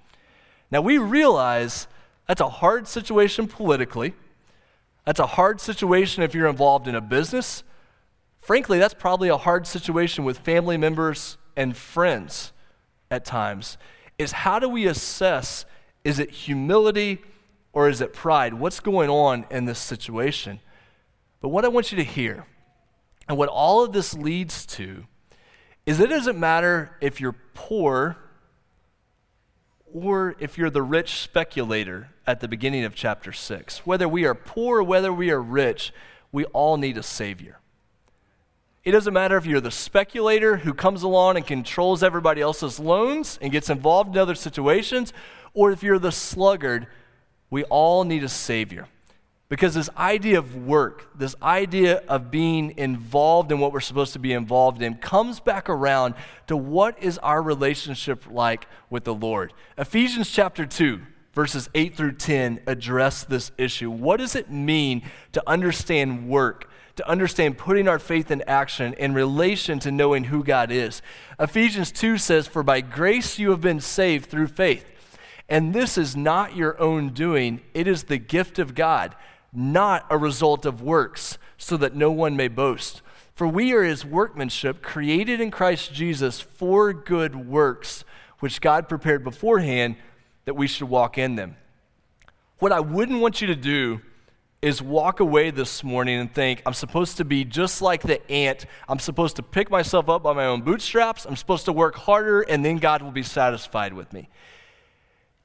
Now, 0.70 0.82
we 0.82 1.00
realize 1.00 1.88
that's 2.28 2.42
a 2.42 2.50
hard 2.50 2.88
situation 2.88 3.48
politically. 3.48 4.14
That's 5.06 5.20
a 5.20 5.28
hard 5.28 5.60
situation 5.60 6.24
if 6.24 6.36
you're 6.36 6.48
involved 6.48 6.88
in 6.88 6.96
a 6.96 7.02
business. 7.02 7.64
Frankly, 8.40 8.80
that's 8.80 8.94
probably 8.94 9.30
a 9.30 9.38
hard 9.38 9.68
situation 9.68 10.24
with 10.24 10.40
family 10.40 10.78
members 10.78 11.38
and 11.56 11.76
friends 11.76 12.54
at 13.10 13.26
times. 13.26 13.78
Is 14.18 14.32
how 14.32 14.60
do 14.60 14.70
we 14.70 14.88
assess 14.88 15.66
is 16.04 16.20
it 16.20 16.32
humility 16.32 17.22
or 17.74 17.88
is 17.88 18.02
it 18.02 18.14
pride? 18.14 18.56
What's 18.56 18.80
going 18.80 19.10
on 19.10 19.46
in 19.52 19.66
this 19.66 19.80
situation? 19.80 20.60
But 21.42 21.50
what 21.50 21.66
I 21.66 21.68
want 21.68 21.92
you 21.92 21.98
to 21.98 22.04
hear, 22.04 22.46
and 23.28 23.38
what 23.38 23.50
all 23.50 23.84
of 23.84 23.94
this 23.94 24.14
leads 24.14 24.66
to, 24.68 25.06
is 25.86 26.00
it 26.00 26.10
doesn't 26.10 26.40
matter 26.40 26.98
if 27.02 27.20
you're 27.20 27.36
poor 27.54 28.18
or 29.94 30.36
if 30.40 30.58
you're 30.58 30.70
the 30.70 30.82
rich 30.82 31.20
speculator 31.20 32.10
at 32.26 32.40
the 32.40 32.48
beginning 32.48 32.84
of 32.84 32.96
chapter 32.96 33.32
6. 33.32 33.86
Whether 33.86 34.08
we 34.08 34.26
are 34.26 34.36
poor 34.36 34.80
or 34.80 34.84
whether 34.84 35.12
we 35.12 35.32
are 35.32 35.42
rich, 35.42 35.94
we 36.32 36.46
all 36.46 36.78
need 36.78 36.98
a 36.98 37.04
Savior. 37.04 37.60
It 38.84 38.92
doesn't 38.92 39.14
matter 39.14 39.38
if 39.38 39.46
you're 39.46 39.62
the 39.62 39.70
speculator 39.70 40.58
who 40.58 40.74
comes 40.74 41.04
along 41.04 41.38
and 41.38 41.46
controls 41.46 42.02
everybody 42.02 42.42
else's 42.42 42.80
loans 42.80 43.38
and 43.42 43.52
gets 43.52 43.70
involved 43.70 44.16
in 44.16 44.18
other 44.18 44.34
situations, 44.34 45.14
or 45.54 45.72
if 45.72 45.84
you're 45.84 46.00
the 46.00 46.12
sluggard, 46.12 46.88
we 47.50 47.64
all 47.66 48.04
need 48.04 48.24
a 48.24 48.30
Savior. 48.30 48.88
Because 49.52 49.74
this 49.74 49.90
idea 49.98 50.40
of 50.40 50.56
work, 50.56 51.10
this 51.14 51.36
idea 51.44 51.98
of 52.08 52.32
being 52.32 52.74
involved 52.78 53.52
in 53.52 53.60
what 53.60 53.74
we're 53.74 53.82
supposed 53.82 54.14
to 54.14 54.20
be 54.20 54.32
involved 54.32 54.82
in, 54.82 54.96
comes 54.96 55.42
back 55.42 55.70
around 55.70 56.14
to 56.48 56.56
what 56.56 57.04
is 57.04 57.18
our 57.18 57.42
relationship 57.42 58.24
like 58.32 58.66
with 58.90 59.04
the 59.04 59.14
Lord. 59.14 59.52
Ephesians 59.78 60.32
chapter 60.32 60.66
2, 60.66 61.02
verses 61.34 61.70
8 61.76 61.98
through 61.98 62.14
10 62.14 62.62
address 62.66 63.26
this 63.26 63.52
issue. 63.58 63.92
What 63.92 64.22
does 64.22 64.38
it 64.38 64.50
mean 64.50 65.02
to 65.34 65.44
understand 65.46 66.30
work? 66.30 66.70
To 66.96 67.10
understand 67.10 67.58
putting 67.58 67.90
our 67.90 68.00
faith 68.00 68.32
in 68.32 68.42
action 68.44 68.94
in 68.94 69.14
relation 69.14 69.80
to 69.80 69.92
knowing 69.92 70.24
who 70.24 70.46
God 70.46 70.72
is. 70.72 71.02
Ephesians 71.38 71.92
2 71.92 72.18
says, 72.18 72.48
For 72.48 72.64
by 72.64 72.80
grace 72.80 73.38
you 73.38 73.50
have 73.50 73.60
been 73.60 73.82
saved 73.82 74.30
through 74.30 74.48
faith. 74.48 74.86
And 75.50 75.74
this 75.74 75.98
is 75.98 76.16
not 76.16 76.56
your 76.56 76.80
own 76.80 77.10
doing, 77.10 77.60
it 77.74 77.86
is 77.86 78.04
the 78.04 78.18
gift 78.18 78.58
of 78.58 78.76
God 78.76 79.14
not 79.54 80.06
a 80.10 80.18
result 80.18 80.66
of 80.66 80.82
works, 80.82 81.38
so 81.58 81.78
that 81.78 81.96
no 81.96 82.12
one 82.12 82.36
may 82.36 82.48
boast. 82.48 83.02
For 83.34 83.48
we 83.48 83.74
are 83.74 83.84
his 83.84 84.06
workmanship, 84.06 84.82
created 84.82 85.42
in 85.42 85.52
Christ 85.52 85.94
Jesus 85.94 86.40
for 86.40 86.94
good 86.94 87.48
works, 87.48 88.04
which 88.40 88.62
God 88.62 88.88
prepared 88.88 89.24
beforehand 89.24 89.96
that 90.46 90.56
we 90.56 90.68
should 90.68 90.90
walk 90.90 91.18
in 91.18 91.36
them. 91.36 91.56
What 92.60 92.72
I 92.72 92.80
wouldn't 92.80 93.20
want 93.20 93.42
you 93.42 93.48
to 93.48 93.56
do 93.56 94.02
is 94.62 94.82
walk 94.82 95.20
away 95.20 95.50
this 95.50 95.84
morning 95.84 96.20
and 96.20 96.32
think, 96.32 96.62
I'm 96.66 96.76
supposed 96.76 97.18
to 97.18 97.26
be 97.26 97.44
just 97.44 97.82
like 97.82 98.04
the 98.04 98.32
ant. 98.32 98.68
I'm 98.88 99.00
supposed 99.00 99.36
to 99.38 99.44
pick 99.44 99.72
myself 99.72 100.08
up 100.08 100.22
by 100.22 100.34
my 100.34 100.46
own 100.46 100.62
bootstraps. 100.62 101.26
I'm 101.26 101.36
supposed 101.36 101.66
to 101.66 101.74
work 101.74 101.96
harder, 101.96 102.42
and 102.42 102.64
then 102.64 102.78
God 102.78 103.02
will 103.02 103.12
be 103.12 103.24
satisfied 103.24 103.94
with 103.94 104.14
me. 104.14 104.30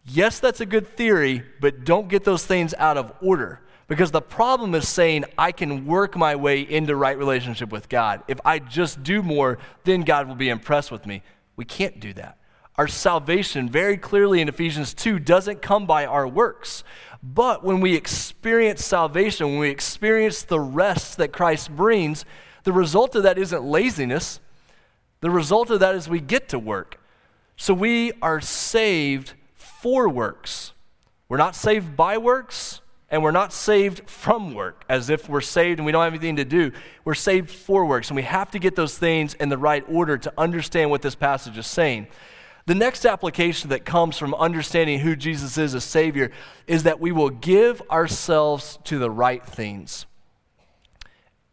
Yes, 0.05 0.39
that's 0.39 0.61
a 0.61 0.67
good 0.67 0.87
theory, 0.87 1.43
but 1.61 1.85
don't 1.85 2.09
get 2.09 2.25
those 2.25 2.45
things 2.45 2.75
out 2.79 2.99
of 2.99 3.13
order. 3.23 3.63
Because 3.89 4.11
the 4.11 4.23
problem 4.23 4.75
is 4.75 4.89
saying 4.89 5.25
I 5.39 5.53
can 5.53 5.87
work 5.87 6.17
my 6.17 6.35
way 6.35 6.61
into 6.61 6.97
right 6.97 7.17
relationship 7.17 7.71
with 7.71 7.89
God. 7.89 8.23
If 8.27 8.41
I 8.45 8.59
just 8.59 9.03
do 9.03 9.23
more, 9.23 9.59
then 9.85 10.01
God 10.01 10.27
will 10.27 10.35
be 10.35 10.49
impressed 10.49 10.91
with 10.91 11.07
me. 11.07 11.23
We 11.55 11.65
can't 11.65 12.01
do 12.01 12.13
that. 12.15 12.39
Our 12.77 12.89
salvation, 12.89 13.69
very 13.69 13.97
clearly 13.97 14.41
in 14.41 14.49
Ephesians 14.49 14.93
2, 14.93 15.19
doesn't 15.19 15.63
come 15.63 15.87
by 15.87 16.05
our 16.05 16.27
works. 16.29 16.85
But 17.23 17.65
when 17.65 17.81
we 17.81 17.95
experience 17.95 18.85
salvation, 18.85 19.49
when 19.49 19.59
we 19.59 19.71
experience 19.71 20.43
the 20.43 20.61
rest 20.61 21.17
that 21.17 21.33
Christ 21.33 21.75
brings, 21.75 22.25
the 22.65 22.73
result 22.73 23.15
of 23.15 23.23
that 23.23 23.39
isn't 23.39 23.65
laziness. 23.65 24.41
The 25.21 25.31
result 25.31 25.71
of 25.71 25.81
that 25.81 25.95
is 25.95 26.09
we 26.09 26.21
get 26.21 26.49
to 26.51 26.59
work. 26.59 27.01
So 27.57 27.73
we 27.73 28.13
are 28.21 28.41
saved 28.41 29.33
for 29.55 30.09
works. 30.09 30.73
We're 31.29 31.39
not 31.39 31.57
saved 31.57 31.97
by 31.97 32.19
works, 32.19 32.81
and 33.11 33.23
we're 33.23 33.31
not 33.31 33.53
saved 33.53 34.09
from 34.09 34.55
work 34.55 34.85
as 34.89 35.11
if 35.11 35.29
we're 35.29 35.41
saved 35.41 35.79
and 35.79 35.87
we 35.87 35.93
don't 35.93 36.03
have 36.03 36.13
anything 36.13 36.37
to 36.37 36.45
do. 36.45 36.73
We're 37.05 37.15
saved 37.15 37.51
for 37.51 37.85
works, 37.87 38.09
and 38.09 38.17
we 38.17 38.23
have 38.23 38.51
to 38.53 38.59
get 38.59 38.77
those 38.77 38.99
things 38.99 39.35
in 39.35 39.49
the 39.49 39.59
right 39.59 39.85
order 39.89 40.19
to 40.19 40.33
understand 40.37 40.91
what 40.91 41.03
this 41.03 41.15
passage 41.15 41.57
is 41.57 41.67
saying. 41.67 42.09
The 42.67 42.75
next 42.75 43.07
application 43.07 43.71
that 43.71 43.85
comes 43.85 44.19
from 44.19 44.35
understanding 44.35 44.99
who 44.99 45.15
Jesus 45.15 45.57
is 45.57 45.75
as 45.75 45.85
Savior 45.85 46.33
is 46.67 46.83
that 46.83 46.99
we 46.99 47.13
will 47.13 47.31
give 47.31 47.81
ourselves 47.91 48.81
to 48.85 48.99
the 48.99 49.11
right 49.11 49.45
things. 49.47 50.05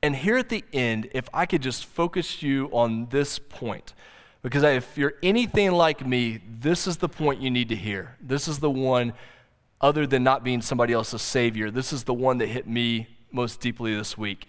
And 0.02 0.16
here 0.16 0.38
at 0.38 0.50
the 0.50 0.66
end, 0.74 1.10
if 1.14 1.30
I 1.32 1.46
could 1.46 1.62
just 1.62 1.86
focus 1.86 2.42
you 2.42 2.68
on 2.72 3.08
this 3.12 3.38
point, 3.38 3.94
because 4.42 4.64
if 4.64 4.98
you're 4.98 5.14
anything 5.22 5.72
like 5.72 6.06
me, 6.06 6.42
this 6.50 6.88
is 6.88 6.98
the 6.98 7.08
point 7.08 7.42
you 7.42 7.52
need 7.52 7.70
to 7.70 7.76
hear. 7.76 8.18
This 8.20 8.48
is 8.48 8.58
the 8.60 8.72
one 8.72 9.14
other 9.84 10.08
than 10.08 10.24
not 10.24 10.46
being 10.46 10.62
somebody 10.62 10.94
else's 10.94 11.22
savior. 11.22 11.70
This 11.70 11.92
is 11.92 12.06
the 12.06 12.14
one 12.14 12.38
that 12.38 12.48
hit 12.48 12.66
me 12.66 13.08
most 13.32 13.60
deeply 13.60 13.94
this 13.94 14.18
week. 14.18 14.48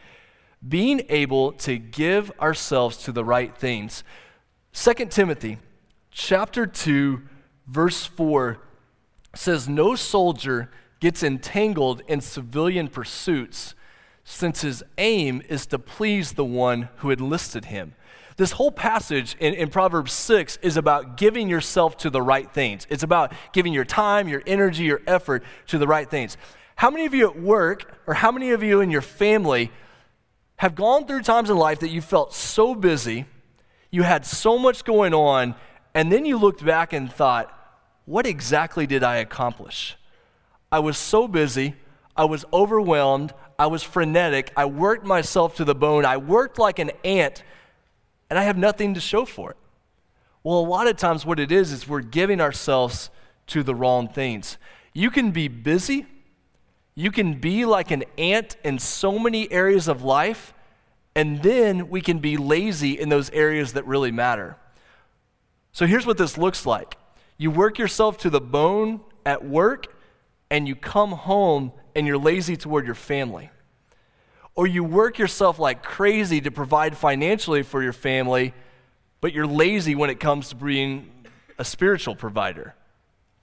Being 0.66 1.02
able 1.08 1.52
to 1.52 1.76
give 1.76 2.30
ourselves 2.40 2.96
to 2.98 3.12
the 3.12 3.24
right 3.24 3.54
things. 3.54 4.04
2 4.72 4.94
Timothy 5.06 5.58
chapter 6.12 6.66
2 6.66 7.20
verse 7.66 8.06
4 8.06 8.58
says 9.34 9.68
no 9.68 9.96
soldier 9.96 10.70
gets 11.00 11.24
entangled 11.24 12.02
in 12.06 12.20
civilian 12.20 12.86
pursuits 12.86 13.74
since 14.22 14.62
his 14.62 14.84
aim 14.96 15.42
is 15.48 15.66
to 15.66 15.78
please 15.78 16.32
the 16.32 16.44
one 16.44 16.88
who 16.98 17.10
enlisted 17.10 17.66
him. 17.66 17.94
This 18.36 18.52
whole 18.52 18.72
passage 18.72 19.36
in, 19.38 19.54
in, 19.54 19.70
Proverbs 19.70 20.12
6 20.12 20.58
is 20.60 20.76
about 20.76 21.16
giving 21.16 21.48
yourself 21.48 21.96
to 21.98 22.10
the 22.10 22.20
right 22.20 22.50
things. 22.50 22.86
It's 22.90 23.04
about 23.04 23.32
giving 23.52 23.72
your 23.72 23.84
time, 23.84 24.28
your 24.28 24.42
energy, 24.46 24.84
your 24.84 25.02
effort 25.06 25.44
to 25.68 25.78
the 25.78 25.86
right 25.86 26.10
things. 26.10 26.36
How 26.76 26.90
many 26.90 27.06
of 27.06 27.14
you 27.14 27.28
at 27.28 27.38
work, 27.38 27.96
or 28.08 28.14
how 28.14 28.32
many 28.32 28.50
of 28.50 28.62
you 28.62 28.80
in 28.80 28.90
your 28.90 29.02
family, 29.02 29.70
have 30.56 30.74
gone 30.74 31.06
through 31.06 31.22
times 31.22 31.48
in 31.48 31.56
life 31.56 31.80
that 31.80 31.90
you 31.90 32.00
felt 32.00 32.34
so 32.34 32.74
busy, 32.74 33.26
you 33.90 34.02
had 34.02 34.26
so 34.26 34.58
much 34.58 34.84
going 34.84 35.14
on, 35.14 35.54
and 35.94 36.10
then 36.10 36.24
you 36.24 36.36
looked 36.36 36.64
back 36.64 36.92
and 36.92 37.12
thought, 37.12 37.56
what 38.04 38.26
exactly 38.26 38.86
did 38.86 39.04
I 39.04 39.16
accomplish? 39.16 39.96
I 40.72 40.80
was 40.80 40.98
so 40.98 41.28
busy, 41.28 41.76
I 42.16 42.24
was 42.24 42.44
overwhelmed, 42.52 43.32
I 43.58 43.68
was 43.68 43.84
frenetic, 43.84 44.52
I 44.56 44.64
worked 44.64 45.06
myself 45.06 45.54
to 45.56 45.64
the 45.64 45.74
bone, 45.74 46.04
I 46.04 46.16
worked 46.16 46.58
like 46.58 46.80
an 46.80 46.90
ant 47.04 47.44
and 48.34 48.40
I 48.40 48.46
have 48.46 48.58
nothing 48.58 48.94
to 48.94 49.00
show 49.00 49.24
for 49.24 49.52
it. 49.52 49.56
Well, 50.42 50.58
a 50.58 50.66
lot 50.66 50.88
of 50.88 50.96
times, 50.96 51.24
what 51.24 51.38
it 51.38 51.52
is, 51.52 51.70
is 51.70 51.86
we're 51.86 52.00
giving 52.00 52.40
ourselves 52.40 53.08
to 53.46 53.62
the 53.62 53.76
wrong 53.76 54.08
things. 54.08 54.58
You 54.92 55.12
can 55.12 55.30
be 55.30 55.46
busy, 55.46 56.06
you 56.96 57.12
can 57.12 57.34
be 57.34 57.64
like 57.64 57.92
an 57.92 58.02
ant 58.18 58.56
in 58.64 58.80
so 58.80 59.20
many 59.20 59.52
areas 59.52 59.86
of 59.86 60.02
life, 60.02 60.52
and 61.14 61.44
then 61.44 61.88
we 61.88 62.00
can 62.00 62.18
be 62.18 62.36
lazy 62.36 62.98
in 62.98 63.08
those 63.08 63.30
areas 63.30 63.74
that 63.74 63.86
really 63.86 64.10
matter. 64.10 64.56
So 65.70 65.86
here's 65.86 66.04
what 66.04 66.18
this 66.18 66.36
looks 66.36 66.66
like 66.66 66.96
you 67.38 67.52
work 67.52 67.78
yourself 67.78 68.18
to 68.18 68.30
the 68.30 68.40
bone 68.40 69.00
at 69.24 69.44
work, 69.44 69.94
and 70.50 70.66
you 70.66 70.74
come 70.74 71.12
home 71.12 71.70
and 71.94 72.04
you're 72.04 72.18
lazy 72.18 72.56
toward 72.56 72.84
your 72.84 72.96
family 72.96 73.50
or 74.54 74.66
you 74.66 74.84
work 74.84 75.18
yourself 75.18 75.58
like 75.58 75.82
crazy 75.82 76.40
to 76.40 76.50
provide 76.50 76.96
financially 76.96 77.62
for 77.62 77.82
your 77.82 77.92
family, 77.92 78.54
but 79.20 79.32
you're 79.32 79.46
lazy 79.46 79.94
when 79.94 80.10
it 80.10 80.20
comes 80.20 80.50
to 80.50 80.56
being 80.56 81.10
a 81.58 81.64
spiritual 81.64 82.14
provider 82.14 82.74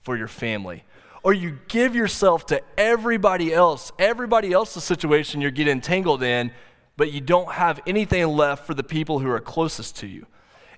for 0.00 0.16
your 0.16 0.28
family. 0.28 0.84
Or 1.22 1.32
you 1.32 1.58
give 1.68 1.94
yourself 1.94 2.46
to 2.46 2.62
everybody 2.76 3.52
else, 3.52 3.92
everybody 3.98 4.52
else's 4.52 4.84
situation 4.84 5.40
you're 5.40 5.50
getting 5.50 5.72
entangled 5.72 6.22
in, 6.22 6.50
but 6.96 7.12
you 7.12 7.20
don't 7.20 7.52
have 7.52 7.80
anything 7.86 8.26
left 8.26 8.66
for 8.66 8.74
the 8.74 8.82
people 8.82 9.18
who 9.20 9.30
are 9.30 9.40
closest 9.40 9.96
to 9.98 10.06
you. 10.06 10.26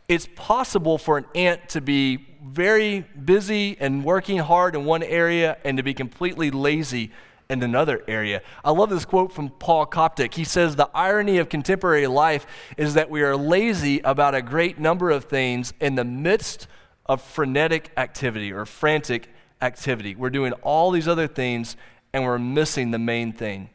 It's 0.07 0.29
possible 0.37 0.99
for 0.99 1.17
an 1.17 1.25
ant 1.35 1.69
to 1.71 1.81
be 1.81 2.27
very 2.45 3.01
busy 3.25 3.77
and 3.81 4.05
working 4.05 4.39
hard 4.39 4.75
in 4.75 4.85
one 4.85 5.03
area 5.03 5.57
and 5.65 5.79
to 5.79 5.83
be 5.83 5.95
completely 5.95 6.51
lazy 6.51 7.11
in 7.51 7.63
another 7.63 8.03
area. 8.09 8.43
I 8.65 8.71
love 8.71 8.91
this 8.91 9.05
quote 9.05 9.33
from 9.33 9.51
Paul 9.51 9.87
Koptak. 9.87 10.35
He 10.35 10.45
says, 10.45 10.77
The 10.77 10.91
irony 10.95 11.39
of 11.39 11.49
contemporary 11.49 12.07
life 12.07 12.47
is 12.77 12.95
that 12.95 13.11
we 13.11 13.23
are 13.23 13.37
lazy 13.37 14.01
about 14.01 14.35
a 14.35 14.43
great 14.43 14.79
number 14.79 15.11
of 15.11 15.25
things 15.25 15.73
in 15.81 15.95
the 15.95 16.05
midst 16.05 16.67
of 17.07 17.21
frenetic 17.23 17.91
activity 17.97 18.53
or 18.53 18.65
frantic 18.65 19.29
activity. 19.61 20.15
We're 20.15 20.31
doing 20.31 20.53
all 20.63 20.91
these 20.91 21.09
other 21.09 21.27
things 21.27 21.77
and 22.13 22.25
we're 22.25 22.39
missing 22.39 22.91
the 22.91 22.99
main 22.99 23.33
thing. 23.33 23.71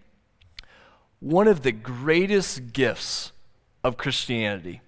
One 1.19 1.47
of 1.47 1.61
the 1.61 1.71
greatest 1.71 2.73
gifts 2.73 3.31
of 3.83 3.97
Christianity, 3.97 4.81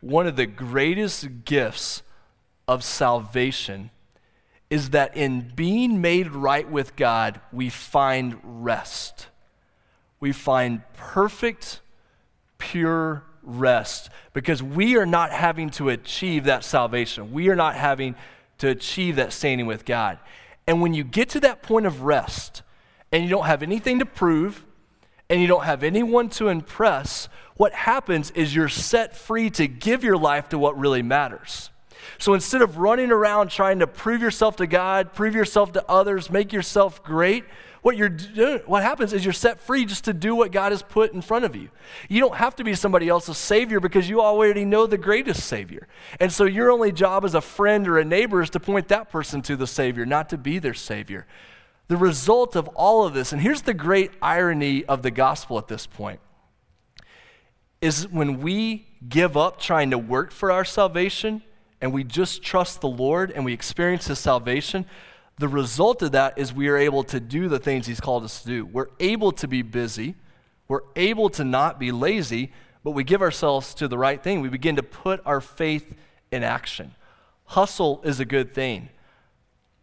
one 0.00 0.26
of 0.26 0.36
the 0.36 0.46
greatest 0.46 1.44
gifts 1.44 2.02
of 2.68 2.84
salvation 2.84 3.90
is 4.68 4.90
that 4.90 5.16
in 5.16 5.52
being 5.54 6.00
made 6.00 6.32
right 6.32 6.68
with 6.68 6.96
God, 6.96 7.40
we 7.52 7.70
find 7.70 8.38
rest. 8.42 9.28
We 10.18 10.32
find 10.32 10.82
perfect, 10.94 11.80
pure 12.58 13.22
rest 13.42 14.10
because 14.32 14.62
we 14.62 14.96
are 14.96 15.06
not 15.06 15.30
having 15.30 15.70
to 15.70 15.88
achieve 15.88 16.44
that 16.44 16.64
salvation. 16.64 17.32
We 17.32 17.48
are 17.48 17.56
not 17.56 17.76
having 17.76 18.16
to 18.58 18.68
achieve 18.68 19.16
that 19.16 19.32
standing 19.32 19.66
with 19.66 19.84
God. 19.84 20.18
And 20.66 20.82
when 20.82 20.94
you 20.94 21.04
get 21.04 21.28
to 21.30 21.40
that 21.40 21.62
point 21.62 21.86
of 21.86 22.02
rest 22.02 22.62
and 23.12 23.22
you 23.22 23.30
don't 23.30 23.46
have 23.46 23.62
anything 23.62 24.00
to 24.00 24.06
prove 24.06 24.64
and 25.30 25.40
you 25.40 25.46
don't 25.46 25.64
have 25.64 25.84
anyone 25.84 26.28
to 26.30 26.48
impress, 26.48 27.28
what 27.56 27.72
happens 27.72 28.30
is 28.32 28.54
you're 28.54 28.68
set 28.68 29.16
free 29.16 29.48
to 29.50 29.68
give 29.68 30.02
your 30.02 30.16
life 30.16 30.48
to 30.48 30.58
what 30.58 30.76
really 30.78 31.02
matters. 31.02 31.70
So 32.18 32.34
instead 32.34 32.62
of 32.62 32.78
running 32.78 33.10
around 33.10 33.50
trying 33.50 33.78
to 33.80 33.86
prove 33.86 34.22
yourself 34.22 34.56
to 34.56 34.66
God, 34.66 35.12
prove 35.12 35.34
yourself 35.34 35.72
to 35.72 35.84
others, 35.88 36.30
make 36.30 36.52
yourself 36.52 37.02
great, 37.02 37.44
what 37.86 37.96
you're 37.96 38.08
doing, 38.08 38.58
what 38.66 38.82
happens 38.82 39.12
is 39.12 39.24
you're 39.24 39.32
set 39.32 39.60
free 39.60 39.84
just 39.84 40.06
to 40.06 40.12
do 40.12 40.34
what 40.34 40.50
God 40.50 40.72
has 40.72 40.82
put 40.82 41.12
in 41.12 41.22
front 41.22 41.44
of 41.44 41.54
you. 41.54 41.68
You 42.08 42.18
don't 42.18 42.34
have 42.34 42.56
to 42.56 42.64
be 42.64 42.74
somebody 42.74 43.08
else's 43.08 43.38
savior 43.38 43.78
because 43.78 44.08
you 44.08 44.20
already 44.20 44.64
know 44.64 44.88
the 44.88 44.98
greatest 44.98 45.44
savior. 45.44 45.86
And 46.18 46.32
so 46.32 46.46
your 46.46 46.72
only 46.72 46.90
job 46.90 47.24
as 47.24 47.36
a 47.36 47.40
friend 47.40 47.86
or 47.86 48.00
a 48.00 48.04
neighbor 48.04 48.42
is 48.42 48.50
to 48.50 48.58
point 48.58 48.88
that 48.88 49.08
person 49.08 49.40
to 49.42 49.54
the 49.54 49.68
savior, 49.68 50.04
not 50.04 50.28
to 50.30 50.36
be 50.36 50.58
their 50.58 50.74
savior. 50.74 51.28
The 51.86 51.96
result 51.96 52.56
of 52.56 52.66
all 52.74 53.06
of 53.06 53.14
this, 53.14 53.32
and 53.32 53.40
here's 53.40 53.62
the 53.62 53.72
great 53.72 54.10
irony 54.20 54.84
of 54.86 55.02
the 55.02 55.12
gospel 55.12 55.56
at 55.56 55.68
this 55.68 55.86
point, 55.86 56.18
is 57.80 58.08
when 58.08 58.40
we 58.40 58.88
give 59.08 59.36
up 59.36 59.60
trying 59.60 59.92
to 59.92 59.98
work 59.98 60.32
for 60.32 60.50
our 60.50 60.64
salvation 60.64 61.40
and 61.80 61.92
we 61.92 62.04
just 62.04 62.42
trust 62.42 62.80
the 62.80 62.88
Lord 62.88 63.30
and 63.30 63.44
we 63.44 63.52
experience 63.52 64.06
His 64.06 64.18
salvation, 64.18 64.86
the 65.38 65.48
result 65.48 66.02
of 66.02 66.12
that 66.12 66.38
is 66.38 66.52
we 66.52 66.68
are 66.68 66.76
able 66.76 67.04
to 67.04 67.20
do 67.20 67.48
the 67.48 67.58
things 67.58 67.86
He's 67.86 68.00
called 68.00 68.24
us 68.24 68.42
to 68.42 68.48
do. 68.48 68.66
We're 68.66 68.88
able 68.98 69.32
to 69.32 69.48
be 69.48 69.62
busy, 69.62 70.14
we're 70.68 70.80
able 70.96 71.30
to 71.30 71.44
not 71.44 71.78
be 71.78 71.92
lazy, 71.92 72.52
but 72.82 72.92
we 72.92 73.04
give 73.04 73.22
ourselves 73.22 73.74
to 73.74 73.88
the 73.88 73.98
right 73.98 74.22
thing. 74.22 74.40
We 74.40 74.48
begin 74.48 74.76
to 74.76 74.82
put 74.82 75.20
our 75.26 75.40
faith 75.40 75.94
in 76.30 76.42
action. 76.42 76.94
Hustle 77.46 78.00
is 78.04 78.20
a 78.20 78.24
good 78.24 78.54
thing. 78.54 78.90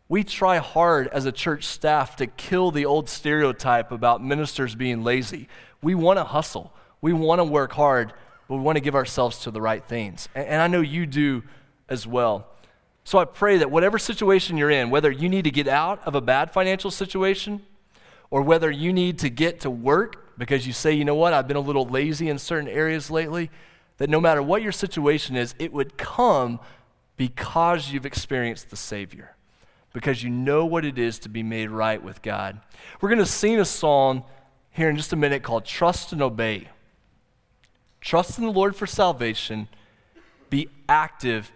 We 0.10 0.24
try 0.24 0.58
hard 0.58 1.08
as 1.08 1.26
a 1.26 1.32
church 1.32 1.66
staff 1.66 2.18
to 2.18 2.28
kill 2.28 2.72
the 2.72 2.86
old 2.86 3.10
stereotype 3.10 3.92
about 3.92 4.24
ministers 4.24 4.76
being 4.76 5.04
lazy. 5.04 5.48
We 5.82 5.96
want 5.96 6.20
to 6.20 6.24
hustle, 6.24 6.74
we 7.02 7.14
want 7.14 7.40
to 7.40 7.44
work 7.44 7.74
hard, 7.74 8.14
but 8.48 8.56
we 8.56 8.62
want 8.62 8.76
to 8.76 8.82
give 8.82 8.96
ourselves 8.96 9.40
to 9.40 9.52
the 9.52 9.62
right 9.62 9.84
things. 9.84 10.30
And, 10.36 10.62
I 10.62 10.68
know 10.68 10.82
you 10.82 11.06
do 11.06 11.44
as 11.94 12.06
well. 12.06 12.48
So 13.06 13.20
I 13.20 13.26
pray 13.26 13.58
that 13.58 13.72
whatever 13.72 13.98
situation 13.98 14.58
you're 14.58 14.72
in, 14.72 14.90
whether 14.90 15.12
you 15.12 15.30
need 15.30 15.44
to 15.44 15.52
get 15.52 15.68
out 15.68 16.06
of 16.06 16.16
a 16.16 16.22
bad 16.22 16.52
financial 16.52 16.92
situation 16.92 17.62
or 18.30 18.42
whether 18.42 18.72
you 18.72 18.92
need 18.92 19.20
to 19.20 19.30
get 19.30 19.62
to 19.62 19.70
work 19.70 20.38
because 20.38 20.66
you 20.66 20.74
say, 20.74 20.92
you 20.92 21.06
know 21.06 21.16
what, 21.16 21.34
I've 21.34 21.48
been 21.48 21.58
a 21.58 21.62
little 21.62 21.86
lazy 21.86 22.30
in 22.30 22.40
certain 22.40 22.68
areas 22.68 23.12
lately, 23.12 23.52
that 23.98 24.10
no 24.10 24.20
matter 24.20 24.42
what 24.42 24.64
your 24.64 24.72
situation 24.72 25.36
is, 25.36 25.54
it 25.60 25.72
would 25.72 25.98
come 25.98 26.60
because 27.18 27.92
you've 27.92 28.06
experienced 28.06 28.72
the 28.72 28.76
Savior, 28.76 29.36
because 29.94 30.24
you 30.24 30.30
know 30.30 30.66
what 30.66 30.84
it 30.86 30.98
is 30.98 31.20
to 31.20 31.30
be 31.30 31.44
made 31.44 31.70
right 31.70 32.02
with 32.02 32.22
God. 32.24 32.60
We're 33.00 33.10
going 33.10 33.20
to 33.20 33.26
sing 33.26 33.60
a 33.60 33.66
song 33.66 34.24
here 34.72 34.90
in 34.90 34.98
just 34.98 35.14
a 35.14 35.16
minute 35.16 35.44
called 35.44 35.66
Trust 35.66 36.12
and 36.12 36.22
Obey. 36.22 36.70
Trust 38.02 38.40
in 38.40 38.46
the 38.46 38.52
Lord 38.52 38.76
for 38.76 38.88
salvation, 38.88 39.68
be 40.50 40.68
active 40.90 41.52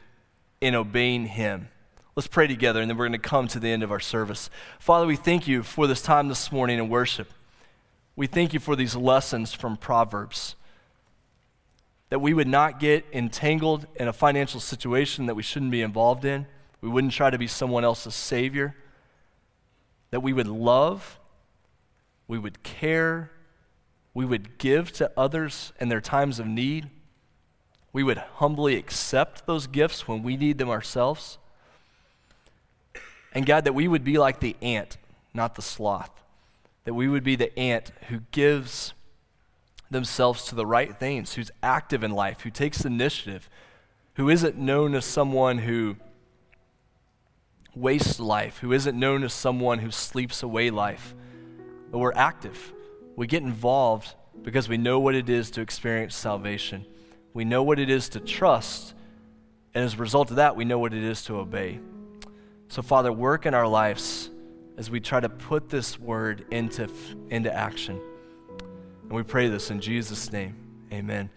in 0.62 0.76
obeying 0.76 1.28
Him. 1.28 1.70
Let's 2.16 2.28
pray 2.28 2.48
together, 2.48 2.82
and 2.82 2.90
then 2.90 2.98
we're 2.98 3.08
going 3.08 3.20
to 3.22 3.30
come 3.30 3.48
to 3.50 3.60
the 3.60 3.70
end 3.70 3.84
of 3.84 3.92
our 3.92 4.00
service. 4.00 4.50
Father, 4.80 5.06
we 5.06 5.16
thank 5.16 5.48
you 5.48 5.62
for 5.62 5.86
this 5.86 6.02
time 6.02 6.30
this 6.30 6.52
morning 6.52 6.80
in 6.80 6.90
worship. 6.90 7.32
We 8.16 8.26
thank 8.26 8.54
you 8.54 8.60
for 8.60 8.76
these 8.76 8.96
lessons 8.96 9.54
from 9.54 9.78
Proverbs. 9.78 10.56
That 12.10 12.20
we 12.20 12.34
would 12.34 12.48
not 12.48 12.80
get 12.80 13.06
entangled 13.14 13.86
in 13.98 14.08
a 14.08 14.14
financial 14.14 14.60
situation 14.60 15.28
that 15.28 15.36
we 15.36 15.44
shouldn't 15.44 15.70
be 15.70 15.84
involved 15.84 16.26
in. 16.26 16.48
We 16.82 16.90
wouldn't 16.90 17.14
try 17.14 17.30
to 17.30 17.38
be 17.38 17.46
someone 17.46 17.84
else's 17.84 18.16
savior. 18.16 18.76
That 20.10 20.22
we 20.22 20.34
would 20.34 20.48
love, 20.48 21.20
we 22.28 22.40
would 22.40 22.64
care, 22.64 23.30
we 24.16 24.26
would 24.26 24.58
give 24.58 24.92
to 24.94 25.12
others 25.16 25.72
in 25.80 25.90
their 25.90 26.02
times 26.02 26.40
of 26.40 26.48
need 26.48 26.90
we 27.98 28.04
would 28.04 28.20
humbly 28.36 28.76
accept 28.76 29.48
those 29.48 29.66
gifts 29.66 30.08
when 30.08 30.22
we 30.22 30.38
need 30.38 30.60
them 30.60 30.70
ourselves. 30.70 31.40
And 33.34 33.44
God, 33.44 33.64
that 33.64 33.74
we 33.74 33.88
would 33.88 34.04
be 34.04 34.20
like 34.20 34.40
the 34.40 34.56
ant, 34.62 34.98
not 35.34 35.56
the 35.56 35.64
sloth. 35.64 36.12
That 36.86 36.94
we 36.94 37.08
would 37.08 37.24
be 37.24 37.36
the 37.36 37.58
ant 37.58 37.92
who 38.10 38.20
gives 38.30 38.94
themselves 39.90 40.46
to 40.46 40.54
the 40.54 40.64
right 40.64 40.96
things, 40.96 41.34
who's 41.34 41.50
active 41.64 42.04
in 42.04 42.12
life, 42.12 42.42
who 42.42 42.52
takes 42.52 42.86
initiative, 42.86 43.50
who 44.14 44.30
isn't 44.30 44.56
known 44.56 44.94
as 44.94 45.04
someone 45.04 45.58
who 45.58 45.96
wastes 47.74 48.20
life, 48.20 48.60
who 48.60 48.74
isn't 48.74 48.96
known 48.96 49.24
as 49.24 49.34
someone 49.34 49.80
who 49.80 49.90
sleeps 49.90 50.44
away 50.44 50.70
life. 50.70 51.16
But 51.90 51.98
we're 51.98 52.14
active. 52.14 52.74
We 53.16 53.26
get 53.26 53.42
involved 53.42 54.14
because 54.44 54.70
we 54.70 54.78
know 54.78 55.00
what 55.00 55.16
it 55.16 55.30
is 55.30 55.50
to 55.50 55.62
experience 55.62 56.16
salvation. 56.16 56.86
We 57.38 57.46
know 57.46 57.62
what 57.62 57.78
it 57.78 57.92
is 57.92 58.10
to 58.10 58.20
trust, 58.20 58.96
and 59.76 59.86
as 59.86 59.94
a 59.94 59.98
result 59.98 60.32
of 60.32 60.38
that, 60.38 60.56
we 60.56 60.66
know 60.66 60.80
what 60.80 60.92
it 60.92 61.04
is 61.04 61.24
to 61.26 61.38
obey. 61.38 61.80
So, 62.68 62.82
Father, 62.82 63.14
work 63.14 63.46
in 63.46 63.54
our 63.54 63.68
lives 63.68 64.32
as 64.76 64.90
we 64.90 65.00
try 65.00 65.20
to 65.20 65.30
put 65.30 65.70
this 65.70 66.00
word 66.00 66.48
into, 66.50 66.90
into 67.30 67.54
action. 67.54 68.02
And 69.04 69.12
we 69.12 69.22
pray 69.22 69.50
this 69.50 69.70
in 69.70 69.82
Jesus' 69.82 70.32
name. 70.32 70.56
Amen. 70.92 71.26